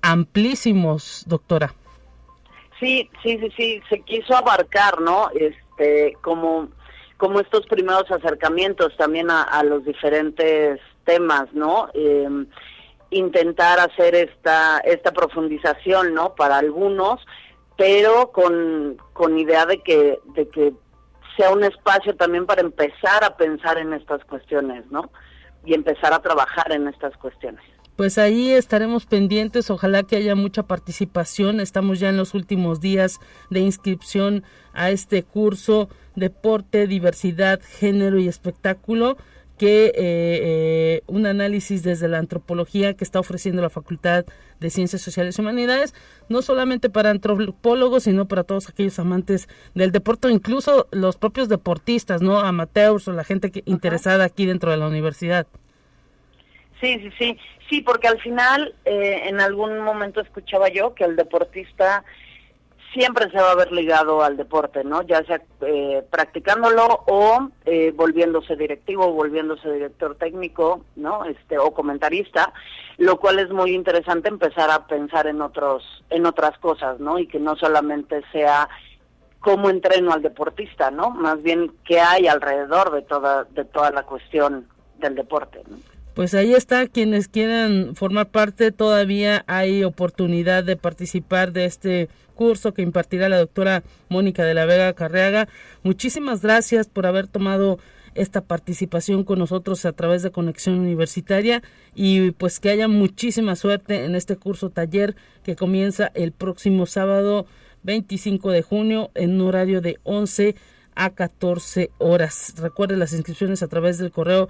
amplísimos, 0.00 1.24
doctora. 1.26 1.74
Sí, 2.78 3.10
sí, 3.22 3.38
sí, 3.38 3.52
sí, 3.56 3.82
se 3.88 4.00
quiso 4.00 4.36
abarcar, 4.36 5.00
¿no? 5.00 5.28
Este, 5.34 6.16
como 6.22 6.68
como 7.16 7.40
estos 7.40 7.66
primeros 7.66 8.10
acercamientos 8.10 8.96
también 8.96 9.30
a, 9.30 9.62
los 9.62 9.84
diferentes 9.84 10.80
temas, 11.04 11.46
¿no? 11.52 11.88
Em, 11.94 12.46
intentar 13.10 13.78
hacer 13.78 14.14
esta, 14.14 14.78
esta 14.80 15.12
profundización, 15.12 16.12
¿no? 16.14 16.34
Para 16.34 16.58
algunos, 16.58 17.24
pero 17.76 18.32
con, 18.32 18.96
con 19.12 19.38
idea 19.38 19.64
de 19.64 19.82
que, 19.82 20.18
de 20.34 20.48
que 20.48 20.74
sea 21.36 21.52
un 21.52 21.64
espacio 21.64 22.16
también 22.16 22.46
para 22.46 22.62
empezar 22.62 23.24
a 23.24 23.36
pensar 23.36 23.78
en 23.78 23.92
estas 23.92 24.24
cuestiones, 24.24 24.84
¿no? 24.90 25.10
Y 25.64 25.74
empezar 25.74 26.12
a 26.12 26.20
trabajar 26.20 26.72
en 26.72 26.88
estas 26.88 27.16
cuestiones. 27.16 27.62
Pues 27.96 28.18
ahí 28.18 28.50
estaremos 28.50 29.06
pendientes, 29.06 29.70
ojalá 29.70 30.02
que 30.02 30.16
haya 30.16 30.34
mucha 30.34 30.64
participación. 30.64 31.60
Estamos 31.60 31.98
ya 31.98 32.10
en 32.10 32.18
los 32.18 32.34
últimos 32.34 32.80
días 32.80 33.20
de 33.48 33.60
inscripción 33.60 34.44
a 34.74 34.90
este 34.90 35.22
curso 35.22 35.88
Deporte, 36.16 36.86
Diversidad, 36.86 37.60
Género 37.62 38.18
y 38.18 38.28
Espectáculo 38.28 39.16
que 39.58 39.86
eh, 39.86 39.92
eh, 39.96 41.02
un 41.06 41.26
análisis 41.26 41.82
desde 41.82 42.08
la 42.08 42.18
antropología 42.18 42.94
que 42.94 43.04
está 43.04 43.20
ofreciendo 43.20 43.62
la 43.62 43.70
Facultad 43.70 44.26
de 44.60 44.70
Ciencias 44.70 45.02
Sociales 45.02 45.38
y 45.38 45.40
Humanidades, 45.40 45.94
no 46.28 46.42
solamente 46.42 46.90
para 46.90 47.10
antropólogos, 47.10 48.04
sino 48.04 48.28
para 48.28 48.44
todos 48.44 48.68
aquellos 48.68 48.98
amantes 48.98 49.48
del 49.74 49.92
deporte, 49.92 50.30
incluso 50.30 50.88
los 50.90 51.16
propios 51.16 51.48
deportistas, 51.48 52.20
¿no? 52.20 52.38
Amateurs 52.38 53.08
o 53.08 53.12
la 53.12 53.24
gente 53.24 53.50
que, 53.50 53.62
interesada 53.64 54.24
aquí 54.24 54.46
dentro 54.46 54.70
de 54.70 54.76
la 54.76 54.88
universidad. 54.88 55.46
Sí, 56.80 56.98
sí, 57.00 57.10
sí, 57.18 57.38
sí, 57.70 57.80
porque 57.80 58.08
al 58.08 58.20
final 58.20 58.74
eh, 58.84 59.22
en 59.24 59.40
algún 59.40 59.80
momento 59.80 60.20
escuchaba 60.20 60.68
yo 60.68 60.94
que 60.94 61.04
el 61.04 61.16
deportista 61.16 62.04
siempre 62.92 63.30
se 63.30 63.36
va 63.36 63.52
a 63.52 63.56
ver 63.56 63.72
ligado 63.72 64.22
al 64.22 64.36
deporte, 64.36 64.84
¿no? 64.84 65.02
Ya 65.02 65.24
sea 65.24 65.42
eh, 65.62 66.04
practicándolo 66.10 67.04
o 67.06 67.48
eh, 67.64 67.92
volviéndose 67.94 68.56
directivo, 68.56 69.12
volviéndose 69.12 69.70
director 69.70 70.16
técnico, 70.16 70.84
¿no? 70.96 71.24
Este 71.24 71.58
o 71.58 71.72
comentarista, 71.72 72.52
lo 72.98 73.18
cual 73.18 73.38
es 73.38 73.50
muy 73.50 73.74
interesante 73.74 74.28
empezar 74.28 74.70
a 74.70 74.86
pensar 74.86 75.26
en 75.26 75.42
otros 75.42 75.82
en 76.10 76.26
otras 76.26 76.58
cosas, 76.58 77.00
¿no? 77.00 77.18
Y 77.18 77.26
que 77.26 77.38
no 77.38 77.56
solamente 77.56 78.22
sea 78.32 78.68
cómo 79.40 79.70
entreno 79.70 80.12
al 80.12 80.22
deportista, 80.22 80.90
¿no? 80.90 81.10
Más 81.10 81.42
bien 81.42 81.72
qué 81.84 82.00
hay 82.00 82.26
alrededor 82.26 82.92
de 82.92 83.02
toda 83.02 83.44
de 83.44 83.64
toda 83.64 83.90
la 83.90 84.04
cuestión 84.04 84.68
del 84.98 85.14
deporte, 85.14 85.62
¿no? 85.68 85.76
pues 86.16 86.32
ahí 86.32 86.54
está, 86.54 86.86
quienes 86.86 87.28
quieran 87.28 87.94
formar 87.94 88.28
parte, 88.28 88.72
todavía 88.72 89.44
hay 89.46 89.84
oportunidad 89.84 90.64
de 90.64 90.78
participar 90.78 91.52
de 91.52 91.66
este 91.66 92.08
curso 92.36 92.72
que 92.72 92.82
impartirá 92.82 93.28
la 93.28 93.38
doctora 93.38 93.82
Mónica 94.08 94.44
de 94.44 94.54
la 94.54 94.64
Vega 94.66 94.92
Carreaga. 94.92 95.48
Muchísimas 95.82 96.42
gracias 96.42 96.86
por 96.86 97.06
haber 97.06 97.26
tomado 97.26 97.80
esta 98.14 98.42
participación 98.42 99.24
con 99.24 99.38
nosotros 99.38 99.84
a 99.84 99.92
través 99.92 100.22
de 100.22 100.30
Conexión 100.30 100.78
Universitaria 100.78 101.62
y 101.94 102.30
pues 102.32 102.60
que 102.60 102.70
haya 102.70 102.88
muchísima 102.88 103.56
suerte 103.56 104.04
en 104.04 104.14
este 104.14 104.36
curso 104.36 104.70
taller 104.70 105.16
que 105.42 105.56
comienza 105.56 106.12
el 106.14 106.32
próximo 106.32 106.86
sábado 106.86 107.46
25 107.82 108.50
de 108.50 108.62
junio 108.62 109.10
en 109.14 109.40
un 109.40 109.48
horario 109.48 109.80
de 109.80 109.98
11 110.04 110.56
a 110.94 111.10
14 111.10 111.90
horas. 111.98 112.54
Recuerde 112.58 112.96
las 112.96 113.12
inscripciones 113.12 113.62
a 113.62 113.68
través 113.68 113.98
del 113.98 114.10
correo 114.10 114.48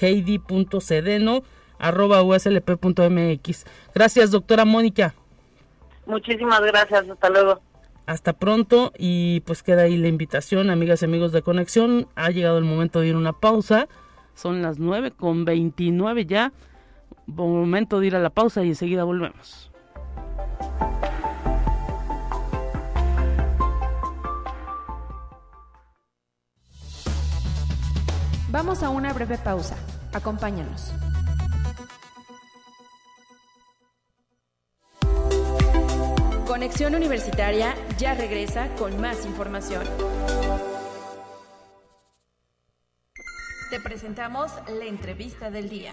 heidi.cedeno 0.00 1.42
arroba 1.78 2.22
uslp.mx. 2.22 3.64
Gracias, 3.94 4.30
doctora 4.30 4.64
Mónica. 4.64 5.14
Muchísimas 6.06 6.60
gracias, 6.60 7.08
hasta 7.08 7.30
luego. 7.30 7.60
Hasta 8.06 8.34
pronto 8.34 8.92
y 8.96 9.40
pues 9.40 9.64
queda 9.64 9.82
ahí 9.82 9.96
la 9.96 10.06
invitación, 10.06 10.70
amigas 10.70 11.02
y 11.02 11.06
amigos 11.06 11.32
de 11.32 11.42
Conexión. 11.42 12.06
Ha 12.14 12.30
llegado 12.30 12.58
el 12.58 12.64
momento 12.64 13.00
de 13.00 13.08
ir 13.08 13.14
a 13.14 13.18
una 13.18 13.32
pausa. 13.32 13.88
Son 14.34 14.62
las 14.62 14.78
9 14.78 15.10
con 15.10 15.44
29 15.44 16.26
ya. 16.26 16.52
Momento 17.26 17.98
de 17.98 18.06
ir 18.06 18.16
a 18.16 18.20
la 18.20 18.30
pausa 18.30 18.62
y 18.64 18.68
enseguida 18.68 19.02
volvemos. 19.02 19.72
Vamos 28.50 28.82
a 28.82 28.90
una 28.90 29.12
breve 29.12 29.36
pausa. 29.38 29.76
Acompáñanos. 30.12 30.92
Conexión 36.56 36.94
Universitaria 36.94 37.74
ya 37.98 38.14
regresa 38.14 38.74
con 38.76 38.98
más 38.98 39.26
información. 39.26 39.84
Te 43.68 43.78
presentamos 43.78 44.52
la 44.66 44.86
entrevista 44.86 45.50
del 45.50 45.68
día. 45.68 45.90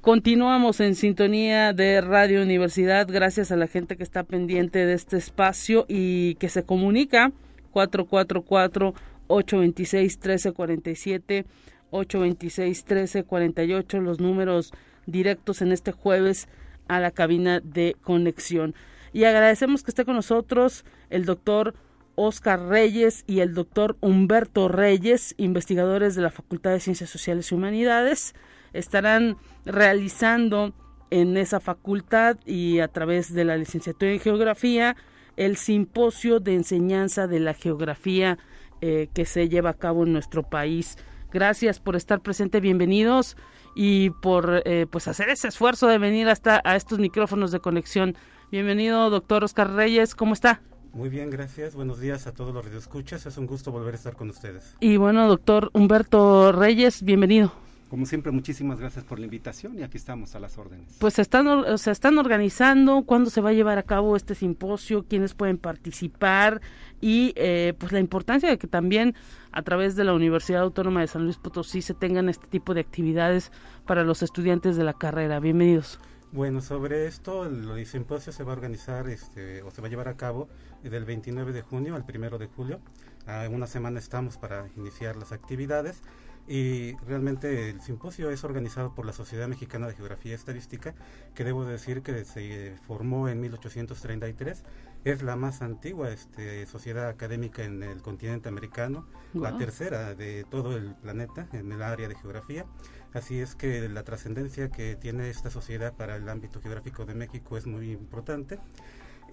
Continuamos 0.00 0.78
en 0.78 0.94
sintonía 0.94 1.72
de 1.72 2.00
Radio 2.00 2.42
Universidad 2.42 3.08
gracias 3.10 3.50
a 3.50 3.56
la 3.56 3.66
gente 3.66 3.96
que 3.96 4.04
está 4.04 4.22
pendiente 4.22 4.86
de 4.86 4.92
este 4.92 5.16
espacio 5.16 5.84
y 5.88 6.36
que 6.36 6.48
se 6.48 6.62
comunica 6.62 7.32
444 7.72 8.94
826-1347, 9.26 11.44
826-1348, 11.90 14.00
los 14.00 14.20
números 14.20 14.72
directos 15.06 15.60
en 15.60 15.72
este 15.72 15.90
jueves 15.90 16.46
a 16.88 17.00
la 17.00 17.10
cabina 17.10 17.60
de 17.60 17.96
conexión. 18.02 18.74
Y 19.12 19.24
agradecemos 19.24 19.82
que 19.82 19.90
esté 19.90 20.04
con 20.04 20.16
nosotros 20.16 20.84
el 21.10 21.24
doctor 21.24 21.74
Oscar 22.16 22.68
Reyes 22.68 23.24
y 23.26 23.40
el 23.40 23.54
doctor 23.54 23.96
Humberto 24.00 24.68
Reyes, 24.68 25.34
investigadores 25.36 26.14
de 26.14 26.22
la 26.22 26.30
Facultad 26.30 26.72
de 26.72 26.80
Ciencias 26.80 27.10
Sociales 27.10 27.50
y 27.50 27.54
Humanidades. 27.54 28.34
Estarán 28.72 29.36
realizando 29.64 30.74
en 31.10 31.36
esa 31.36 31.60
facultad 31.60 32.38
y 32.44 32.80
a 32.80 32.88
través 32.88 33.32
de 33.32 33.44
la 33.44 33.56
licenciatura 33.56 34.12
en 34.12 34.20
Geografía 34.20 34.96
el 35.36 35.56
simposio 35.56 36.40
de 36.40 36.54
enseñanza 36.54 37.26
de 37.26 37.40
la 37.40 37.54
geografía 37.54 38.38
eh, 38.80 39.08
que 39.14 39.24
se 39.24 39.48
lleva 39.48 39.70
a 39.70 39.74
cabo 39.74 40.04
en 40.04 40.12
nuestro 40.12 40.42
país. 40.42 40.96
Gracias 41.30 41.80
por 41.80 41.96
estar 41.96 42.20
presente, 42.20 42.60
bienvenidos 42.60 43.36
y 43.76 44.10
por 44.10 44.62
eh, 44.64 44.86
pues 44.90 45.06
hacer 45.06 45.28
ese 45.28 45.48
esfuerzo 45.48 45.86
de 45.86 45.98
venir 45.98 46.28
hasta 46.28 46.62
a 46.64 46.74
estos 46.74 46.98
micrófonos 46.98 47.52
de 47.52 47.60
conexión. 47.60 48.16
Bienvenido, 48.50 49.10
doctor 49.10 49.44
Oscar 49.44 49.70
Reyes, 49.74 50.14
¿cómo 50.14 50.32
está? 50.32 50.62
Muy 50.94 51.10
bien, 51.10 51.28
gracias. 51.28 51.74
Buenos 51.74 52.00
días 52.00 52.26
a 52.26 52.32
todos 52.32 52.54
los 52.54 52.64
radioescuchas. 52.64 53.26
Es 53.26 53.36
un 53.36 53.46
gusto 53.46 53.70
volver 53.70 53.92
a 53.92 53.96
estar 53.98 54.16
con 54.16 54.30
ustedes. 54.30 54.74
Y 54.80 54.96
bueno, 54.96 55.28
doctor 55.28 55.68
Humberto 55.74 56.52
Reyes, 56.52 57.02
bienvenido. 57.02 57.52
Como 57.90 58.04
siempre, 58.04 58.32
muchísimas 58.32 58.80
gracias 58.80 59.04
por 59.04 59.20
la 59.20 59.26
invitación 59.26 59.78
y 59.78 59.82
aquí 59.82 59.96
estamos 59.96 60.34
a 60.34 60.40
las 60.40 60.58
órdenes. 60.58 60.96
Pues 60.98 61.14
se 61.14 61.22
están, 61.22 61.78
se 61.78 61.90
están 61.92 62.18
organizando, 62.18 63.04
cuándo 63.04 63.30
se 63.30 63.40
va 63.40 63.50
a 63.50 63.52
llevar 63.52 63.78
a 63.78 63.84
cabo 63.84 64.16
este 64.16 64.34
simposio, 64.34 65.04
quiénes 65.04 65.34
pueden 65.34 65.58
participar 65.58 66.60
y 67.00 67.32
eh, 67.36 67.74
pues 67.78 67.92
la 67.92 68.00
importancia 68.00 68.48
de 68.48 68.58
que 68.58 68.66
también 68.66 69.14
a 69.56 69.62
través 69.62 69.96
de 69.96 70.04
la 70.04 70.12
Universidad 70.12 70.60
Autónoma 70.60 71.00
de 71.00 71.06
San 71.06 71.24
Luis 71.24 71.38
Potosí 71.38 71.80
se 71.80 71.94
tengan 71.94 72.28
este 72.28 72.46
tipo 72.46 72.74
de 72.74 72.82
actividades 72.82 73.50
para 73.86 74.04
los 74.04 74.22
estudiantes 74.22 74.76
de 74.76 74.84
la 74.84 74.92
carrera. 74.92 75.40
Bienvenidos. 75.40 75.98
Bueno, 76.30 76.60
sobre 76.60 77.06
esto, 77.06 77.46
el, 77.46 77.86
simposio 77.86 78.32
se 78.34 78.44
va 78.44 78.52
a 78.52 78.56
organizar 78.56 79.08
este, 79.08 79.62
o 79.62 79.70
se 79.70 79.80
va 79.80 79.86
a 79.86 79.90
llevar 79.90 80.08
a 80.08 80.16
cabo 80.18 80.50
del 80.90 81.04
29 81.04 81.52
de 81.52 81.62
junio 81.62 81.94
al 81.94 82.04
1 82.08 82.38
de 82.38 82.46
julio. 82.46 82.80
A 83.26 83.48
una 83.48 83.66
semana 83.66 83.98
estamos 83.98 84.38
para 84.38 84.68
iniciar 84.76 85.16
las 85.16 85.32
actividades 85.32 86.02
y 86.48 86.96
realmente 86.98 87.70
el 87.70 87.80
simposio 87.80 88.30
es 88.30 88.44
organizado 88.44 88.94
por 88.94 89.04
la 89.04 89.12
Sociedad 89.12 89.48
Mexicana 89.48 89.88
de 89.88 89.94
Geografía 89.94 90.32
y 90.32 90.34
Estadística, 90.34 90.94
que 91.34 91.42
debo 91.42 91.64
decir 91.64 92.02
que 92.02 92.24
se 92.24 92.74
formó 92.86 93.28
en 93.28 93.40
1833. 93.40 94.62
Es 95.04 95.22
la 95.22 95.36
más 95.36 95.62
antigua 95.62 96.10
este, 96.10 96.66
sociedad 96.66 97.08
académica 97.08 97.64
en 97.64 97.82
el 97.82 98.00
continente 98.00 98.48
americano, 98.48 99.06
la 99.34 99.56
tercera 99.56 100.14
de 100.14 100.44
todo 100.50 100.76
el 100.76 100.94
planeta 100.94 101.48
en 101.52 101.70
el 101.72 101.82
área 101.82 102.08
de 102.08 102.14
geografía. 102.14 102.64
Así 103.12 103.40
es 103.40 103.54
que 103.54 103.88
la 103.88 104.02
trascendencia 104.02 104.68
que 104.70 104.94
tiene 104.96 105.30
esta 105.30 105.50
sociedad 105.50 105.94
para 105.94 106.16
el 106.16 106.28
ámbito 106.28 106.60
geográfico 106.60 107.04
de 107.04 107.14
México 107.14 107.56
es 107.56 107.66
muy 107.66 107.92
importante. 107.92 108.58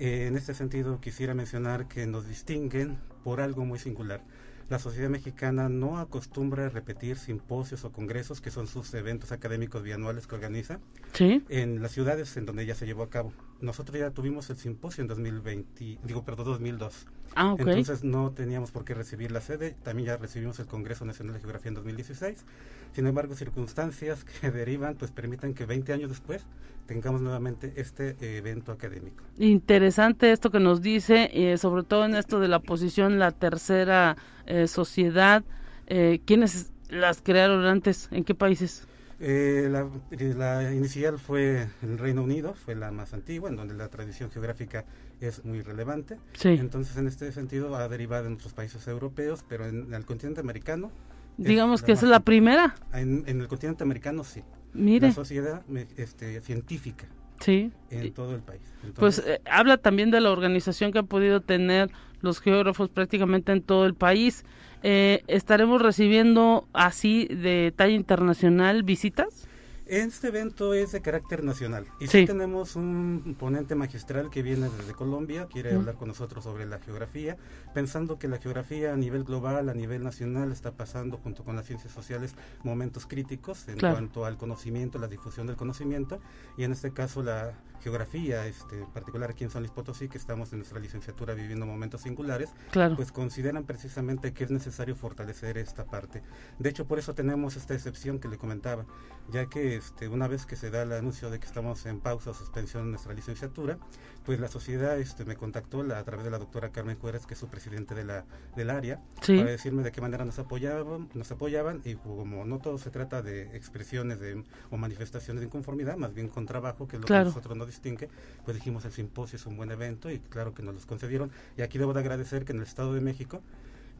Eh, 0.04 0.28
en 0.28 0.36
este 0.36 0.54
sentido 0.54 1.00
quisiera 1.00 1.34
mencionar 1.34 1.88
que 1.88 2.06
nos 2.08 2.28
distinguen 2.28 2.98
por 3.24 3.39
algo 3.39 3.63
muy 3.63 3.80
singular 3.80 4.22
la 4.70 4.80
sociedad 4.80 5.10
mexicana 5.10 5.70
no 5.70 6.00
acostumbra 6.00 6.66
a 6.66 6.70
repetir 6.70 7.18
simposios 7.18 7.84
o 7.86 7.92
congresos, 7.92 8.42
que 8.42 8.52
son 8.52 8.68
sus 8.68 8.94
eventos 8.94 9.32
académicos 9.32 9.84
bianuales 9.84 10.26
que 10.26 10.36
organiza, 10.36 10.80
en 11.20 11.82
las 11.82 11.92
ciudades 11.92 12.36
en 12.38 12.46
donde 12.46 12.66
ya 12.66 12.76
se 12.76 12.86
llevó 12.86 13.04
a 13.04 13.10
cabo. 13.10 13.34
Nosotros 13.62 13.98
ya 13.98 14.12
tuvimos 14.12 14.50
el 14.50 14.58
simposio 14.58 15.02
en 15.02 15.08
2020, 15.08 16.00
digo, 16.04 16.24
perdón, 16.24 16.46
2002. 16.46 17.08
Ah, 17.36 17.56
Entonces 17.58 18.04
no 18.04 18.32
teníamos 18.32 18.72
por 18.72 18.86
qué 18.86 18.94
recibir 18.94 19.32
la 19.32 19.42
sede, 19.42 19.76
también 19.84 20.08
ya 20.08 20.18
recibimos 20.18 20.60
el 20.60 20.68
Congreso 20.68 21.06
Nacional 21.06 21.34
de 21.34 21.39
Geografía 21.39 21.70
en 21.70 21.76
2016. 21.76 22.46
Sin 22.94 23.08
embargo, 23.08 23.36
circunstancias 23.36 24.24
que 24.42 24.52
derivan, 24.52 24.96
pues 24.96 25.12
permiten 25.12 25.54
que 25.54 25.66
20 25.66 25.94
años 25.94 26.10
después 26.10 26.46
tengamos 26.86 27.22
nuevamente 27.22 27.74
este 27.78 28.16
evento 28.38 28.72
académico. 28.72 29.24
Interesante 29.38 30.32
esto 30.32 30.52
que 30.52 30.60
nos 30.60 30.82
dice, 30.82 31.30
eh, 31.34 31.58
sobre 31.58 31.84
todo 31.84 32.06
en 32.06 32.16
esto 32.16 32.39
de 32.39 32.50
la 32.50 32.60
posición, 32.60 33.20
la 33.20 33.32
tercera 33.32 34.18
eh, 34.46 34.68
sociedad. 34.68 35.44
Eh, 35.88 36.22
¿Quiénes 36.26 36.72
las 36.89 37.22
crearon 37.22 37.66
antes? 37.66 38.10
¿En 38.12 38.24
qué 38.24 38.36
países? 38.36 38.88
Eh, 39.26 39.70
la, 39.70 40.74
inicial 40.74 41.18
fue 41.18 41.70
en 41.82 41.92
el 41.92 41.98
Reino 41.98 42.24
Unido, 42.24 42.56
fue 42.56 42.76
la 42.76 42.92
más 42.92 43.14
antigua, 43.14 43.50
en 43.50 43.56
donde 43.56 43.74
la 43.74 43.88
tradición 43.88 44.30
geográfica 44.30 44.84
es 45.22 45.46
muy 45.46 45.62
relevante. 45.62 46.18
Entonces, 46.44 46.98
en 46.98 47.08
este 47.08 47.32
sentido, 47.32 47.74
ha 47.78 47.88
derivado 47.88 48.28
en 48.28 48.34
otros 48.34 48.52
países 48.52 48.86
europeos, 48.86 49.46
pero 49.48 49.66
en, 49.66 49.94
el 49.94 50.06
continente 50.06 50.42
americano. 50.42 50.92
Digamos 51.38 51.84
que 51.84 51.94
esa 51.94 52.06
es 52.06 52.12
la 52.12 52.20
primera. 52.20 52.76
En, 52.92 53.24
el 53.26 53.48
continente 53.48 53.84
americano, 53.84 54.26
sí. 54.26 54.42
Mire. 54.74 55.08
La 55.08 55.14
sociedad 55.14 55.64
este, 55.96 56.42
científica. 56.42 57.06
Sí. 57.40 57.72
En 57.92 58.14
todo 58.14 58.36
el 58.36 58.42
país. 58.42 58.62
pues 58.96 59.20
eh, 59.26 59.40
habla 59.50 59.78
también 59.78 60.12
de 60.12 60.20
la 60.20 60.32
organización 60.32 60.92
que 60.92 61.00
han 61.00 61.08
podido 61.08 61.40
tener 61.40 61.90
los 62.20 62.42
geógrafos 62.42 62.90
prácticamente 62.90 63.54
en 63.54 63.62
todo 63.62 63.86
el 63.86 63.96
país. 63.96 64.44
Eh, 64.84 65.24
¿Estaremos 65.28 65.82
recibiendo 65.82 66.67
así 66.74 67.26
de 67.28 67.74
talla 67.76 67.93
internacional 67.93 68.84
visitas? 68.84 69.48
Este 69.86 70.30
evento 70.30 70.74
es 70.74 70.93
de 70.93 71.02
carácter 71.02 71.43
nacional. 71.43 71.86
Y 72.00 72.08
sí. 72.08 72.26
tenemos 72.26 72.76
un 72.76 73.36
ponente 73.38 73.76
magistral 73.76 74.30
que 74.30 74.41
viene 74.41 74.69
desde 74.69 74.93
Colombia, 74.93 75.48
quiere 75.52 75.76
hablar 75.76 75.96
con 75.96 76.08
nosotros 76.08 76.46
sobre 76.46 76.65
la 76.65 76.80
geografía, 76.80 77.38
pensando 77.74 78.17
que 78.17 78.28
la 78.30 78.38
geografía 78.38 78.93
a 78.93 78.96
nivel 78.96 79.24
global, 79.26 79.67
a 79.67 79.74
nivel 79.74 80.04
nacional, 80.04 80.52
está 80.52 80.72
pasando 80.72 81.17
junto 81.17 81.43
con 81.43 81.56
las 81.56 81.65
ciencias 81.65 81.91
sociales 81.91 82.36
momentos 82.63 83.06
críticos 83.06 83.67
en 83.67 83.80
cuanto 83.80 84.26
al 84.26 84.38
conocimiento, 84.38 85.00
la 85.00 85.08
difusión 85.08 85.48
del 85.48 85.58
conocimiento. 85.58 86.19
Y 86.58 86.63
en 86.63 86.72
este 86.72 86.91
caso 86.91 87.22
la 87.22 87.54
geografía, 87.84 88.48
este, 88.48 88.80
en 88.80 88.91
particular 88.91 89.32
aquí 89.32 89.43
en 89.43 89.50
San 89.50 89.62
Luis 89.62 89.72
Potosí, 89.72 90.08
que 90.08 90.17
estamos 90.17 90.54
en 90.54 90.60
nuestra 90.60 90.80
licenciatura 90.80 91.34
viviendo 91.34 91.65
momentos 91.65 92.02
singulares, 92.02 92.50
pues 92.96 93.12
consideran 93.12 93.65
precisamente 93.65 94.34
que 94.34 94.46
es 94.46 94.52
necesario 94.52 94.96
fortalecer 94.96 95.58
esta 95.58 95.84
parte. 95.84 96.24
De 96.60 96.69
hecho, 96.69 96.86
por 96.86 96.98
eso 96.98 97.13
tenemos 97.13 97.58
esta 97.58 97.74
excepción 97.74 98.19
que 98.19 98.30
le 98.30 98.38
comentaba, 98.38 98.86
ya 99.30 99.48
que 99.48 99.73
este, 99.76 100.08
una 100.08 100.28
vez 100.28 100.46
que 100.46 100.56
se 100.56 100.70
da 100.70 100.84
el 100.84 100.92
anuncio 100.92 101.30
de 101.30 101.40
que 101.40 101.46
estamos 101.46 101.86
en 101.86 102.00
pausa 102.00 102.32
o 102.32 102.34
suspensión 102.34 102.84
en 102.84 102.92
nuestra 102.92 103.14
licenciatura, 103.14 103.78
pues 104.26 104.40
la 104.40 104.48
sociedad 104.48 104.98
este, 105.00 105.26
me 105.26 105.36
contactó 105.36 105.82
a 105.82 106.04
través 106.04 106.24
de 106.24 106.32
la 106.32 106.38
doctora 106.38 106.70
Carmen 106.70 106.98
Juárez, 106.98 107.26
que 107.26 107.34
es 107.34 107.40
su 107.40 107.48
presidente 107.48 107.94
de 107.96 108.06
la, 108.06 108.26
del 108.56 108.70
área, 108.70 109.02
para 109.16 109.44
decirme 109.44 109.84
de 109.84 109.92
qué 109.92 110.02
manera 110.02 110.26
nos 110.26 110.40
apoyaban, 110.40 111.10
nos 111.14 111.32
apoyaban 111.32 111.82
y 111.84 111.96
como 111.96 112.46
no 112.46 112.60
todo 112.60 112.78
se 112.78 112.90
trata 112.90 113.22
de 113.22 113.56
expresiones 113.56 114.20
de, 114.20 114.44
o 114.72 114.78
manifestaciones 114.78 115.42
de 115.42 115.48
inconformidad, 115.48 115.98
más 115.98 116.14
bien 116.14 116.30
con 116.30 116.46
trabajo, 116.46 116.88
que 116.88 116.98
es 116.98 117.02
lo 117.02 117.08
que 117.08 117.14
nosotros 117.14 117.58
nos 117.58 117.68
distingue, 117.68 118.10
pues 118.46 118.56
dijimos 118.56 118.86
el 118.86 118.92
simposio 118.92 119.36
es 119.36 119.46
un 119.46 119.58
buen 119.58 119.72
evento 119.72 120.10
y 120.10 120.20
claro 120.20 120.54
que 120.54 120.64
nos 120.64 120.74
los 120.74 120.86
concedieron. 120.86 121.32
Y 121.58 121.62
aquí 121.62 121.78
debo 121.78 121.94
de 121.94 122.00
agradecer 122.00 122.46
que 122.46 122.54
en 122.54 122.60
el 122.60 122.64
Estado 122.64 122.94
de 122.94 123.02
México 123.02 123.42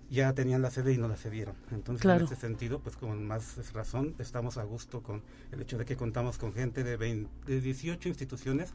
ya 0.10 0.34
tenían 0.34 0.62
la 0.62 0.70
sede 0.70 0.94
y 0.94 0.98
no 0.98 1.08
la 1.08 1.18
cedieron. 1.18 1.56
Entonces, 1.72 2.06
en 2.06 2.22
ese 2.22 2.36
sentido, 2.36 2.80
pues 2.80 2.96
con 2.96 3.26
más 3.26 3.74
razón, 3.74 4.16
estamos 4.20 4.58
a 4.58 4.63
gusto 4.63 5.02
con 5.02 5.22
el 5.52 5.62
hecho 5.62 5.78
de 5.78 5.86
que 5.86 5.96
contamos 5.96 6.38
con 6.38 6.54
gente 6.54 6.84
de, 6.84 6.98
de 6.98 7.62
18 7.62 8.10
instituciones 8.10 8.74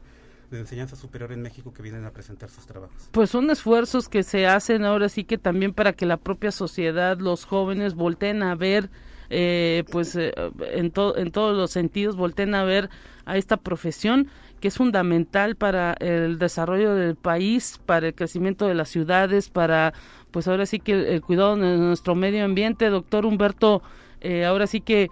de 0.51 0.59
enseñanza 0.59 0.95
superior 0.95 1.31
en 1.31 1.41
México 1.41 1.73
que 1.73 1.81
vienen 1.81 2.05
a 2.05 2.11
presentar 2.11 2.49
sus 2.49 2.65
trabajos. 2.65 3.09
Pues 3.11 3.29
son 3.29 3.49
esfuerzos 3.49 4.09
que 4.09 4.23
se 4.23 4.47
hacen 4.47 4.83
ahora 4.83 5.09
sí 5.09 5.23
que 5.23 5.37
también 5.37 5.73
para 5.73 5.93
que 5.93 6.05
la 6.05 6.17
propia 6.17 6.51
sociedad, 6.51 7.19
los 7.19 7.45
jóvenes 7.45 7.93
volteen 7.93 8.41
a 8.41 8.55
ver 8.55 8.89
eh, 9.29 9.83
pues 9.91 10.15
eh, 10.15 10.33
en, 10.71 10.91
en 10.95 11.31
todos 11.31 11.55
los 11.55 11.69
sentidos 11.69 12.15
volteen 12.15 12.55
a 12.55 12.63
ver 12.63 12.89
a 13.25 13.37
esta 13.37 13.57
profesión 13.57 14.27
que 14.59 14.69
es 14.69 14.77
fundamental 14.77 15.55
para 15.55 15.93
el 15.93 16.39
desarrollo 16.39 16.95
del 16.95 17.15
país, 17.15 17.79
para 17.85 18.07
el 18.07 18.15
crecimiento 18.15 18.67
de 18.67 18.73
las 18.73 18.89
ciudades, 18.89 19.49
para 19.49 19.93
pues 20.31 20.47
ahora 20.47 20.65
sí 20.65 20.79
que 20.79 21.13
el 21.13 21.21
cuidado 21.21 21.55
de 21.55 21.77
nuestro 21.77 22.15
medio 22.15 22.43
ambiente. 22.45 22.89
Doctor 22.89 23.25
Humberto, 23.25 23.81
eh, 24.21 24.45
ahora 24.45 24.67
sí 24.67 24.81
que 24.81 25.09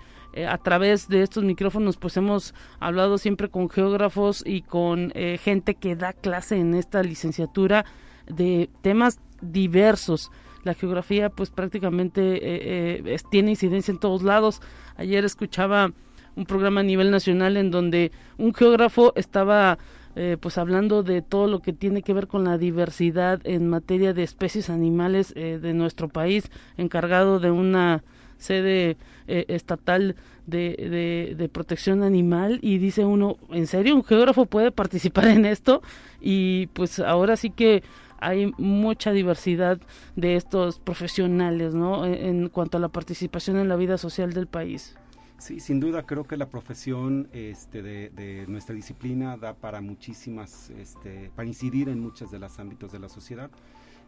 a 0.48 0.60
través 0.60 1.08
de 1.08 1.24
estos 1.24 1.44
micrófonos 1.44 1.98
pues 1.98 2.16
hemos 2.16 2.54
hablado 2.80 3.18
siempre 3.18 3.50
con 3.50 3.72
geógrafos 3.72 4.44
y 4.46 4.62
con 4.62 5.12
gente 5.40 5.74
que 5.74 5.96
da 5.96 6.14
clase 6.14 6.58
en 6.58 6.76
esta 6.76 7.02
licenciatura 7.02 7.86
de 8.28 8.70
temas 8.84 9.20
diversos 9.42 10.30
la 10.68 10.76
geografía 10.76 11.30
pues 11.30 11.50
prácticamente 11.50 12.22
eh, 12.36 13.02
eh, 13.06 13.18
tiene 13.32 13.52
incidencia 13.52 13.92
en 13.92 14.00
todos 14.00 14.22
lados. 14.22 14.62
Ayer 14.98 15.26
escuchaba 15.26 15.92
un 16.36 16.46
programa 16.46 16.82
a 16.82 16.84
nivel 16.84 17.10
nacional 17.10 17.58
en 17.58 17.72
donde 17.72 18.12
un 18.38 18.54
geógrafo 18.54 19.14
estaba 19.16 19.80
eh, 20.18 20.38
pues 20.40 20.58
hablando 20.58 21.04
de 21.04 21.22
todo 21.22 21.48
lo 21.48 21.62
que 21.62 21.74
tiene 21.74 22.02
que 22.02 22.14
ver 22.14 22.28
con 22.28 22.44
la 22.44 22.58
diversidad 22.58 23.40
en 23.44 23.70
materia 23.70 24.14
de 24.14 24.24
especies 24.24 24.70
animales 24.70 25.34
de 25.34 25.74
nuestro 25.74 26.10
país, 26.10 26.50
encargado 26.78 27.40
de 27.40 27.52
una 27.52 28.04
sede 28.38 28.98
estatal 29.28 30.16
de, 30.46 31.36
de, 31.38 31.50
protección 31.50 32.04
animal 32.04 32.60
y 32.62 32.78
dice 32.78 33.06
uno, 33.06 33.38
¿en 33.50 33.68
serio 33.68 33.96
un 33.96 34.04
geógrafo 34.04 34.46
puede 34.46 34.72
participar 34.72 35.28
en 35.28 35.46
esto? 35.46 35.82
Y 36.22 36.68
pues 36.68 37.00
ahora 37.00 37.36
sí 37.36 37.50
que 37.50 37.84
hay 38.20 38.52
mucha 38.58 39.12
diversidad 39.12 39.80
de 40.16 40.36
estos 40.36 40.80
profesionales, 40.80 41.74
¿no? 41.74 42.06
En, 42.06 42.50
cuanto 42.50 42.78
a 42.78 42.80
la 42.80 42.90
participación 42.90 43.58
en 43.58 43.70
la 43.70 43.76
vida 43.76 43.98
social 43.98 44.34
del 44.34 44.48
país. 44.48 44.96
Sí, 45.38 45.60
sin 45.60 45.80
duda 45.80 46.04
creo 46.04 46.24
que 46.24 46.36
la 46.36 46.50
profesión 46.50 47.30
este, 47.32 47.84
de, 47.84 48.46
nuestra 48.48 48.74
disciplina 48.74 49.38
da 49.38 49.54
para 49.54 49.82
muchísimas, 49.82 50.72
este, 50.72 51.32
para 51.36 51.48
incidir 51.48 51.90
en 51.90 52.00
muchos 52.00 52.32
de 52.32 52.40
los 52.40 52.58
ámbitos 52.58 52.92
de 52.92 53.00
la 53.00 53.08
sociedad, 53.08 53.52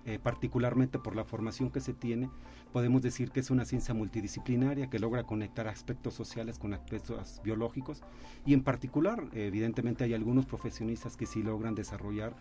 eh, 0.05 0.17
particularmente 0.21 0.97
por 0.97 1.15
la 1.15 1.23
formación 1.23 1.69
que 1.69 1.81
se 1.81 1.93
tiene. 1.93 2.31
Podemos 2.73 3.03
decir 3.03 3.29
que 3.29 3.41
es 3.41 3.51
una 3.51 3.65
ciencia 3.65 3.93
multidisciplinaria 3.93 4.89
que 4.89 4.97
logra 4.97 5.23
conectar 5.23 5.67
aspectos 5.67 6.15
sociales 6.15 6.57
con 6.57 6.73
aspectos 6.73 7.41
biológicos 7.43 8.01
y 8.45 8.53
en 8.53 8.63
particular, 8.63 9.23
evidentemente 9.33 10.03
hay 10.03 10.15
algunos 10.15 10.47
profesionistas 10.47 11.15
que 11.15 11.27
sí 11.27 11.43
logran 11.43 11.75
desarrollar 11.75 12.33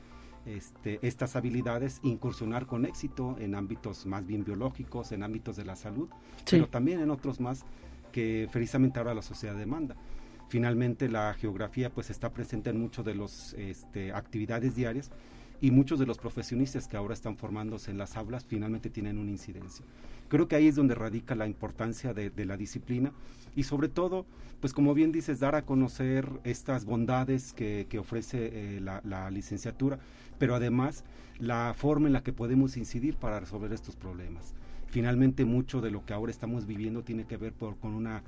este, 0.46 0.98
estas 1.02 1.36
habilidades, 1.36 2.00
incursionar 2.02 2.66
con 2.66 2.86
éxito 2.86 3.36
en 3.38 3.54
ámbitos 3.54 4.06
más 4.06 4.26
bien 4.26 4.44
biológicos, 4.44 5.12
en 5.12 5.22
ámbitos 5.22 5.56
de 5.56 5.64
la 5.66 5.76
salud, 5.76 6.08
pero 6.50 6.68
también 6.68 7.00
en 7.00 7.10
otros 7.10 7.38
más 7.38 7.66
que 8.18 8.48
precisamente 8.50 8.98
ahora 8.98 9.14
la 9.14 9.22
sociedad 9.22 9.54
demanda. 9.54 9.94
Finalmente 10.48 11.08
la 11.08 11.32
geografía 11.34 11.88
pues 11.88 12.10
está 12.10 12.32
presente 12.32 12.68
en 12.68 12.80
muchas 12.80 13.04
de 13.04 13.14
las 13.14 13.54
este, 13.54 14.12
actividades 14.12 14.74
diarias 14.74 15.12
y 15.60 15.70
muchos 15.70 16.00
de 16.00 16.06
los 16.06 16.18
profesionistas 16.18 16.88
que 16.88 16.96
ahora 16.96 17.14
están 17.14 17.36
formándose 17.36 17.92
en 17.92 17.98
las 17.98 18.16
aulas 18.16 18.44
finalmente 18.44 18.90
tienen 18.90 19.18
una 19.18 19.30
incidencia. 19.30 19.84
Creo 20.26 20.48
que 20.48 20.56
ahí 20.56 20.66
es 20.66 20.74
donde 20.74 20.96
radica 20.96 21.36
la 21.36 21.46
importancia 21.46 22.12
de, 22.12 22.44
la 22.44 22.56
disciplina 22.56 23.12
y 23.54 23.62
sobre 23.62 23.88
todo, 23.88 24.26
pues 24.58 24.72
como 24.72 24.94
bien 24.94 25.12
dices, 25.12 25.38
dar 25.38 25.54
a 25.54 25.64
conocer 25.64 26.28
estas 26.42 26.86
bondades 26.86 27.52
que, 27.52 27.86
ofrece 28.00 28.50
eh, 28.52 28.80
la, 28.80 29.30
licenciatura, 29.30 30.00
pero 30.40 30.56
además 30.56 31.04
la 31.38 31.72
forma 31.72 32.08
en 32.08 32.14
la 32.14 32.24
que 32.24 32.32
podemos 32.32 32.76
incidir 32.76 33.14
para 33.14 33.38
resolver 33.38 33.72
estos 33.72 33.94
problemas. 33.94 34.56
Finalmente, 34.90 35.44
mucho 35.44 35.80
de 35.80 35.90
lo 35.90 36.04
que 36.04 36.14
ahora 36.14 36.32
estamos 36.32 36.66
viviendo 36.66 37.02
tiene 37.02 37.26
que 37.26 37.36
ver 37.36 37.52
con 37.54 37.94
una 37.94 38.22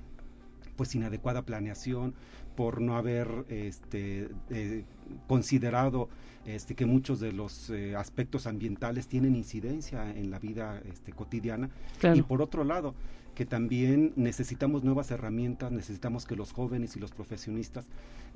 pues 0.76 0.94
inadecuada 0.94 1.42
planeación, 1.42 2.14
por 2.56 2.80
no 2.80 2.96
haber 2.96 3.44
este, 3.48 4.30
eh, 4.48 4.84
considerado 5.26 6.08
este, 6.46 6.74
que 6.74 6.86
muchos 6.86 7.20
de 7.20 7.32
los 7.32 7.70
eh, 7.70 7.94
aspectos 7.96 8.46
ambientales 8.46 9.06
tienen 9.06 9.36
incidencia 9.36 10.10
en 10.10 10.30
la 10.30 10.38
vida 10.38 10.80
este, 10.90 11.12
cotidiana. 11.12 11.68
Y 12.14 12.22
por 12.22 12.40
otro 12.40 12.64
lado, 12.64 12.94
que 13.34 13.46
también 13.46 14.12
necesitamos 14.16 14.84
nuevas 14.84 15.10
herramientas, 15.10 15.72
necesitamos 15.72 16.26
que 16.26 16.36
los 16.36 16.52
jóvenes 16.52 16.96
y 16.96 17.00
los 17.00 17.12
profesionistas 17.12 17.86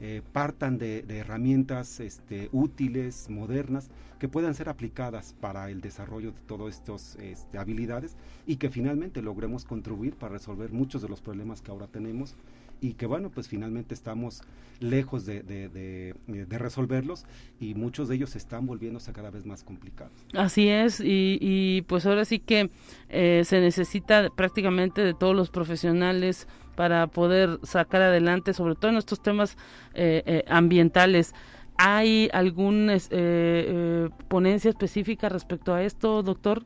eh, 0.00 0.22
partan 0.32 0.78
de, 0.78 1.04
herramientas 1.08 2.00
este, 2.00 2.48
útiles, 2.52 3.28
modernas, 3.28 3.90
que 4.18 4.28
puedan 4.28 4.54
ser 4.54 4.68
aplicadas 4.68 5.34
para 5.40 5.70
el 5.70 5.80
desarrollo 5.80 6.32
de 6.32 6.40
todas 6.46 6.76
estas 6.76 7.16
este, 7.16 7.58
habilidades 7.58 8.16
y 8.46 8.56
que 8.56 8.70
finalmente 8.70 9.22
logremos 9.22 9.64
contribuir 9.64 10.14
para 10.14 10.32
resolver 10.32 10.72
muchos 10.72 11.02
de 11.02 11.08
los 11.08 11.20
problemas 11.20 11.60
que 11.60 11.70
ahora 11.70 11.86
tenemos 11.86 12.34
y 12.80 12.94
que 12.94 13.06
bueno, 13.06 13.30
pues 13.30 13.48
finalmente 13.48 13.94
estamos 13.94 14.42
lejos 14.80 15.24
de, 15.26 15.42
de, 15.42 16.58
resolverlos 16.58 17.24
y 17.60 17.74
muchos 17.74 18.08
de 18.08 18.16
ellos 18.16 18.36
están 18.36 18.66
volviéndose 18.66 19.12
cada 19.12 19.30
vez 19.30 19.46
más 19.46 19.64
complicados. 19.64 20.12
Así 20.34 20.68
es, 20.68 21.00
y, 21.00 21.38
y 21.40 21.82
pues 21.82 22.06
ahora 22.06 22.24
sí 22.24 22.38
que 22.38 22.70
eh, 23.08 23.42
se 23.44 23.60
necesita 23.60 24.30
prácticamente 24.30 25.02
de 25.02 25.14
todos 25.14 25.34
los 25.34 25.50
profesionales 25.50 26.48
para 26.74 27.06
poder 27.06 27.58
sacar 27.62 28.02
adelante, 28.02 28.52
sobre 28.52 28.74
todo 28.74 28.90
en 28.90 28.96
estos 28.96 29.22
temas 29.22 29.56
eh, 29.94 30.22
eh, 30.26 30.44
ambientales. 30.48 31.34
¿Hay 31.76 32.28
alguna 32.32 32.96
eh, 33.10 34.08
ponencia 34.28 34.68
específica 34.70 35.28
respecto 35.28 35.74
a 35.74 35.82
esto, 35.82 36.22
doctor 36.22 36.64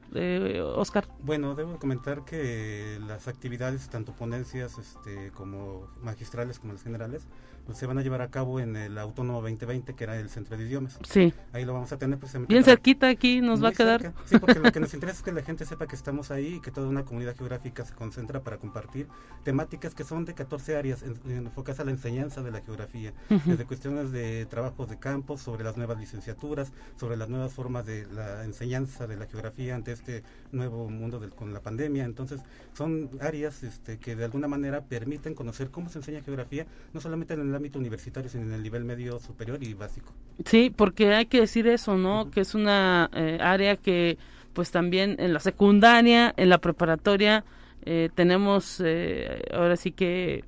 Oscar? 0.76 1.08
Bueno, 1.20 1.54
debo 1.54 1.78
comentar 1.78 2.24
que 2.24 2.98
las 3.06 3.26
actividades, 3.26 3.88
tanto 3.88 4.12
ponencias 4.12 4.76
este, 4.78 5.30
como 5.32 5.88
magistrales 6.02 6.58
como 6.58 6.74
las 6.74 6.82
generales, 6.82 7.26
pues, 7.68 7.76
se 7.76 7.86
van 7.86 7.98
a 7.98 8.02
llevar 8.02 8.22
a 8.22 8.30
cabo 8.30 8.60
en 8.60 8.76
el 8.76 8.96
Autónomo 8.96 9.42
2020, 9.42 9.94
que 9.94 10.04
era 10.04 10.18
el 10.18 10.30
centro 10.30 10.56
de 10.56 10.64
idiomas. 10.64 10.98
Sí. 11.06 11.34
Ahí 11.52 11.66
lo 11.66 11.74
vamos 11.74 11.92
a 11.92 11.98
tener 11.98 12.18
precisamente. 12.18 12.54
Bien 12.54 12.64
cerquita 12.64 13.10
aquí 13.10 13.42
nos 13.42 13.62
va 13.62 13.68
a 13.68 13.72
quedar. 13.72 14.14
Sí, 14.24 14.38
porque 14.38 14.58
lo 14.58 14.72
que 14.72 14.80
nos 14.80 14.94
interesa 14.94 15.18
es 15.18 15.22
que 15.22 15.32
la 15.32 15.42
gente 15.42 15.66
sepa 15.66 15.86
que 15.86 15.94
estamos 15.94 16.30
ahí 16.30 16.54
y 16.54 16.60
que 16.62 16.70
toda 16.70 16.88
una 16.88 17.04
comunidad 17.04 17.36
geográfica 17.36 17.84
se 17.84 17.92
concentra 17.92 18.40
para 18.40 18.56
compartir 18.56 19.06
temáticas 19.44 19.94
que 19.94 20.02
son 20.02 20.24
de 20.24 20.32
14 20.32 20.76
áreas 20.76 21.04
enfocadas 21.26 21.80
a 21.80 21.84
la 21.84 21.90
enseñanza 21.90 22.42
de 22.42 22.50
la 22.50 22.62
geografía, 22.62 23.12
desde 23.28 23.66
cuestiones 23.66 24.12
de 24.12 24.46
trabajos 24.46 24.88
de 24.88 24.98
campo, 24.98 25.36
sobre 25.36 25.62
las 25.62 25.76
nuevas 25.76 25.98
licenciaturas, 25.98 26.72
sobre 26.96 27.18
las 27.18 27.28
nuevas 27.28 27.52
formas 27.52 27.84
de 27.84 28.06
la 28.06 28.44
enseñanza 28.44 29.06
de 29.06 29.16
la 29.16 29.26
geografía 29.26 29.74
ante 29.74 29.92
este 29.92 30.22
nuevo 30.52 30.88
mundo 30.88 31.20
del, 31.20 31.32
con 31.32 31.52
la 31.52 31.60
pandemia. 31.60 32.06
Entonces, 32.06 32.40
son 32.72 33.10
áreas 33.20 33.62
este, 33.62 33.98
que 33.98 34.16
de 34.16 34.24
alguna 34.24 34.48
manera 34.48 34.80
permiten 34.80 35.34
conocer 35.34 35.68
cómo 35.68 35.90
se 35.90 35.98
enseña 35.98 36.22
geografía, 36.22 36.66
no 36.94 37.02
solamente 37.02 37.34
en 37.34 37.40
el 37.40 37.57
ámbito 37.58 37.78
universitario, 37.78 38.30
sino 38.30 38.44
en 38.44 38.52
el 38.52 38.62
nivel 38.62 38.84
medio 38.84 39.20
superior 39.20 39.62
y 39.62 39.74
básico. 39.74 40.12
Sí, 40.44 40.72
porque 40.74 41.14
hay 41.14 41.26
que 41.26 41.40
decir 41.40 41.66
eso, 41.66 41.96
¿no? 41.96 42.30
Que 42.30 42.40
es 42.40 42.54
una 42.54 43.10
eh, 43.12 43.38
área 43.40 43.76
que, 43.76 44.18
pues 44.54 44.70
también 44.70 45.16
en 45.18 45.32
la 45.32 45.40
secundaria, 45.40 46.32
en 46.36 46.48
la 46.48 46.58
preparatoria, 46.58 47.44
eh, 47.84 48.08
tenemos 48.14 48.80
eh, 48.84 49.42
ahora 49.52 49.76
sí 49.76 49.92
que, 49.92 50.44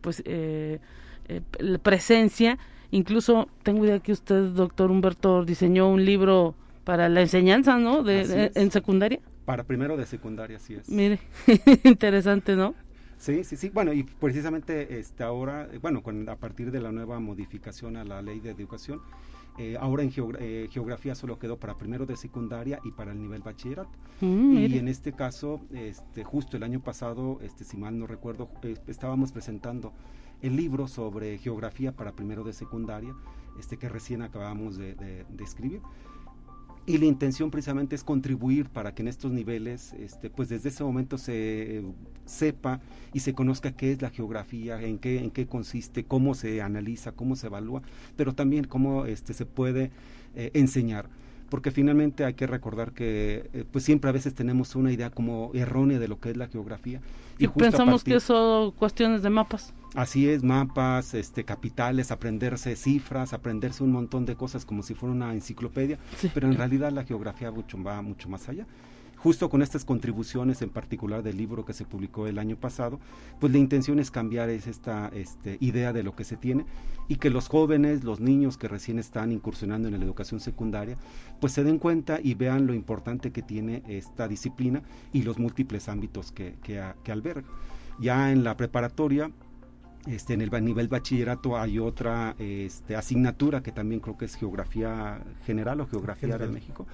pues, 0.00 0.22
presencia. 1.82 2.58
Incluso 2.92 3.48
tengo 3.62 3.84
idea 3.84 3.98
que 3.98 4.12
usted, 4.12 4.50
doctor 4.50 4.90
Humberto, 4.90 5.44
diseñó 5.44 5.90
un 5.90 6.04
libro 6.04 6.54
para 6.84 7.08
la 7.08 7.20
enseñanza, 7.20 7.78
¿no? 7.78 8.02
De, 8.02 8.52
en 8.54 8.70
secundaria. 8.70 9.20
Para 9.44 9.64
primero 9.64 9.96
de 9.96 10.06
secundaria, 10.06 10.58
sí 10.58 10.74
es. 10.74 10.88
Mire, 10.88 11.18
interesante, 11.84 12.56
¿no? 12.56 12.74
Sí, 13.18 13.44
sí, 13.44 13.56
sí. 13.56 13.70
Bueno, 13.70 13.92
y 13.92 14.02
precisamente 14.02 14.98
este, 14.98 15.24
ahora, 15.24 15.68
bueno, 15.80 16.02
con, 16.02 16.28
a 16.28 16.36
partir 16.36 16.70
de 16.70 16.80
la 16.80 16.92
nueva 16.92 17.18
modificación 17.18 17.96
a 17.96 18.04
la 18.04 18.22
ley 18.22 18.40
de 18.40 18.50
educación, 18.50 19.00
eh, 19.58 19.76
ahora 19.80 20.02
en 20.02 20.12
eh, 20.38 20.68
geografía 20.70 21.14
solo 21.14 21.38
quedó 21.38 21.58
para 21.58 21.78
primero 21.78 22.04
de 22.04 22.16
secundaria 22.16 22.78
y 22.84 22.90
para 22.90 23.12
el 23.12 23.18
nivel 23.18 23.42
bachillerato. 23.42 23.90
Mm, 24.20 24.58
y 24.58 24.78
en 24.78 24.88
este 24.88 25.12
caso, 25.12 25.60
este, 25.72 26.24
justo 26.24 26.58
el 26.58 26.62
año 26.62 26.80
pasado, 26.80 27.38
este, 27.42 27.64
si 27.64 27.78
mal 27.78 27.98
no 27.98 28.06
recuerdo, 28.06 28.50
eh, 28.62 28.76
estábamos 28.86 29.32
presentando 29.32 29.92
el 30.42 30.56
libro 30.56 30.88
sobre 30.88 31.38
geografía 31.38 31.92
para 31.92 32.12
primero 32.12 32.44
de 32.44 32.52
secundaria, 32.52 33.14
este 33.58 33.78
que 33.78 33.88
recién 33.88 34.20
acabamos 34.20 34.76
de, 34.76 34.94
de 34.94 35.44
escribir. 35.44 35.80
Y 36.88 36.98
la 36.98 37.06
intención 37.06 37.50
precisamente 37.50 37.96
es 37.96 38.04
contribuir 38.04 38.68
para 38.68 38.94
que 38.94 39.02
en 39.02 39.08
estos 39.08 39.32
niveles, 39.32 39.92
este, 39.94 40.30
pues 40.30 40.48
desde 40.48 40.68
ese 40.68 40.84
momento 40.84 41.18
se 41.18 41.82
sepa 42.26 42.80
y 43.12 43.20
se 43.20 43.34
conozca 43.34 43.72
qué 43.72 43.90
es 43.90 44.00
la 44.00 44.10
geografía, 44.10 44.80
en 44.80 44.98
qué, 44.98 45.18
en 45.18 45.32
qué 45.32 45.48
consiste, 45.48 46.04
cómo 46.04 46.34
se 46.34 46.62
analiza, 46.62 47.10
cómo 47.10 47.34
se 47.34 47.48
evalúa, 47.48 47.82
pero 48.16 48.36
también 48.36 48.64
cómo 48.64 49.04
este, 49.04 49.34
se 49.34 49.46
puede 49.46 49.90
eh, 50.36 50.52
enseñar 50.54 51.08
porque 51.48 51.70
finalmente 51.70 52.24
hay 52.24 52.34
que 52.34 52.46
recordar 52.46 52.92
que 52.92 53.48
eh, 53.52 53.64
pues 53.70 53.84
siempre 53.84 54.10
a 54.10 54.12
veces 54.12 54.34
tenemos 54.34 54.74
una 54.76 54.92
idea 54.92 55.10
como 55.10 55.50
errónea 55.54 55.98
de 55.98 56.08
lo 56.08 56.20
que 56.20 56.30
es 56.30 56.36
la 56.36 56.48
geografía 56.48 57.00
y, 57.38 57.48
pensamos 57.48 58.02
que 58.02 58.18
son 58.20 58.70
cuestiones 58.72 59.22
de 59.22 59.30
mapas. 59.30 59.74
Así 59.94 60.28
es 60.28 60.42
mapas 60.42 61.14
este 61.14 61.44
capitales 61.44 62.10
aprenderse 62.10 62.76
cifras 62.76 63.32
aprenderse 63.32 63.82
un 63.82 63.92
montón 63.92 64.26
de 64.26 64.36
cosas 64.36 64.64
como 64.64 64.82
si 64.82 64.94
fuera 64.94 65.14
una 65.14 65.32
enciclopedia 65.32 65.98
pero 66.34 66.48
en 66.48 66.56
realidad 66.56 66.92
la 66.92 67.04
geografía 67.04 67.50
mucho, 67.50 67.82
va 67.82 68.02
mucho 68.02 68.28
más 68.28 68.48
allá 68.48 68.66
justo 69.26 69.50
con 69.50 69.60
estas 69.60 69.84
contribuciones 69.84 70.62
en 70.62 70.70
particular 70.70 71.24
del 71.24 71.36
libro 71.36 71.64
que 71.64 71.72
se 71.72 71.84
publicó 71.84 72.28
el 72.28 72.38
año 72.38 72.54
pasado, 72.54 73.00
pues 73.40 73.52
la 73.52 73.58
intención 73.58 73.98
es 73.98 74.12
cambiar 74.12 74.50
esta 74.50 75.10
este, 75.12 75.56
idea 75.58 75.92
de 75.92 76.04
lo 76.04 76.14
que 76.14 76.22
se 76.22 76.36
tiene 76.36 76.64
y 77.08 77.16
que 77.16 77.28
los 77.28 77.48
jóvenes, 77.48 78.04
los 78.04 78.20
niños 78.20 78.56
que 78.56 78.68
recién 78.68 79.00
están 79.00 79.32
incursionando 79.32 79.88
en 79.88 79.98
la 79.98 80.04
educación 80.04 80.38
secundaria, 80.38 80.96
pues 81.40 81.54
se 81.54 81.64
den 81.64 81.80
cuenta 81.80 82.20
y 82.22 82.34
vean 82.34 82.68
lo 82.68 82.74
importante 82.74 83.32
que 83.32 83.42
tiene 83.42 83.82
esta 83.88 84.28
disciplina 84.28 84.82
y 85.12 85.22
los 85.22 85.40
múltiples 85.40 85.88
ámbitos 85.88 86.30
que, 86.30 86.54
que, 86.62 87.10
alberga. 87.10 87.48
Ya 87.98 88.30
en 88.30 88.44
la 88.44 88.56
preparatoria, 88.56 89.32
este, 90.06 90.34
en 90.34 90.42
el 90.42 90.64
nivel 90.64 90.86
bachillerato 90.86 91.58
hay 91.58 91.80
otra 91.80 92.36
este, 92.38 92.94
asignatura 92.94 93.60
que 93.60 93.72
también 93.72 94.00
creo 94.00 94.16
que 94.16 94.26
es 94.26 94.36
geografía 94.36 95.20
general 95.44 95.80
o 95.80 95.88
geografía 95.88 96.38
de 96.38 96.46
México 96.46 96.86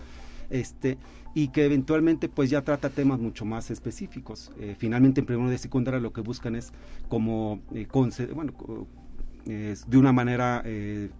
este, 0.52 0.98
y 1.34 1.48
que 1.48 1.64
eventualmente 1.64 2.28
pues 2.28 2.50
ya 2.50 2.62
trata 2.62 2.90
temas 2.90 3.18
mucho 3.18 3.44
más 3.44 3.70
específicos. 3.70 4.50
Eh, 4.60 4.76
finalmente 4.78 5.20
en 5.20 5.26
primero 5.26 5.50
de 5.50 5.58
secundaria 5.58 6.00
lo 6.00 6.12
que 6.12 6.20
buscan 6.20 6.56
es 6.56 6.72
como, 7.08 7.60
eh, 7.74 7.86
bueno, 8.34 8.52
de 9.44 9.98
una 9.98 10.12
manera 10.12 10.62
eh, 10.64 11.10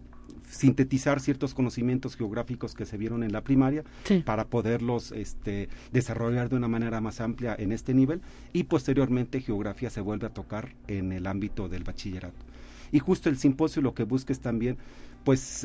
sintetizar 0.48 1.20
ciertos 1.20 1.54
conocimientos 1.54 2.16
geográficos 2.16 2.74
que 2.74 2.84
se 2.84 2.96
vieron 2.96 3.22
en 3.22 3.32
la 3.32 3.42
primaria 3.42 3.84
para 4.24 4.46
poderlos 4.46 5.12
este, 5.12 5.68
desarrollar 5.92 6.48
de 6.48 6.56
una 6.56 6.68
manera 6.68 7.00
más 7.00 7.20
amplia 7.20 7.56
en 7.58 7.72
este 7.72 7.94
nivel 7.94 8.20
y 8.52 8.64
posteriormente 8.64 9.40
geografía 9.40 9.90
se 9.90 10.02
vuelve 10.02 10.26
a 10.26 10.30
tocar 10.30 10.74
en 10.88 11.12
el 11.12 11.26
ámbito 11.26 11.68
del 11.68 11.84
bachillerato. 11.84 12.44
Y 12.92 12.98
justo 12.98 13.30
el 13.30 13.38
simposio 13.38 13.80
lo 13.80 13.94
que 13.94 14.04
busca 14.04 14.34
es 14.34 14.40
también 14.40 14.76
pues 15.24 15.64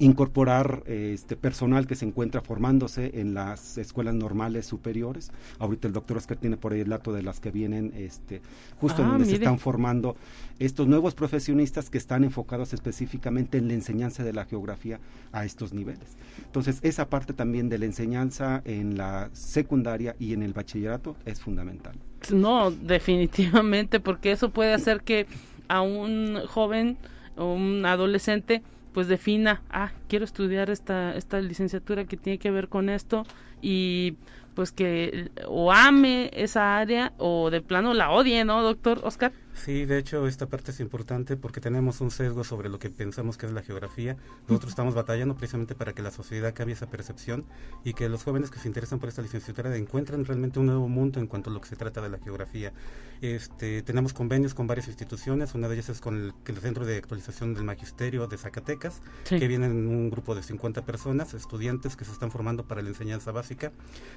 incorporar 0.00 0.82
este 0.86 1.36
personal 1.36 1.86
que 1.86 1.94
se 1.94 2.06
encuentra 2.06 2.40
formándose 2.40 3.20
en 3.20 3.34
las 3.34 3.78
escuelas 3.78 4.14
normales 4.14 4.66
superiores. 4.66 5.30
Ahorita 5.58 5.86
el 5.86 5.94
doctor 5.94 6.16
Oscar 6.16 6.38
tiene 6.38 6.56
por 6.56 6.72
ahí 6.72 6.80
el 6.80 6.88
dato 6.88 7.12
de 7.12 7.22
las 7.22 7.38
que 7.38 7.50
vienen 7.50 7.92
este 7.94 8.40
justo 8.80 9.02
en 9.02 9.08
ah, 9.08 9.12
donde 9.12 9.26
se 9.26 9.34
están 9.34 9.58
formando 9.58 10.16
estos 10.58 10.88
nuevos 10.88 11.14
profesionistas 11.14 11.90
que 11.90 11.98
están 11.98 12.24
enfocados 12.24 12.72
específicamente 12.72 13.58
en 13.58 13.68
la 13.68 13.74
enseñanza 13.74 14.24
de 14.24 14.32
la 14.32 14.46
geografía 14.46 15.00
a 15.32 15.44
estos 15.44 15.72
niveles. 15.72 16.16
Entonces, 16.44 16.78
esa 16.82 17.08
parte 17.08 17.32
también 17.32 17.68
de 17.68 17.78
la 17.78 17.84
enseñanza 17.84 18.62
en 18.64 18.96
la 18.96 19.28
secundaria 19.32 20.16
y 20.18 20.32
en 20.32 20.42
el 20.42 20.54
bachillerato 20.54 21.16
es 21.26 21.40
fundamental. 21.40 21.94
No, 22.32 22.70
definitivamente, 22.70 24.00
porque 24.00 24.32
eso 24.32 24.50
puede 24.50 24.72
hacer 24.72 25.02
que 25.02 25.26
a 25.68 25.82
un 25.82 26.40
joven 26.46 26.96
o 27.36 27.54
un 27.54 27.84
adolescente 27.86 28.62
pues 28.92 29.08
defina, 29.08 29.62
ah, 29.70 29.92
quiero 30.08 30.24
estudiar 30.24 30.70
esta, 30.70 31.14
esta 31.16 31.40
licenciatura 31.40 32.04
que 32.04 32.16
tiene 32.16 32.38
que 32.38 32.50
ver 32.50 32.68
con 32.68 32.88
esto 32.88 33.24
y 33.62 34.16
pues 34.54 34.72
que 34.72 35.30
o 35.46 35.72
ame 35.72 36.30
esa 36.34 36.78
área 36.78 37.12
o 37.18 37.50
de 37.50 37.60
plano 37.60 37.94
la 37.94 38.10
odie, 38.10 38.44
¿no, 38.44 38.62
doctor 38.62 39.00
Oscar? 39.04 39.32
Sí, 39.64 39.84
de 39.84 39.98
hecho 39.98 40.26
esta 40.26 40.46
parte 40.46 40.70
es 40.70 40.80
importante 40.80 41.36
porque 41.36 41.60
tenemos 41.60 42.00
un 42.00 42.10
sesgo 42.10 42.44
sobre 42.44 42.70
lo 42.70 42.78
que 42.78 42.88
pensamos 42.88 43.36
que 43.36 43.44
es 43.44 43.52
la 43.52 43.62
geografía. 43.62 44.16
Nosotros 44.48 44.70
estamos 44.70 44.94
batallando 44.94 45.36
precisamente 45.36 45.74
para 45.74 45.92
que 45.92 46.00
la 46.00 46.10
sociedad 46.10 46.54
cambie 46.54 46.74
esa 46.74 46.86
percepción 46.86 47.44
y 47.84 47.92
que 47.92 48.08
los 48.08 48.24
jóvenes 48.24 48.50
que 48.50 48.58
se 48.58 48.68
interesan 48.68 49.00
por 49.00 49.10
esta 49.10 49.20
licenciatura 49.20 49.76
encuentren 49.76 50.24
realmente 50.24 50.60
un 50.60 50.66
nuevo 50.66 50.88
mundo 50.88 51.20
en 51.20 51.26
cuanto 51.26 51.50
a 51.50 51.52
lo 51.52 51.60
que 51.60 51.68
se 51.68 51.76
trata 51.76 52.00
de 52.00 52.08
la 52.08 52.18
geografía. 52.18 52.72
Este, 53.20 53.82
tenemos 53.82 54.14
convenios 54.14 54.54
con 54.54 54.66
varias 54.66 54.88
instituciones, 54.88 55.54
una 55.54 55.68
de 55.68 55.74
ellas 55.74 55.90
es 55.90 56.00
con 56.00 56.32
el, 56.46 56.60
Centro 56.60 56.86
de 56.86 56.96
Actualización 56.96 57.52
del 57.52 57.64
Magisterio 57.64 58.26
de 58.26 58.38
Zacatecas, 58.38 59.02
que 59.28 59.46
vienen 59.46 59.88
un 59.88 60.08
grupo 60.08 60.34
de 60.34 60.42
50 60.42 60.86
personas, 60.86 61.34
estudiantes 61.34 61.96
que 61.96 62.06
se 62.06 62.12
están 62.12 62.30
formando 62.30 62.64
para 62.64 62.80
la 62.80 62.88
enseñanza 62.88 63.30
básica 63.30 63.72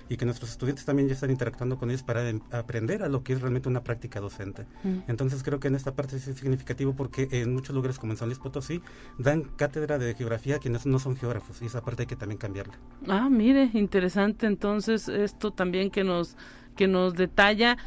y 0.08 0.16
que 0.16 0.24
nuestros 0.24 0.52
estudiantes 0.52 0.86
también 0.86 1.10
ya 1.10 1.16
están 1.16 1.32
interactuando 1.32 1.78
con 1.78 1.90
ellos 1.90 2.04
para 2.04 2.30
em, 2.30 2.40
aprender 2.52 3.04
a 3.04 3.10
lo 3.10 3.24
que 3.24 3.34
es 3.34 3.42
realmente 3.42 3.68
una 3.68 3.84
práctica 3.84 4.22
docente. 4.22 4.66
Entonces 5.08 5.33
creo 5.42 5.60
que 5.60 5.70
en 5.70 5.76
esta 5.76 5.96
parte 5.96 6.18
es 6.18 6.24
significativo 6.24 6.94
porque 6.94 7.28
en 7.32 7.54
muchos 7.54 7.74
lugares 7.74 7.98
como 7.98 8.14
en 8.14 8.18
San 8.18 8.28
Luis 8.28 8.40
Potosí 8.40 8.82
dan 9.18 9.44
cátedra 9.44 9.98
de 9.98 10.14
geografía 10.14 10.58
a 10.58 10.60
quienes 10.60 10.86
no 10.86 11.00
son 11.00 11.16
geógrafos 11.16 11.62
y 11.62 11.66
esa 11.66 11.82
parte 11.82 12.04
hay 12.04 12.08
que 12.08 12.16
también 12.16 12.38
cambiarla. 12.38 12.78
Ah, 13.08 13.30
mire, 13.30 13.72
interesante 13.74 14.46
entonces 14.46 15.08
esto 15.08 15.52
también 15.52 15.90
que 15.90 16.04
nos 16.04 16.36
que 16.76 16.88
nos 16.88 17.14
detalla 17.14 17.78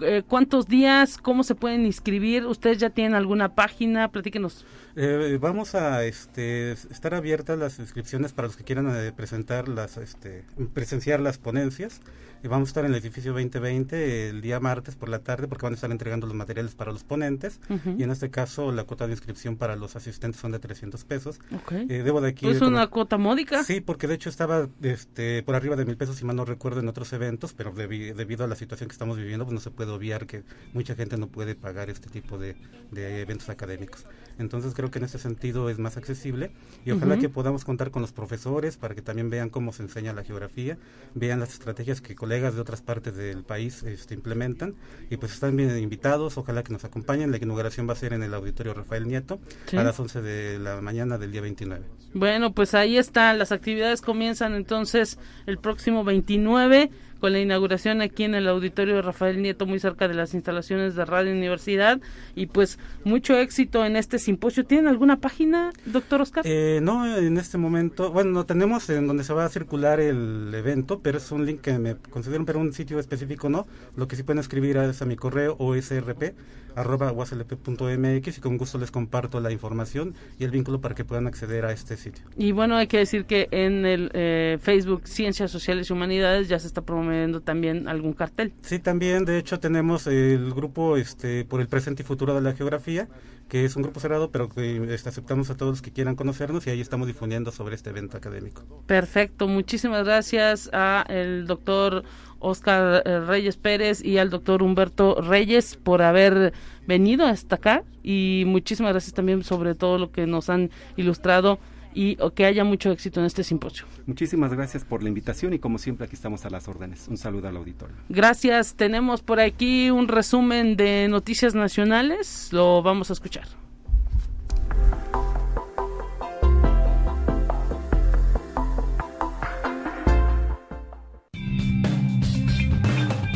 eh, 0.00 0.22
cuántos 0.26 0.66
días, 0.66 1.18
cómo 1.18 1.44
se 1.44 1.54
pueden 1.54 1.84
inscribir, 1.86 2.46
ustedes 2.46 2.78
ya 2.78 2.90
tienen 2.90 3.14
alguna 3.14 3.54
página, 3.54 4.10
platíquenos. 4.10 4.64
Eh, 4.96 5.38
vamos 5.40 5.74
a 5.74 6.04
este, 6.04 6.72
estar 6.72 7.14
abiertas 7.14 7.58
las 7.58 7.78
inscripciones 7.78 8.32
para 8.32 8.48
los 8.48 8.56
que 8.56 8.64
quieran 8.64 8.88
eh, 8.94 9.12
presentar 9.12 9.68
las, 9.68 9.96
este, 9.98 10.44
presenciar 10.72 11.20
las 11.20 11.38
ponencias. 11.38 12.00
Y 12.44 12.48
vamos 12.48 12.68
a 12.68 12.70
estar 12.70 12.84
en 12.84 12.90
el 12.90 13.00
edificio 13.00 13.32
2020 13.32 14.30
el 14.30 14.40
día 14.40 14.58
martes 14.58 14.96
por 14.96 15.08
la 15.08 15.20
tarde 15.20 15.46
porque 15.46 15.64
van 15.64 15.74
a 15.74 15.76
estar 15.76 15.90
entregando 15.92 16.26
los 16.26 16.34
materiales 16.34 16.74
para 16.74 16.90
los 16.90 17.04
ponentes. 17.04 17.60
Y 17.96 18.02
en 18.02 18.10
este 18.10 18.30
caso 18.30 18.72
la 18.72 18.82
cuota 18.82 19.06
de 19.06 19.12
inscripción 19.12 19.56
para 19.56 19.76
los 19.76 19.94
asistentes 19.94 20.40
son 20.40 20.50
de 20.50 20.58
300 20.58 21.04
pesos. 21.04 21.38
Eh, 21.70 22.02
debo 22.04 22.20
de 22.20 22.30
aquí... 22.30 22.48
¿Es 22.48 22.60
una 22.60 22.88
cuota 22.88 23.16
módica? 23.16 23.62
Sí, 23.62 23.80
porque 23.80 24.08
de 24.08 24.14
hecho 24.14 24.28
estaba 24.28 24.68
este, 24.82 25.44
por 25.44 25.54
arriba 25.54 25.76
de 25.76 25.84
mil 25.84 25.96
pesos, 25.96 26.16
si 26.16 26.24
mal 26.24 26.34
no 26.34 26.44
recuerdo, 26.44 26.80
en 26.80 26.88
otros 26.88 27.12
eventos, 27.12 27.52
pero 27.52 27.72
debido 27.72 28.44
a 28.44 28.48
la 28.48 28.56
situación 28.56 28.88
que 28.88 28.92
estamos 28.92 29.16
viviendo, 29.16 29.44
pues 29.44 29.54
no 29.54 29.60
se 29.60 29.70
puede 29.70 29.92
obviar 29.92 30.26
que 30.26 30.42
mucha 30.72 30.96
gente 30.96 31.16
no 31.16 31.28
puede 31.28 31.54
pagar 31.54 31.90
este 31.90 32.10
tipo 32.10 32.38
de, 32.38 32.56
de 32.90 33.20
eventos 33.20 33.50
académicos. 33.50 34.04
Entonces 34.38 34.74
creo 34.74 34.90
que 34.90 34.98
en 34.98 35.04
ese 35.04 35.18
sentido 35.18 35.70
es 35.70 35.78
más 35.78 35.96
accesible 35.96 36.50
y 36.84 36.90
ojalá 36.90 37.18
que 37.18 37.28
podamos 37.28 37.64
contar 37.64 37.90
con 37.90 38.02
los 38.02 38.12
profesores 38.12 38.76
para 38.76 38.94
que 38.94 39.02
también 39.02 39.30
vean 39.30 39.50
cómo 39.50 39.72
se 39.72 39.82
enseña 39.82 40.12
la 40.12 40.24
geografía, 40.24 40.78
vean 41.14 41.40
las 41.40 41.52
estrategias 41.52 42.00
que 42.00 42.14
colegas 42.32 42.54
de 42.54 42.62
otras 42.62 42.80
partes 42.80 43.14
del 43.14 43.44
país 43.44 43.82
este, 43.82 44.14
implementan 44.14 44.74
y 45.10 45.18
pues 45.18 45.34
están 45.34 45.54
bien 45.54 45.76
invitados, 45.76 46.38
ojalá 46.38 46.62
que 46.62 46.72
nos 46.72 46.82
acompañen. 46.82 47.30
La 47.30 47.36
inauguración 47.36 47.86
va 47.86 47.92
a 47.92 47.96
ser 47.96 48.14
en 48.14 48.22
el 48.22 48.32
auditorio 48.32 48.72
Rafael 48.72 49.06
Nieto 49.06 49.38
a 49.76 49.82
las 49.82 50.00
11 50.00 50.22
de 50.22 50.58
la 50.58 50.80
mañana 50.80 51.18
del 51.18 51.30
día 51.30 51.42
29. 51.42 51.84
Bueno, 52.14 52.54
pues 52.54 52.72
ahí 52.72 52.96
están, 52.96 53.38
las 53.38 53.52
actividades 53.52 54.00
comienzan 54.00 54.54
entonces 54.54 55.18
el 55.44 55.58
próximo 55.58 56.04
29 56.04 56.90
con 57.22 57.32
la 57.32 57.38
inauguración 57.38 58.00
aquí 58.00 58.24
en 58.24 58.34
el 58.34 58.48
auditorio 58.48 58.96
de 58.96 59.02
Rafael 59.02 59.40
Nieto, 59.40 59.64
muy 59.64 59.78
cerca 59.78 60.08
de 60.08 60.14
las 60.14 60.34
instalaciones 60.34 60.96
de 60.96 61.04
Radio 61.04 61.30
Universidad. 61.30 62.00
Y 62.34 62.46
pues 62.46 62.80
mucho 63.04 63.38
éxito 63.38 63.86
en 63.86 63.94
este 63.94 64.18
simposio. 64.18 64.64
¿Tienen 64.64 64.88
alguna 64.88 65.20
página, 65.20 65.70
doctor 65.86 66.20
Oscar? 66.20 66.44
Eh, 66.44 66.80
no, 66.82 67.16
en 67.16 67.38
este 67.38 67.58
momento, 67.58 68.10
bueno, 68.10 68.32
no 68.32 68.44
tenemos 68.44 68.90
en 68.90 69.06
donde 69.06 69.22
se 69.22 69.32
va 69.32 69.44
a 69.44 69.48
circular 69.50 70.00
el 70.00 70.52
evento, 70.52 70.98
pero 70.98 71.18
es 71.18 71.30
un 71.30 71.46
link 71.46 71.60
que 71.60 71.78
me 71.78 71.94
considero, 71.94 72.44
pero 72.44 72.58
un 72.58 72.72
sitio 72.72 72.98
específico 72.98 73.48
no. 73.48 73.68
Lo 73.94 74.08
que 74.08 74.16
sí 74.16 74.24
pueden 74.24 74.40
escribir 74.40 74.76
es 74.78 75.00
a 75.00 75.04
mi 75.04 75.14
correo 75.14 75.54
osrp 75.60 76.34
arroba 76.74 77.12
y 77.12 78.40
con 78.40 78.56
gusto 78.56 78.78
les 78.78 78.90
comparto 78.90 79.40
la 79.40 79.52
información 79.52 80.14
y 80.38 80.44
el 80.44 80.50
vínculo 80.50 80.80
para 80.80 80.94
que 80.94 81.04
puedan 81.04 81.26
acceder 81.26 81.64
a 81.64 81.72
este 81.72 81.96
sitio. 81.96 82.24
Y 82.36 82.52
bueno, 82.52 82.76
hay 82.76 82.86
que 82.86 82.98
decir 82.98 83.24
que 83.24 83.48
en 83.50 83.84
el 83.84 84.10
eh, 84.14 84.58
Facebook 84.60 85.02
Ciencias 85.04 85.50
Sociales 85.50 85.90
y 85.90 85.92
Humanidades 85.92 86.48
ya 86.48 86.58
se 86.58 86.66
está 86.66 86.82
promoviendo 86.82 87.11
también 87.44 87.88
algún 87.88 88.12
cartel. 88.12 88.52
Sí, 88.62 88.78
también, 88.78 89.24
de 89.24 89.38
hecho 89.38 89.60
tenemos 89.60 90.06
el 90.06 90.52
grupo 90.52 90.96
este 90.96 91.44
por 91.44 91.60
el 91.60 91.68
presente 91.68 92.02
y 92.02 92.06
futuro 92.06 92.34
de 92.34 92.40
la 92.40 92.54
geografía, 92.54 93.08
que 93.48 93.64
es 93.64 93.76
un 93.76 93.82
grupo 93.82 94.00
cerrado, 94.00 94.30
pero 94.30 94.48
que 94.48 94.94
este, 94.94 95.08
aceptamos 95.08 95.50
a 95.50 95.56
todos 95.56 95.72
los 95.72 95.82
que 95.82 95.92
quieran 95.92 96.16
conocernos 96.16 96.66
y 96.66 96.70
ahí 96.70 96.80
estamos 96.80 97.06
difundiendo 97.06 97.50
sobre 97.50 97.74
este 97.74 97.90
evento 97.90 98.16
académico. 98.16 98.62
Perfecto, 98.86 99.48
muchísimas 99.48 100.04
gracias 100.04 100.70
a 100.72 101.04
el 101.08 101.46
doctor 101.46 102.04
Oscar 102.38 103.02
eh, 103.04 103.20
Reyes 103.20 103.56
Pérez 103.56 104.04
y 104.04 104.18
al 104.18 104.30
doctor 104.30 104.62
Humberto 104.62 105.20
Reyes 105.20 105.76
por 105.76 106.02
haber 106.02 106.52
venido 106.86 107.24
hasta 107.24 107.56
acá 107.56 107.84
y 108.02 108.44
muchísimas 108.46 108.92
gracias 108.92 109.14
también 109.14 109.44
sobre 109.44 109.74
todo 109.74 109.98
lo 109.98 110.10
que 110.10 110.26
nos 110.26 110.50
han 110.50 110.70
ilustrado 110.96 111.58
y 111.94 112.16
que 112.34 112.44
haya 112.44 112.64
mucho 112.64 112.90
éxito 112.90 113.20
en 113.20 113.26
este 113.26 113.44
simposio. 113.44 113.86
Muchísimas 114.06 114.52
gracias 114.52 114.84
por 114.84 115.02
la 115.02 115.08
invitación 115.08 115.52
y 115.52 115.58
como 115.58 115.78
siempre 115.78 116.06
aquí 116.06 116.14
estamos 116.14 116.44
a 116.44 116.50
las 116.50 116.68
órdenes. 116.68 117.08
Un 117.08 117.16
saludo 117.16 117.48
al 117.48 117.56
auditorio. 117.56 117.96
Gracias. 118.08 118.74
Tenemos 118.74 119.22
por 119.22 119.40
aquí 119.40 119.90
un 119.90 120.08
resumen 120.08 120.76
de 120.76 121.08
noticias 121.08 121.54
nacionales. 121.54 122.52
Lo 122.52 122.82
vamos 122.82 123.10
a 123.10 123.12
escuchar. 123.12 123.46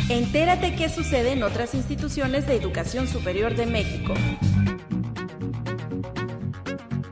Entérate 0.08 0.76
qué 0.76 0.88
sucede 0.88 1.32
en 1.32 1.42
otras 1.42 1.74
instituciones 1.74 2.46
de 2.46 2.56
educación 2.56 3.08
superior 3.08 3.54
de 3.54 3.66
México. 3.66 4.14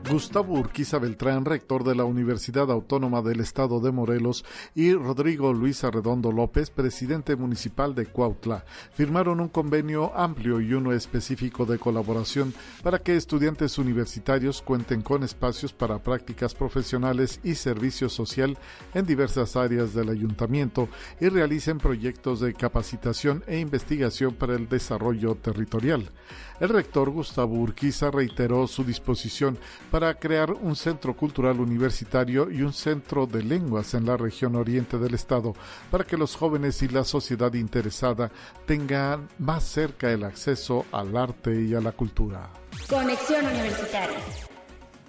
Gustavo 0.09 0.53
Urquiza 0.59 0.99
Beltrán, 0.99 1.45
rector 1.45 1.83
de 1.83 1.95
la 1.95 2.05
Universidad 2.05 2.69
Autónoma 2.69 3.23
del 3.23 3.39
Estado 3.39 3.79
de 3.79 3.91
Morelos, 3.91 4.45
y 4.75 4.93
Rodrigo 4.93 5.51
Luis 5.51 5.83
Arredondo 5.83 6.31
López, 6.31 6.69
presidente 6.69 7.35
municipal 7.35 7.95
de 7.95 8.05
Cuautla, 8.05 8.65
firmaron 8.93 9.39
un 9.39 9.49
convenio 9.49 10.15
amplio 10.15 10.61
y 10.61 10.73
uno 10.73 10.93
específico 10.93 11.65
de 11.65 11.79
colaboración 11.79 12.53
para 12.83 12.99
que 12.99 13.15
estudiantes 13.15 13.79
universitarios 13.79 14.61
cuenten 14.61 15.01
con 15.01 15.23
espacios 15.23 15.73
para 15.73 15.97
prácticas 15.97 16.53
profesionales 16.53 17.39
y 17.43 17.55
servicio 17.55 18.07
social 18.07 18.59
en 18.93 19.07
diversas 19.07 19.55
áreas 19.55 19.95
del 19.95 20.09
ayuntamiento 20.09 20.87
y 21.19 21.29
realicen 21.29 21.79
proyectos 21.79 22.41
de 22.41 22.53
capacitación 22.53 23.43
e 23.47 23.57
investigación 23.57 24.35
para 24.35 24.53
el 24.53 24.69
desarrollo 24.69 25.33
territorial. 25.33 26.11
El 26.59 26.69
rector 26.69 27.09
Gustavo 27.09 27.55
Urquiza 27.55 28.11
reiteró 28.11 28.67
su 28.67 28.85
disposición 28.85 29.57
para 29.91 29.94
crear 30.13 30.51
un 30.51 30.75
centro 30.75 31.15
cultural 31.15 31.59
universitario 31.59 32.51
y 32.51 32.61
un 32.61 32.73
centro 32.73 33.25
de 33.25 33.41
lenguas 33.41 33.93
en 33.93 34.05
la 34.05 34.17
región 34.17 34.55
oriente 34.55 34.97
del 34.97 35.13
estado 35.13 35.53
para 35.89 36.03
que 36.03 36.17
los 36.17 36.35
jóvenes 36.35 36.81
y 36.81 36.89
la 36.89 37.05
sociedad 37.05 37.53
interesada 37.53 38.29
tengan 38.65 39.29
más 39.39 39.63
cerca 39.63 40.11
el 40.11 40.23
acceso 40.23 40.85
al 40.91 41.15
arte 41.15 41.61
y 41.61 41.73
a 41.73 41.81
la 41.81 41.93
cultura. 41.93 42.49
Conexión 42.89 43.45
Universitaria. 43.45 44.19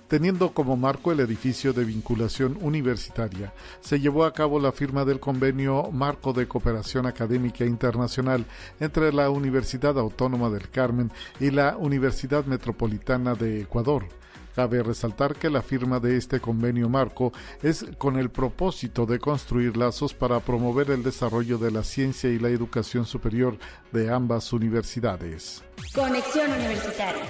Teniendo 0.08 0.54
como 0.54 0.76
marco 0.76 1.10
el 1.10 1.18
edificio 1.18 1.72
de 1.72 1.84
vinculación 1.84 2.56
universitaria, 2.60 3.52
se 3.80 3.98
llevó 3.98 4.24
a 4.24 4.32
cabo 4.32 4.60
la 4.60 4.70
firma 4.70 5.04
del 5.04 5.18
convenio 5.18 5.90
Marco 5.90 6.32
de 6.32 6.46
Cooperación 6.46 7.06
Académica 7.06 7.64
Internacional 7.64 8.46
entre 8.78 9.12
la 9.12 9.30
Universidad 9.30 9.98
Autónoma 9.98 10.48
del 10.48 10.70
Carmen 10.70 11.10
y 11.40 11.50
la 11.50 11.76
Universidad 11.76 12.44
Metropolitana 12.44 13.34
de 13.34 13.62
Ecuador. 13.62 14.06
Cabe 14.56 14.82
resaltar 14.82 15.36
que 15.36 15.50
la 15.50 15.60
firma 15.60 16.00
de 16.00 16.16
este 16.16 16.40
convenio 16.40 16.88
marco 16.88 17.30
es 17.62 17.84
con 17.98 18.16
el 18.16 18.30
propósito 18.30 19.04
de 19.04 19.18
construir 19.18 19.76
lazos 19.76 20.14
para 20.14 20.40
promover 20.40 20.90
el 20.90 21.02
desarrollo 21.02 21.58
de 21.58 21.70
la 21.70 21.84
ciencia 21.84 22.30
y 22.30 22.38
la 22.38 22.48
educación 22.48 23.04
superior 23.04 23.58
de 23.92 24.10
ambas 24.10 24.54
universidades. 24.54 25.62
Conexión 25.94 26.50
Universitaria. 26.50 27.22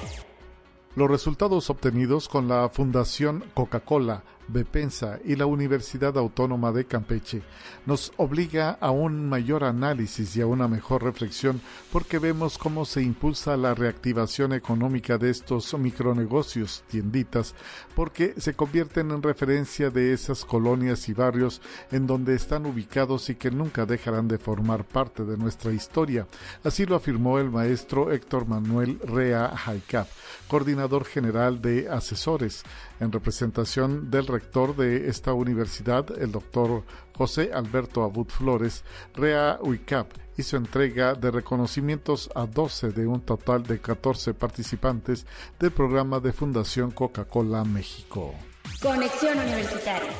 Los 0.94 1.10
resultados 1.10 1.68
obtenidos 1.68 2.28
con 2.28 2.46
la 2.46 2.68
Fundación 2.68 3.42
Coca-Cola 3.54 4.22
Bepensa 4.48 5.18
y 5.24 5.36
la 5.36 5.46
Universidad 5.46 6.16
Autónoma 6.18 6.72
de 6.72 6.84
Campeche 6.84 7.42
nos 7.84 8.12
obliga 8.16 8.78
a 8.80 8.90
un 8.90 9.28
mayor 9.28 9.64
análisis 9.64 10.36
y 10.36 10.40
a 10.40 10.46
una 10.46 10.68
mejor 10.68 11.02
reflexión 11.02 11.60
porque 11.92 12.18
vemos 12.18 12.58
cómo 12.58 12.84
se 12.84 13.02
impulsa 13.02 13.56
la 13.56 13.74
reactivación 13.74 14.52
económica 14.52 15.18
de 15.18 15.30
estos 15.30 15.76
micronegocios, 15.78 16.84
tienditas, 16.88 17.54
porque 17.94 18.34
se 18.38 18.54
convierten 18.54 19.10
en 19.10 19.22
referencia 19.22 19.90
de 19.90 20.12
esas 20.12 20.44
colonias 20.44 21.08
y 21.08 21.14
barrios 21.14 21.60
en 21.90 22.06
donde 22.06 22.34
están 22.34 22.66
ubicados 22.66 23.30
y 23.30 23.34
que 23.34 23.50
nunca 23.50 23.86
dejarán 23.86 24.28
de 24.28 24.38
formar 24.38 24.84
parte 24.84 25.24
de 25.24 25.36
nuestra 25.36 25.72
historia. 25.72 26.26
Así 26.64 26.86
lo 26.86 26.96
afirmó 26.96 27.38
el 27.38 27.50
maestro 27.50 28.12
Héctor 28.12 28.46
Manuel 28.46 28.98
Rea 29.04 29.56
Jaicap, 29.56 30.08
coordinador 30.48 31.04
general 31.04 31.60
de 31.60 31.88
asesores, 31.88 32.62
en 33.00 33.12
representación 33.12 34.10
del 34.10 34.26
rector 34.26 34.76
de 34.76 35.08
esta 35.08 35.32
universidad, 35.32 36.06
el 36.18 36.32
doctor 36.32 36.84
José 37.16 37.50
Alberto 37.52 38.02
Abud 38.02 38.28
Flores, 38.28 38.84
Rea 39.14 39.58
UICAP 39.60 40.12
hizo 40.38 40.56
entrega 40.56 41.14
de 41.14 41.30
reconocimientos 41.30 42.30
a 42.34 42.46
12 42.46 42.92
de 42.92 43.06
un 43.06 43.20
total 43.20 43.62
de 43.62 43.80
14 43.80 44.34
participantes 44.34 45.26
del 45.58 45.70
programa 45.70 46.20
de 46.20 46.32
Fundación 46.32 46.90
Coca-Cola 46.90 47.64
México. 47.64 48.34
Conexión 48.82 49.38
Universitaria 49.38 50.12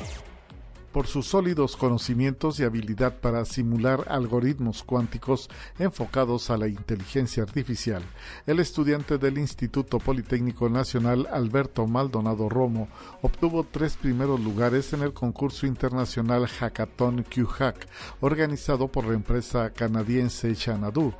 por 0.97 1.05
sus 1.05 1.27
sólidos 1.27 1.77
conocimientos 1.77 2.59
y 2.59 2.63
habilidad 2.63 3.19
para 3.19 3.45
simular 3.45 4.05
algoritmos 4.07 4.81
cuánticos 4.81 5.47
enfocados 5.77 6.49
a 6.49 6.57
la 6.57 6.67
inteligencia 6.67 7.43
artificial. 7.43 8.01
El 8.47 8.59
estudiante 8.59 9.19
del 9.19 9.37
Instituto 9.37 9.99
Politécnico 9.99 10.69
Nacional 10.69 11.27
Alberto 11.31 11.85
Maldonado 11.85 12.49
Romo 12.49 12.87
obtuvo 13.21 13.63
tres 13.63 13.95
primeros 13.95 14.39
lugares 14.39 14.91
en 14.91 15.03
el 15.03 15.13
concurso 15.13 15.67
internacional 15.67 16.47
Hackathon 16.47 17.23
QHack, 17.25 17.87
organizado 18.21 18.87
por 18.87 19.05
la 19.05 19.13
empresa 19.13 19.69
canadiense 19.69 20.55
Xanadu 20.55 21.13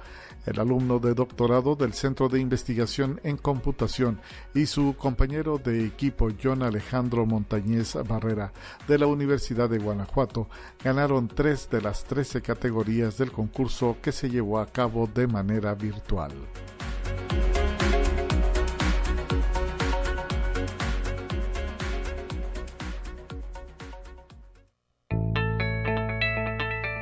el 0.47 0.59
alumno 0.59 0.99
de 0.99 1.13
doctorado 1.13 1.75
del 1.75 1.93
Centro 1.93 2.29
de 2.29 2.39
Investigación 2.39 3.19
en 3.23 3.37
Computación, 3.37 4.19
y 4.53 4.65
su 4.65 4.95
compañero 4.97 5.57
de 5.57 5.85
equipo 5.85 6.29
John 6.41 6.63
Alejandro 6.63 7.25
Montañez 7.25 7.95
Barrera 8.07 8.53
de 8.87 8.97
la 8.97 9.07
Universidad 9.07 9.69
de 9.69 9.79
Guanajuato 9.79 10.47
ganaron 10.83 11.27
tres 11.27 11.69
de 11.69 11.81
las 11.81 12.05
trece 12.05 12.41
categorías 12.41 13.17
del 13.17 13.31
concurso 13.31 13.97
que 14.01 14.11
se 14.11 14.29
llevó 14.29 14.59
a 14.59 14.65
cabo 14.65 15.07
de 15.07 15.27
manera 15.27 15.73
virtual. 15.75 16.31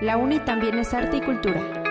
La 0.02 0.18
UNI 0.18 0.40
también 0.42 0.78
es 0.78 0.94
arte 0.94 1.18
y 1.18 1.22
cultura. 1.22 1.85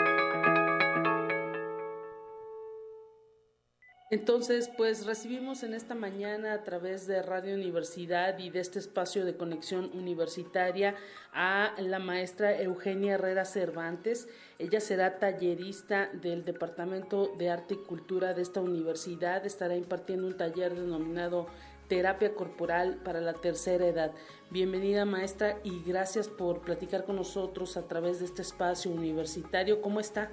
Entonces, 4.14 4.70
pues 4.76 5.06
recibimos 5.06 5.64
en 5.64 5.74
esta 5.74 5.96
mañana 5.96 6.52
a 6.52 6.62
través 6.62 7.08
de 7.08 7.20
Radio 7.20 7.56
Universidad 7.56 8.38
y 8.38 8.48
de 8.48 8.60
este 8.60 8.78
espacio 8.78 9.24
de 9.24 9.36
conexión 9.36 9.90
universitaria 9.92 10.94
a 11.32 11.74
la 11.80 11.98
maestra 11.98 12.56
Eugenia 12.62 13.14
Herrera 13.14 13.44
Cervantes. 13.44 14.28
Ella 14.60 14.78
será 14.78 15.18
tallerista 15.18 16.10
del 16.12 16.44
Departamento 16.44 17.34
de 17.36 17.50
Arte 17.50 17.74
y 17.74 17.78
Cultura 17.78 18.34
de 18.34 18.42
esta 18.42 18.60
universidad. 18.60 19.44
Estará 19.44 19.74
impartiendo 19.74 20.28
un 20.28 20.36
taller 20.36 20.76
denominado 20.76 21.48
Terapia 21.88 22.36
Corporal 22.36 23.00
para 23.04 23.20
la 23.20 23.32
Tercera 23.32 23.84
Edad. 23.84 24.12
Bienvenida 24.48 25.04
maestra 25.04 25.58
y 25.64 25.82
gracias 25.82 26.28
por 26.28 26.60
platicar 26.60 27.04
con 27.04 27.16
nosotros 27.16 27.76
a 27.76 27.88
través 27.88 28.20
de 28.20 28.26
este 28.26 28.42
espacio 28.42 28.92
universitario. 28.92 29.82
¿Cómo 29.82 29.98
está? 29.98 30.30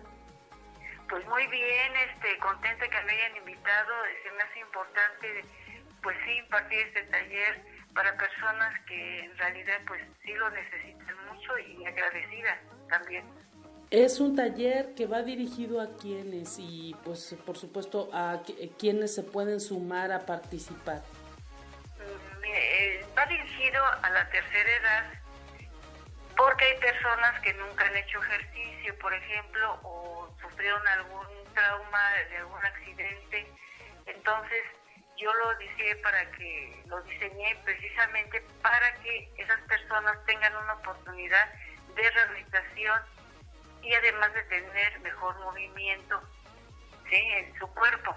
Pues 1.12 1.28
muy 1.28 1.46
bien, 1.48 1.92
este, 2.10 2.38
contenta 2.38 2.88
que 2.88 3.02
me 3.02 3.12
hayan 3.12 3.36
invitado, 3.36 3.94
se 4.24 4.32
me 4.32 4.44
hace 4.44 4.60
importante, 4.62 5.44
pues 6.02 6.16
sí, 6.26 6.38
impartir 6.38 6.80
este 6.88 7.02
taller 7.04 7.62
para 7.94 8.16
personas 8.16 8.80
que 8.88 9.20
en 9.20 9.38
realidad 9.38 9.78
pues 9.88 10.02
sí 10.24 10.34
lo 10.34 10.50
necesitan 10.52 11.16
mucho 11.28 11.60
y 11.60 11.86
agradecida 11.86 12.58
también. 12.90 13.26
Es 13.90 14.22
un 14.22 14.38
taller 14.38 14.96
que 14.96 15.06
va 15.06 15.22
dirigido 15.22 15.82
a 15.82 15.98
quienes 15.98 16.58
y 16.58 16.96
pues 17.04 17.36
por 17.46 17.58
supuesto 17.58 18.10
a 18.14 18.42
quienes 18.80 19.14
se 19.14 19.24
pueden 19.24 19.60
sumar 19.60 20.14
a 20.14 20.26
participar. 20.26 21.02
Mm, 22.00 22.46
eh, 22.46 23.06
va 23.18 23.26
dirigido 23.26 23.84
a 24.02 24.10
la 24.12 24.30
tercera 24.30 24.78
edad 24.78 25.21
porque 26.62 26.74
hay 26.74 26.80
personas 26.80 27.42
que 27.42 27.54
nunca 27.56 27.86
han 27.86 27.98
hecho 27.98 28.22
ejercicio, 28.22 28.96
por 29.00 29.12
ejemplo, 29.12 29.80
o 29.82 30.30
sufrieron 30.42 30.88
algún 30.88 31.26
trauma 31.56 32.14
de 32.30 32.38
algún 32.38 32.64
accidente. 32.64 33.48
Entonces, 34.06 34.64
yo 35.18 35.34
lo 35.34 35.56
diseñé 35.56 35.96
para 35.98 36.32
que 36.34 36.84
lo 36.86 37.02
diseñé 37.02 37.56
precisamente 37.64 38.42
para 38.62 38.94
que 39.02 39.34
esas 39.38 39.60
personas 39.62 40.24
tengan 40.28 40.56
una 40.56 40.74
oportunidad 40.74 41.52
de 41.96 42.10
rehabilitación 42.12 43.02
y 43.82 43.94
además 43.96 44.32
de 44.34 44.44
tener 44.44 45.00
mejor 45.00 45.40
movimiento 45.40 46.22
en 47.10 47.58
su 47.58 47.68
cuerpo. 47.74 48.16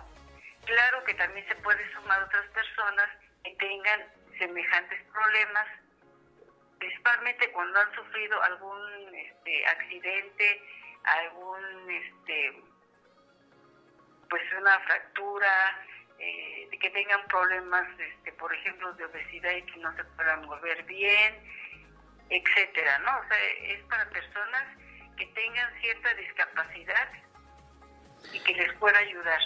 Claro 0.66 1.02
que 1.04 1.14
también 1.14 1.48
se 1.48 1.54
puede 1.56 1.90
sumar 1.94 2.22
otras 2.22 2.46
personas 2.48 3.08
que 3.42 3.54
tengan 3.56 4.04
semejantes 4.38 5.00
problemas 5.12 5.66
principalmente 6.84 7.50
cuando 7.52 7.78
han 7.80 7.94
sufrido 7.94 8.42
algún 8.42 9.14
este, 9.14 9.66
accidente, 9.66 10.62
algún, 11.04 11.90
este, 11.90 12.62
pues 14.28 14.42
una 14.58 14.78
fractura, 14.80 15.86
eh, 16.18 16.68
que 16.80 16.90
tengan 16.90 17.26
problemas, 17.28 17.88
este, 17.98 18.32
por 18.32 18.54
ejemplo, 18.54 18.92
de 18.94 19.06
obesidad 19.06 19.52
y 19.52 19.62
que 19.62 19.78
no 19.78 19.94
se 19.96 20.04
puedan 20.04 20.44
mover 20.44 20.82
bien, 20.84 21.42
etcétera, 22.28 22.98
¿no? 22.98 23.18
O 23.18 23.28
sea, 23.28 23.38
es 23.62 23.82
para 23.84 24.08
personas 24.10 24.64
que 25.16 25.26
tengan 25.26 25.80
cierta 25.80 26.14
discapacidad 26.14 27.08
y 28.32 28.40
que 28.40 28.54
les 28.54 28.72
pueda 28.74 28.98
ayudar. 28.98 29.40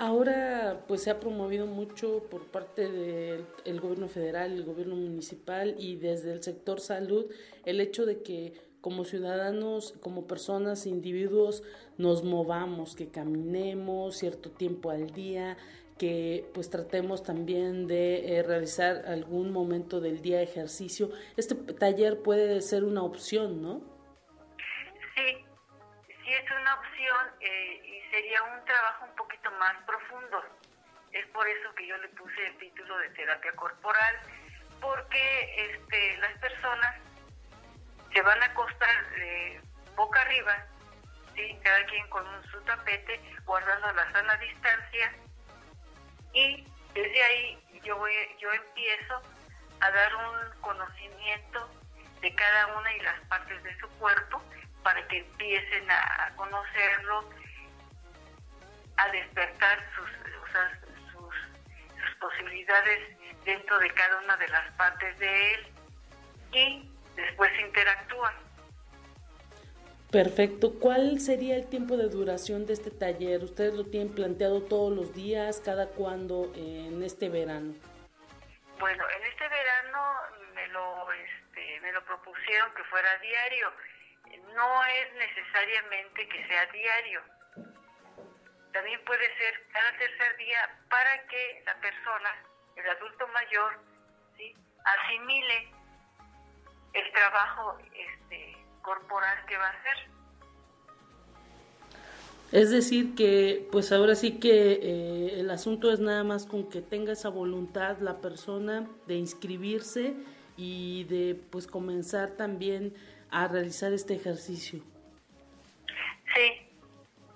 Ahora 0.00 0.82
pues 0.88 1.02
se 1.02 1.10
ha 1.10 1.20
promovido 1.20 1.66
mucho 1.66 2.24
por 2.30 2.46
parte 2.46 2.90
del 2.90 3.80
gobierno 3.82 4.08
federal, 4.08 4.50
el 4.50 4.64
gobierno 4.64 4.96
municipal 4.96 5.74
y 5.76 5.96
desde 5.96 6.32
el 6.32 6.42
sector 6.42 6.80
salud 6.80 7.26
el 7.66 7.82
hecho 7.82 8.06
de 8.06 8.22
que 8.22 8.54
como 8.80 9.04
ciudadanos, 9.04 9.92
como 10.00 10.26
personas, 10.26 10.86
individuos, 10.86 11.62
nos 11.98 12.24
movamos, 12.24 12.96
que 12.96 13.10
caminemos 13.10 14.16
cierto 14.16 14.50
tiempo 14.50 14.88
al 14.88 15.10
día, 15.10 15.58
que 15.98 16.46
pues 16.54 16.70
tratemos 16.70 17.22
también 17.22 17.86
de 17.86 18.38
eh, 18.38 18.42
realizar 18.42 19.04
algún 19.04 19.52
momento 19.52 20.00
del 20.00 20.22
día 20.22 20.38
de 20.38 20.44
ejercicio. 20.44 21.10
Este 21.36 21.54
taller 21.74 22.22
puede 22.22 22.62
ser 22.62 22.84
una 22.84 23.02
opción, 23.02 23.60
¿no? 23.60 23.82
Sí, 25.14 25.44
sí 26.06 26.32
es 26.32 26.50
una 26.58 26.74
opción 26.76 27.40
eh, 27.42 27.89
sería 28.10 28.42
un 28.42 28.64
trabajo 28.64 29.04
un 29.06 29.16
poquito 29.16 29.50
más 29.52 29.76
profundo. 29.84 30.44
Es 31.12 31.26
por 31.28 31.46
eso 31.46 31.74
que 31.74 31.86
yo 31.86 31.96
le 31.98 32.08
puse 32.10 32.46
el 32.46 32.58
título 32.58 32.98
de 32.98 33.10
terapia 33.10 33.52
corporal, 33.52 34.20
porque 34.80 35.72
este, 35.72 36.16
las 36.18 36.38
personas 36.38 36.96
se 38.12 38.22
van 38.22 38.42
a 38.42 38.46
acostar 38.46 39.04
eh, 39.16 39.60
boca 39.96 40.20
arriba, 40.22 40.56
¿sí? 41.34 41.58
cada 41.62 41.84
quien 41.86 42.08
con 42.08 42.24
su 42.50 42.60
tapete, 42.62 43.20
guardando 43.44 43.92
la 43.92 44.10
sana 44.12 44.36
distancia, 44.36 45.12
y 46.32 46.64
desde 46.94 47.22
ahí 47.22 47.80
yo, 47.84 47.96
yo 48.38 48.52
empiezo 48.52 49.22
a 49.80 49.90
dar 49.90 50.16
un 50.16 50.60
conocimiento 50.60 51.70
de 52.20 52.34
cada 52.34 52.66
una 52.78 52.92
y 52.94 53.00
las 53.00 53.20
partes 53.26 53.62
de 53.62 53.78
su 53.78 53.88
cuerpo 53.98 54.42
para 54.82 55.06
que 55.08 55.18
empiecen 55.18 55.90
a, 55.90 56.32
conocerlo, 56.36 57.28
a 59.00 59.12
despertar 59.12 59.78
sus, 59.94 60.10
sus, 61.12 62.16
posibilidades 62.20 63.16
dentro 63.44 63.78
de 63.78 63.90
cada 63.90 64.18
una 64.18 64.36
de 64.36 64.48
las 64.48 64.70
partes 64.72 65.18
de 65.18 65.54
él 65.54 65.66
y 66.52 66.90
después 67.16 67.50
interactúan. 67.60 68.34
Perfecto. 70.10 70.78
¿Cuál 70.78 71.20
sería 71.20 71.56
el 71.56 71.68
tiempo 71.68 71.96
de 71.96 72.08
duración 72.08 72.66
de 72.66 72.74
este 72.74 72.90
taller? 72.90 73.42
¿Ustedes 73.42 73.74
lo 73.74 73.86
tienen 73.86 74.14
planteado 74.14 74.62
todos 74.62 74.94
los 74.94 75.14
días, 75.14 75.62
cada 75.64 75.86
cuándo 75.88 76.52
en 76.54 77.02
este 77.02 77.28
verano? 77.28 77.74
Bueno, 78.78 79.04
en 79.16 79.26
este 79.26 79.48
verano 79.48 80.14
me 80.54 80.66
lo, 80.68 81.12
este, 81.12 81.80
me 81.80 81.92
lo 81.92 82.04
propusieron 82.04 82.74
que 82.74 82.84
fuera 82.84 83.18
diario 83.18 83.72
no 84.54 84.84
es 84.84 85.12
necesariamente 85.14 86.28
que 86.28 86.46
sea 86.46 86.66
diario. 86.66 87.22
También 88.72 89.00
puede 89.04 89.26
ser 89.36 89.66
cada 89.72 89.98
tercer 89.98 90.36
día 90.36 90.78
para 90.88 91.26
que 91.26 91.62
la 91.66 91.74
persona, 91.80 92.30
el 92.76 92.88
adulto 92.88 93.26
mayor, 93.28 93.78
¿sí? 94.36 94.54
asimile 94.84 95.68
el 96.92 97.12
trabajo 97.12 97.78
este, 97.94 98.56
corporal 98.82 99.44
que 99.46 99.56
va 99.56 99.66
a 99.66 99.70
hacer. 99.70 100.10
Es 102.52 102.70
decir, 102.70 103.14
que 103.14 103.68
pues 103.70 103.92
ahora 103.92 104.16
sí 104.16 104.40
que 104.40 104.72
eh, 104.72 105.40
el 105.40 105.50
asunto 105.50 105.92
es 105.92 106.00
nada 106.00 106.24
más 106.24 106.46
con 106.46 106.68
que 106.68 106.82
tenga 106.82 107.12
esa 107.12 107.28
voluntad 107.28 107.98
la 107.98 108.20
persona 108.20 108.88
de 109.06 109.14
inscribirse 109.14 110.14
y 110.56 111.04
de 111.04 111.36
pues 111.50 111.68
comenzar 111.68 112.32
también 112.32 112.92
a 113.30 113.46
realizar 113.46 113.92
este 113.92 114.14
ejercicio. 114.14 114.80
Sí, 116.34 116.68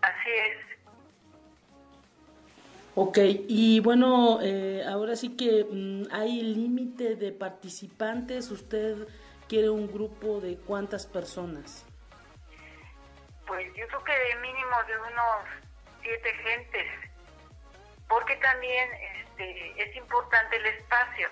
así 0.02 0.30
es. 0.30 0.73
Ok, 2.96 3.18
y 3.48 3.80
bueno, 3.80 4.38
eh, 4.40 4.84
ahora 4.86 5.16
sí 5.16 5.36
que 5.36 5.66
mm, 5.68 6.12
hay 6.12 6.42
límite 6.42 7.16
de 7.16 7.32
participantes. 7.32 8.52
¿Usted 8.52 9.08
quiere 9.48 9.68
un 9.68 9.92
grupo 9.92 10.40
de 10.40 10.56
cuántas 10.58 11.04
personas? 11.04 11.84
Pues 13.48 13.66
yo 13.74 13.86
creo 13.88 14.04
que 14.04 14.12
de 14.12 14.36
mínimo 14.36 14.76
de 14.86 14.96
unos 14.96 15.64
siete 16.02 16.34
gentes, 16.34 16.86
porque 18.08 18.36
también 18.36 18.88
este, 19.24 19.82
es 19.82 19.96
importante 19.96 20.56
el 20.56 20.66
espacio. 20.66 21.28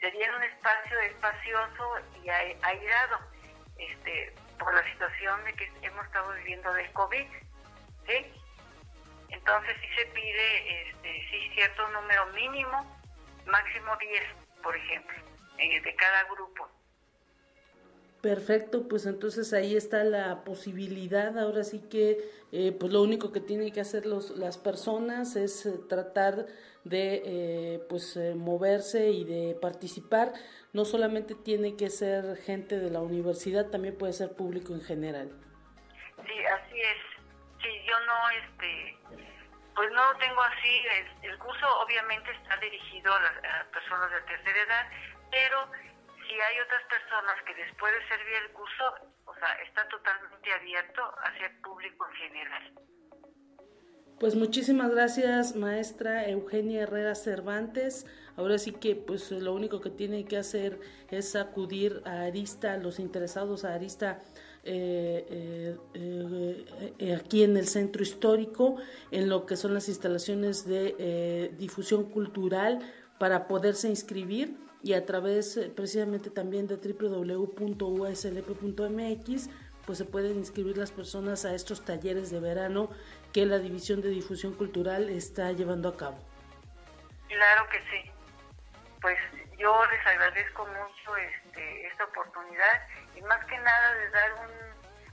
Sería 0.00 0.34
un 0.36 0.42
espacio 0.42 0.98
espacioso 0.98 1.94
y 2.24 2.28
aireado 2.28 3.18
este, 3.78 4.34
por 4.58 4.74
la 4.74 4.82
situación 4.92 5.44
de 5.44 5.52
que 5.52 5.72
hemos 5.82 6.04
estado 6.06 6.32
viviendo 6.34 6.72
del 6.72 6.90
COVID. 6.92 7.26
¿sí? 8.08 8.32
Entonces 9.28 9.76
sí 9.80 9.88
se 9.96 10.06
pide 10.06 10.90
este, 10.90 11.28
sí, 11.30 11.50
cierto 11.54 11.88
número 11.88 12.26
mínimo, 12.26 13.00
máximo 13.46 13.96
10, 13.98 14.22
por 14.62 14.76
ejemplo, 14.76 15.16
eh, 15.58 15.80
de 15.80 15.94
cada 15.94 16.24
grupo. 16.24 16.68
Perfecto, 18.26 18.88
pues 18.88 19.06
entonces 19.06 19.52
ahí 19.52 19.76
está 19.76 20.02
la 20.02 20.42
posibilidad. 20.42 21.38
Ahora 21.38 21.62
sí 21.62 21.80
que, 21.88 22.28
eh, 22.50 22.72
pues 22.72 22.92
lo 22.92 23.00
único 23.02 23.30
que 23.30 23.38
tienen 23.38 23.72
que 23.72 23.80
hacer 23.80 24.04
los, 24.04 24.30
las 24.30 24.58
personas 24.58 25.36
es 25.36 25.64
eh, 25.64 25.78
tratar 25.88 26.46
de, 26.82 27.22
eh, 27.24 27.86
pues, 27.88 28.18
moverse 28.34 29.10
y 29.10 29.22
de 29.22 29.54
participar. 29.54 30.32
No 30.72 30.84
solamente 30.84 31.36
tiene 31.36 31.76
que 31.76 31.88
ser 31.88 32.36
gente 32.38 32.80
de 32.80 32.90
la 32.90 33.00
universidad, 33.00 33.70
también 33.70 33.96
puede 33.96 34.12
ser 34.12 34.32
público 34.32 34.72
en 34.72 34.82
general. 34.82 35.30
Sí, 36.26 36.44
así 36.46 36.80
es. 36.80 37.62
Sí, 37.62 37.68
yo 37.86 37.94
no, 38.06 38.30
este, 38.30 38.96
pues 39.76 39.92
no 39.92 40.18
tengo 40.18 40.42
así. 40.42 40.82
El, 41.22 41.38
curso 41.38 41.66
obviamente 41.80 42.32
está 42.32 42.56
dirigido 42.56 43.14
a 43.14 43.20
las 43.20 43.66
personas 43.66 44.10
de 44.10 44.20
tercera 44.22 44.62
edad, 44.62 44.86
pero 45.30 45.70
si 46.26 46.34
hay 46.34 46.60
otras 46.60 46.82
personas 46.84 47.36
que 47.44 47.54
les 47.54 47.72
puede 47.76 48.08
servir 48.08 48.34
el 48.46 48.52
curso, 48.52 48.94
o 49.26 49.34
sea, 49.34 49.52
está 49.62 49.86
totalmente 49.88 50.52
abierto 50.52 51.02
hacia 51.22 51.46
el 51.46 51.60
público 51.60 52.06
en 52.08 52.14
general. 52.16 52.72
Pues 54.18 54.34
muchísimas 54.34 54.90
gracias, 54.90 55.54
maestra 55.54 56.26
Eugenia 56.26 56.84
Herrera 56.84 57.14
Cervantes. 57.14 58.06
Ahora 58.38 58.56
sí 58.56 58.72
que 58.72 58.96
pues 58.96 59.30
lo 59.30 59.52
único 59.52 59.82
que 59.82 59.90
tiene 59.90 60.24
que 60.24 60.38
hacer 60.38 60.80
es 61.10 61.36
acudir 61.36 62.02
a 62.06 62.22
Arista, 62.22 62.78
los 62.78 62.98
interesados 62.98 63.66
a 63.66 63.74
Arista 63.74 64.22
eh, 64.68 65.76
eh, 65.94 66.64
eh, 66.98 67.14
aquí 67.14 67.44
en 67.44 67.56
el 67.56 67.68
centro 67.68 68.02
histórico, 68.02 68.76
en 69.12 69.28
lo 69.28 69.46
que 69.46 69.56
son 69.56 69.72
las 69.74 69.88
instalaciones 69.88 70.66
de 70.66 71.52
difusión 71.56 72.10
cultural 72.10 72.80
para 73.20 73.46
poderse 73.46 73.88
inscribir 73.88 74.56
y 74.82 74.94
a 74.94 75.06
través 75.06 75.60
precisamente 75.76 76.30
también 76.30 76.66
de 76.66 76.76
www.uslp.mx 76.76 77.50
pues 79.86 79.98
se 79.98 80.04
pueden 80.04 80.36
inscribir 80.36 80.76
las 80.76 80.90
personas 80.90 81.44
a 81.44 81.54
estos 81.54 81.84
talleres 81.84 82.30
de 82.30 82.40
verano 82.40 82.90
que 83.32 83.46
la 83.46 83.60
División 83.60 84.02
de 84.02 84.08
Difusión 84.08 84.52
Cultural 84.52 85.08
está 85.08 85.52
llevando 85.52 85.88
a 85.90 85.96
cabo. 85.96 86.18
Claro 87.28 87.68
que 87.70 87.78
sí. 87.78 88.10
Pues 89.00 89.16
yo 89.56 89.72
les 89.92 90.06
agradezco 90.06 90.66
mucho 90.66 91.16
este, 91.16 91.86
esta 91.86 92.04
oportunidad 92.04 92.82
y 93.16 93.22
más 93.22 93.44
que 93.46 93.58
nada 93.58 93.94
de 93.94 94.10
dar 94.10 94.32
un 94.34 94.66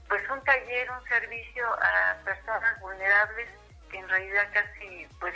pues 0.08 0.22
un 0.30 0.44
taller, 0.44 0.90
un 0.90 1.08
servicio 1.08 1.64
a 1.82 2.16
personas 2.24 2.78
vulnerables 2.80 3.48
que 3.90 3.98
en 3.98 4.08
realidad 4.08 4.46
casi 4.52 5.08
pues 5.18 5.34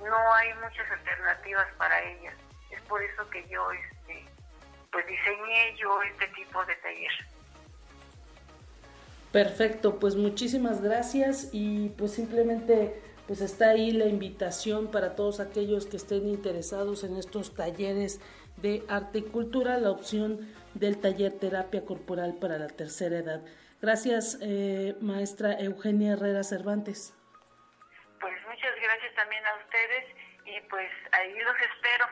no 0.00 0.34
hay 0.34 0.52
muchas 0.54 0.90
alternativas 0.90 1.66
para 1.76 2.02
ellas 2.02 2.34
es 2.70 2.80
por 2.82 3.02
eso 3.02 3.28
que 3.30 3.46
yo 3.48 3.70
este, 3.70 4.24
pues 4.90 5.06
diseñé 5.06 5.76
yo 5.78 6.02
este 6.02 6.26
tipo 6.28 6.64
de 6.64 6.74
taller. 6.76 7.12
Perfecto, 9.32 9.98
pues 9.98 10.16
muchísimas 10.16 10.80
gracias 10.80 11.50
y 11.52 11.90
pues 11.90 12.12
simplemente 12.12 13.02
pues 13.26 13.40
está 13.40 13.70
ahí 13.70 13.90
la 13.90 14.06
invitación 14.06 14.90
para 14.90 15.16
todos 15.16 15.40
aquellos 15.40 15.86
que 15.86 15.96
estén 15.96 16.28
interesados 16.28 17.02
en 17.02 17.16
estos 17.16 17.54
talleres 17.54 18.20
de 18.56 18.84
arte 18.88 19.18
y 19.18 19.22
cultura, 19.22 19.78
la 19.78 19.90
opción 19.90 20.48
del 20.78 20.98
taller 20.98 21.32
terapia 21.32 21.84
corporal 21.84 22.36
para 22.40 22.58
la 22.58 22.68
tercera 22.68 23.18
edad. 23.18 23.42
Gracias, 23.80 24.38
eh, 24.40 24.96
maestra 25.00 25.52
Eugenia 25.58 26.12
Herrera 26.12 26.42
Cervantes. 26.42 27.14
Pues 28.20 28.34
muchas 28.48 28.74
gracias 28.82 29.14
también 29.14 29.42
a 29.44 29.64
ustedes 29.64 30.04
y 30.46 30.68
pues 30.68 30.88
ahí 31.12 31.32
los 31.32 31.56
espero. 31.56 32.06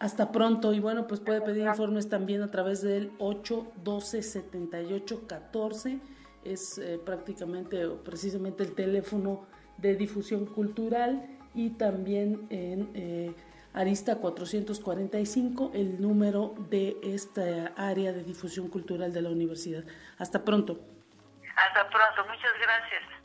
Hasta 0.00 0.32
pronto 0.32 0.74
y 0.74 0.80
bueno, 0.80 1.06
pues 1.06 1.20
puede 1.20 1.40
pedir 1.40 1.66
informes 1.66 2.08
también 2.08 2.42
a 2.42 2.50
través 2.50 2.82
del 2.82 3.12
8 3.18 3.72
12 3.76 4.22
78 4.22 5.26
14. 5.26 5.98
Es 6.44 6.78
eh, 6.78 7.00
prácticamente 7.02 7.86
o 7.86 8.02
precisamente 8.02 8.64
el 8.64 8.74
teléfono 8.74 9.46
de 9.78 9.94
difusión 9.94 10.46
cultural 10.46 11.26
y 11.54 11.70
también 11.70 12.46
en 12.50 12.90
eh, 12.94 13.34
Arista 13.74 14.16
445 14.16 15.72
el 15.74 16.00
número 16.00 16.54
de 16.70 16.96
esta 17.02 17.72
área 17.76 18.12
de 18.12 18.22
difusión 18.22 18.68
cultural 18.68 19.12
de 19.12 19.20
la 19.20 19.30
universidad. 19.30 19.84
Hasta 20.16 20.44
pronto. 20.44 20.78
Hasta 21.56 21.90
pronto, 21.90 22.22
muchas 22.30 22.52
gracias. 22.60 23.24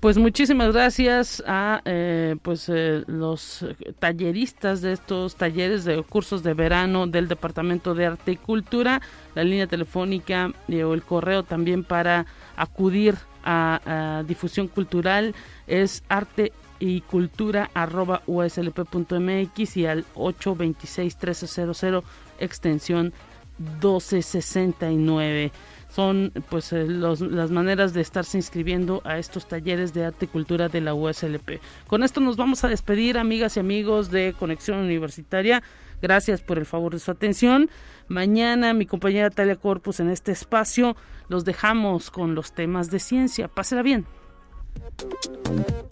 Pues 0.00 0.18
muchísimas 0.18 0.72
gracias 0.72 1.44
a 1.46 1.80
eh, 1.84 2.34
pues 2.42 2.68
eh, 2.68 3.04
los 3.06 3.64
talleristas 4.00 4.82
de 4.82 4.94
estos 4.94 5.36
talleres 5.36 5.84
de 5.84 6.02
cursos 6.02 6.42
de 6.42 6.54
verano 6.54 7.06
del 7.06 7.28
Departamento 7.28 7.94
de 7.94 8.06
Arte 8.06 8.32
y 8.32 8.36
Cultura, 8.36 9.00
la 9.36 9.44
línea 9.44 9.68
telefónica 9.68 10.50
eh, 10.66 10.82
o 10.82 10.94
el 10.94 11.04
correo 11.04 11.44
también 11.44 11.84
para 11.84 12.26
acudir 12.56 13.14
a, 13.44 14.22
difusión 14.26 14.68
cultural 14.68 15.34
es 15.66 16.02
arte 16.08 16.52
y 16.78 17.00
cultura 17.02 17.70
arroba 17.74 18.22
uslp.mx 18.26 19.76
y 19.76 19.86
al 19.86 20.04
826 20.14 21.16
1300 21.16 22.04
extensión 22.38 23.12
1269 23.58 25.52
son 25.94 26.32
pues 26.48 26.72
eh, 26.72 26.86
las 26.88 27.50
maneras 27.50 27.92
de 27.92 28.00
estarse 28.00 28.38
inscribiendo 28.38 29.02
a 29.04 29.18
estos 29.18 29.46
talleres 29.46 29.92
de 29.92 30.06
arte 30.06 30.24
y 30.24 30.28
cultura 30.28 30.68
de 30.68 30.80
la 30.80 30.94
USLP. 30.94 31.60
Con 31.86 32.02
esto 32.02 32.20
nos 32.20 32.36
vamos 32.36 32.64
a 32.64 32.68
despedir, 32.68 33.18
amigas 33.18 33.56
y 33.56 33.60
amigos 33.60 34.10
de 34.10 34.34
Conexión 34.38 34.78
Universitaria. 34.78 35.62
Gracias 36.00 36.40
por 36.40 36.58
el 36.58 36.64
favor 36.66 36.94
de 36.94 36.98
su 36.98 37.10
atención. 37.10 37.68
Mañana 38.08 38.74
mi 38.74 38.86
compañera 38.86 39.30
Talia 39.30 39.56
Corpus 39.56 40.00
en 40.00 40.10
este 40.10 40.32
espacio 40.32 40.96
los 41.28 41.44
dejamos 41.44 42.10
con 42.10 42.34
los 42.34 42.52
temas 42.52 42.90
de 42.90 42.98
ciencia. 42.98 43.48
Pásela 43.48 43.82
bien. 43.82 44.06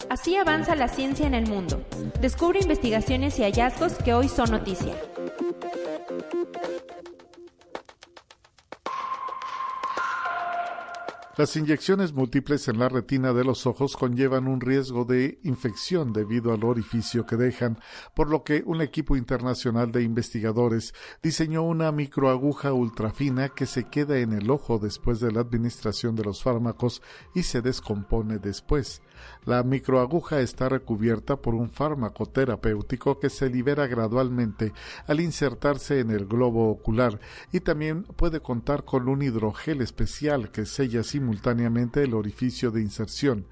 Así 0.09 0.35
avanza 0.35 0.75
la 0.75 0.87
ciencia 0.87 1.25
en 1.25 1.33
el 1.33 1.47
mundo. 1.47 1.85
Descubre 2.19 2.59
investigaciones 2.59 3.39
y 3.39 3.43
hallazgos 3.43 3.93
que 3.93 4.13
hoy 4.13 4.27
son 4.27 4.51
noticia. 4.51 4.93
Las 11.41 11.55
inyecciones 11.55 12.13
múltiples 12.13 12.67
en 12.67 12.77
la 12.77 12.87
retina 12.87 13.33
de 13.33 13.43
los 13.43 13.65
ojos 13.65 13.97
conllevan 13.97 14.47
un 14.47 14.61
riesgo 14.61 15.05
de 15.05 15.39
infección 15.41 16.13
debido 16.13 16.53
al 16.53 16.63
orificio 16.63 17.25
que 17.25 17.35
dejan, 17.35 17.79
por 18.13 18.29
lo 18.29 18.43
que 18.43 18.61
un 18.63 18.79
equipo 18.79 19.15
internacional 19.15 19.91
de 19.91 20.03
investigadores 20.03 20.93
diseñó 21.23 21.63
una 21.63 21.91
microaguja 21.91 22.73
ultrafina 22.73 23.49
que 23.49 23.65
se 23.65 23.85
queda 23.85 24.19
en 24.19 24.33
el 24.33 24.51
ojo 24.51 24.77
después 24.77 25.19
de 25.19 25.31
la 25.31 25.39
administración 25.39 26.15
de 26.15 26.25
los 26.25 26.43
fármacos 26.43 27.01
y 27.33 27.41
se 27.41 27.63
descompone 27.63 28.37
después. 28.37 29.01
La 29.45 29.63
microaguja 29.63 30.41
está 30.41 30.69
recubierta 30.69 31.37
por 31.37 31.55
un 31.55 31.71
fármaco 31.71 32.27
terapéutico 32.27 33.19
que 33.19 33.31
se 33.31 33.49
libera 33.49 33.87
gradualmente 33.87 34.73
al 35.07 35.19
insertarse 35.19 36.01
en 36.01 36.11
el 36.11 36.27
globo 36.27 36.69
ocular 36.69 37.19
y 37.51 37.61
también 37.61 38.03
puede 38.03 38.41
contar 38.41 38.85
con 38.85 39.09
un 39.09 39.23
hidrogel 39.23 39.81
especial 39.81 40.51
que 40.51 40.67
sella 40.67 41.03
simultáneamente 41.31 42.03
el 42.03 42.13
orificio 42.13 42.71
de 42.71 42.81
inserción. 42.81 43.45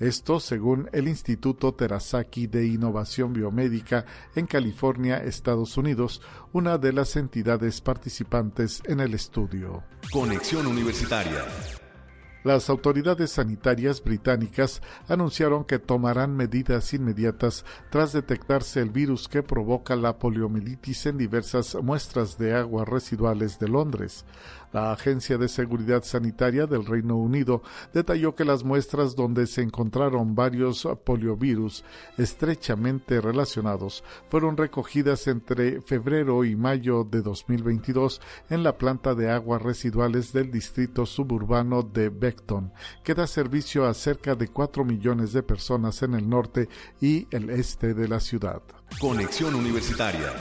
Esto 0.00 0.40
según 0.40 0.88
el 0.92 1.06
Instituto 1.06 1.74
Terasaki 1.74 2.46
de 2.46 2.66
Innovación 2.66 3.32
Biomédica 3.32 4.04
en 4.34 4.46
California, 4.46 5.18
Estados 5.18 5.76
Unidos, 5.76 6.22
una 6.52 6.78
de 6.78 6.92
las 6.92 7.16
entidades 7.16 7.80
participantes 7.80 8.82
en 8.86 9.00
el 9.00 9.14
estudio. 9.14 9.82
Conexión 10.12 10.66
Universitaria 10.66 11.44
las 12.46 12.70
autoridades 12.70 13.32
sanitarias 13.32 14.00
británicas 14.00 14.80
anunciaron 15.08 15.64
que 15.64 15.80
tomarán 15.80 16.36
medidas 16.36 16.94
inmediatas 16.94 17.64
tras 17.90 18.12
detectarse 18.12 18.80
el 18.80 18.90
virus 18.90 19.26
que 19.26 19.42
provoca 19.42 19.96
la 19.96 20.20
poliomielitis 20.20 21.06
en 21.06 21.18
diversas 21.18 21.76
muestras 21.82 22.38
de 22.38 22.54
aguas 22.54 22.86
residuales 22.86 23.58
de 23.58 23.66
Londres. 23.66 24.24
La 24.76 24.92
Agencia 24.92 25.38
de 25.38 25.48
Seguridad 25.48 26.04
Sanitaria 26.04 26.66
del 26.66 26.84
Reino 26.84 27.16
Unido 27.16 27.62
detalló 27.94 28.34
que 28.34 28.44
las 28.44 28.62
muestras 28.62 29.16
donde 29.16 29.46
se 29.46 29.62
encontraron 29.62 30.34
varios 30.34 30.86
poliovirus 31.02 31.82
estrechamente 32.18 33.22
relacionados 33.22 34.04
fueron 34.28 34.54
recogidas 34.54 35.28
entre 35.28 35.80
febrero 35.80 36.44
y 36.44 36.56
mayo 36.56 37.04
de 37.04 37.22
2022 37.22 38.20
en 38.50 38.62
la 38.62 38.76
planta 38.76 39.14
de 39.14 39.30
aguas 39.30 39.62
residuales 39.62 40.34
del 40.34 40.50
distrito 40.50 41.06
suburbano 41.06 41.82
de 41.82 42.10
Beckton, 42.10 42.70
que 43.02 43.14
da 43.14 43.26
servicio 43.26 43.86
a 43.86 43.94
cerca 43.94 44.34
de 44.34 44.48
4 44.48 44.84
millones 44.84 45.32
de 45.32 45.42
personas 45.42 46.02
en 46.02 46.12
el 46.12 46.28
norte 46.28 46.68
y 47.00 47.26
el 47.30 47.48
este 47.48 47.94
de 47.94 48.08
la 48.08 48.20
ciudad. 48.20 48.60
Conexión 49.00 49.54
Universitaria 49.54 50.34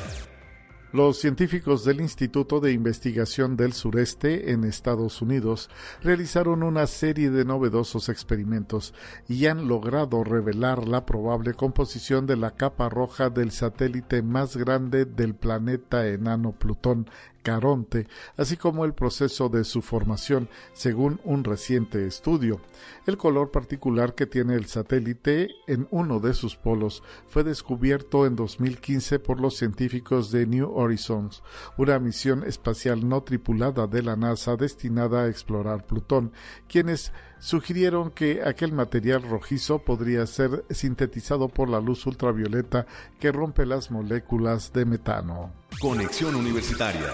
los 0.96 1.20
científicos 1.20 1.84
del 1.84 2.00
Instituto 2.00 2.62
de 2.62 2.72
Investigación 2.72 3.58
del 3.58 3.74
Sureste 3.74 4.54
en 4.54 4.64
Estados 4.64 5.22
Unidos 5.22 5.70
realizaron 6.02 6.64
una 6.64 6.88
serie 6.88 7.32
de 7.32 7.44
novedosos 7.44 8.08
experimentos 8.08 8.94
y 9.28 9.48
han 9.48 9.68
logrado 9.68 10.24
revelar 10.24 10.88
la 10.88 11.06
probable 11.06 11.54
composición 11.54 12.28
de 12.28 12.38
la 12.38 12.52
capa 12.52 12.88
roja 12.88 13.30
del 13.30 13.52
satélite 13.52 14.22
más 14.22 14.56
grande 14.56 15.04
del 15.04 15.36
planeta 15.36 16.08
enano 16.08 16.54
Plutón 16.54 17.10
Caronte, 17.46 18.08
así 18.38 18.58
como 18.58 18.86
el 18.86 18.96
proceso 18.96 19.50
de 19.50 19.66
su 19.66 19.84
formación, 19.84 20.50
según 20.74 21.22
un 21.24 21.44
reciente 21.44 22.08
estudio. 22.08 22.60
El 23.06 23.18
color 23.18 23.52
particular 23.52 24.16
que 24.16 24.26
tiene 24.26 24.56
el 24.56 24.66
satélite 24.66 25.50
en 25.68 25.88
uno 25.92 26.20
de 26.20 26.34
sus 26.34 26.56
polos 26.56 27.04
fue 27.28 27.44
descubierto 27.44 28.26
en 28.26 28.36
2015 28.36 29.20
por 29.20 29.40
los 29.40 29.58
científicos 29.58 30.32
de 30.32 30.48
New 30.48 30.76
Horizons, 30.76 31.44
una 31.78 32.00
misión 32.00 32.44
espacial 32.44 33.08
no 33.08 33.22
tripulada 33.22 33.86
de 33.86 34.02
la 34.02 34.16
NASA 34.16 34.56
destinada 34.56 35.22
a 35.22 35.28
explorar 35.28 35.86
Plutón, 35.86 36.32
quienes 36.68 37.14
sugirieron 37.46 38.10
que 38.10 38.42
aquel 38.44 38.74
material 38.74 39.22
rojizo 39.22 39.78
podría 39.78 40.26
ser 40.26 40.66
sintetizado 40.72 41.48
por 41.48 41.70
la 41.70 41.80
luz 41.80 42.04
ultravioleta 42.08 42.88
que 43.20 43.32
rompe 43.32 43.68
las 43.68 43.92
moléculas 43.92 44.74
de 44.74 44.86
metano. 44.86 45.54
Conexión 45.80 46.34
Universitaria. 46.34 47.14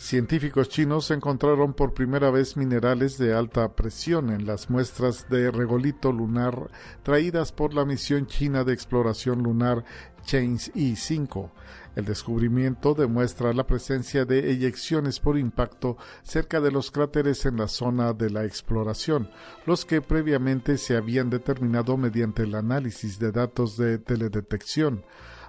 Científicos 0.00 0.70
chinos 0.70 1.10
encontraron 1.10 1.74
por 1.74 1.92
primera 1.92 2.30
vez 2.30 2.56
minerales 2.56 3.18
de 3.18 3.34
alta 3.34 3.76
presión 3.76 4.30
en 4.30 4.46
las 4.46 4.70
muestras 4.70 5.28
de 5.28 5.50
regolito 5.50 6.10
lunar 6.10 6.70
traídas 7.02 7.52
por 7.52 7.74
la 7.74 7.84
misión 7.84 8.26
china 8.26 8.64
de 8.64 8.72
exploración 8.72 9.42
lunar 9.42 9.84
Chains 10.24 10.72
E5. 10.74 11.50
El 11.96 12.04
descubrimiento 12.04 12.94
demuestra 12.94 13.52
la 13.52 13.66
presencia 13.66 14.24
de 14.24 14.50
eyecciones 14.50 15.18
por 15.18 15.36
impacto 15.36 15.96
cerca 16.22 16.60
de 16.60 16.70
los 16.70 16.90
cráteres 16.90 17.46
en 17.46 17.56
la 17.56 17.68
zona 17.68 18.12
de 18.12 18.30
la 18.30 18.44
exploración, 18.44 19.30
los 19.66 19.84
que 19.84 20.00
previamente 20.00 20.78
se 20.78 20.96
habían 20.96 21.30
determinado 21.30 21.96
mediante 21.96 22.44
el 22.44 22.54
análisis 22.54 23.18
de 23.18 23.32
datos 23.32 23.76
de 23.76 23.98
teledetección. 23.98 25.04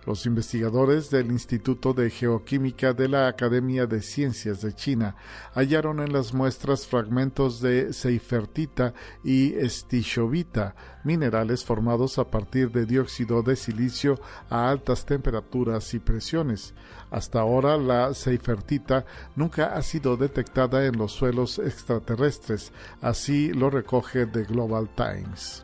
Los 0.06 0.26
investigadores 0.26 1.12
del 1.12 1.32
Instituto 1.32 1.94
de 1.94 2.10
Geoquímica 2.10 2.94
de 2.94 3.08
la 3.08 3.28
Academia 3.28 3.86
de 3.86 4.02
Ciencias 4.02 4.62
de 4.62 4.74
China 4.74 5.16
hallaron 5.54 6.00
en 6.00 6.12
las 6.12 6.34
muestras 6.34 6.88
fragmentos 6.88 7.62
de 7.62 7.94
seifertita 7.94 8.96
y 9.24 9.54
estichovita, 9.54 10.76
minerales 11.04 11.64
formados 11.64 12.18
a 12.18 12.32
partir 12.32 12.72
de 12.72 12.88
dióxido 12.88 13.44
de 13.44 13.56
silicio 13.56 14.20
a 14.50 14.72
altas 14.72 15.06
temperaturas 15.06 15.94
y 15.94 16.00
presiones. 16.00 16.74
Hasta 17.12 17.40
ahora 17.40 17.78
la 17.78 18.16
seifertita 18.16 19.06
nunca 19.36 19.76
ha 19.76 19.84
sido 19.84 20.18
detectada 20.18 20.86
en 20.88 20.98
los 20.98 21.12
suelos 21.12 21.60
extraterrestres, 21.60 22.72
así 23.02 23.54
lo 23.54 23.70
recoge 23.70 24.26
The 24.26 24.46
Global 24.46 24.90
Times. 24.96 25.64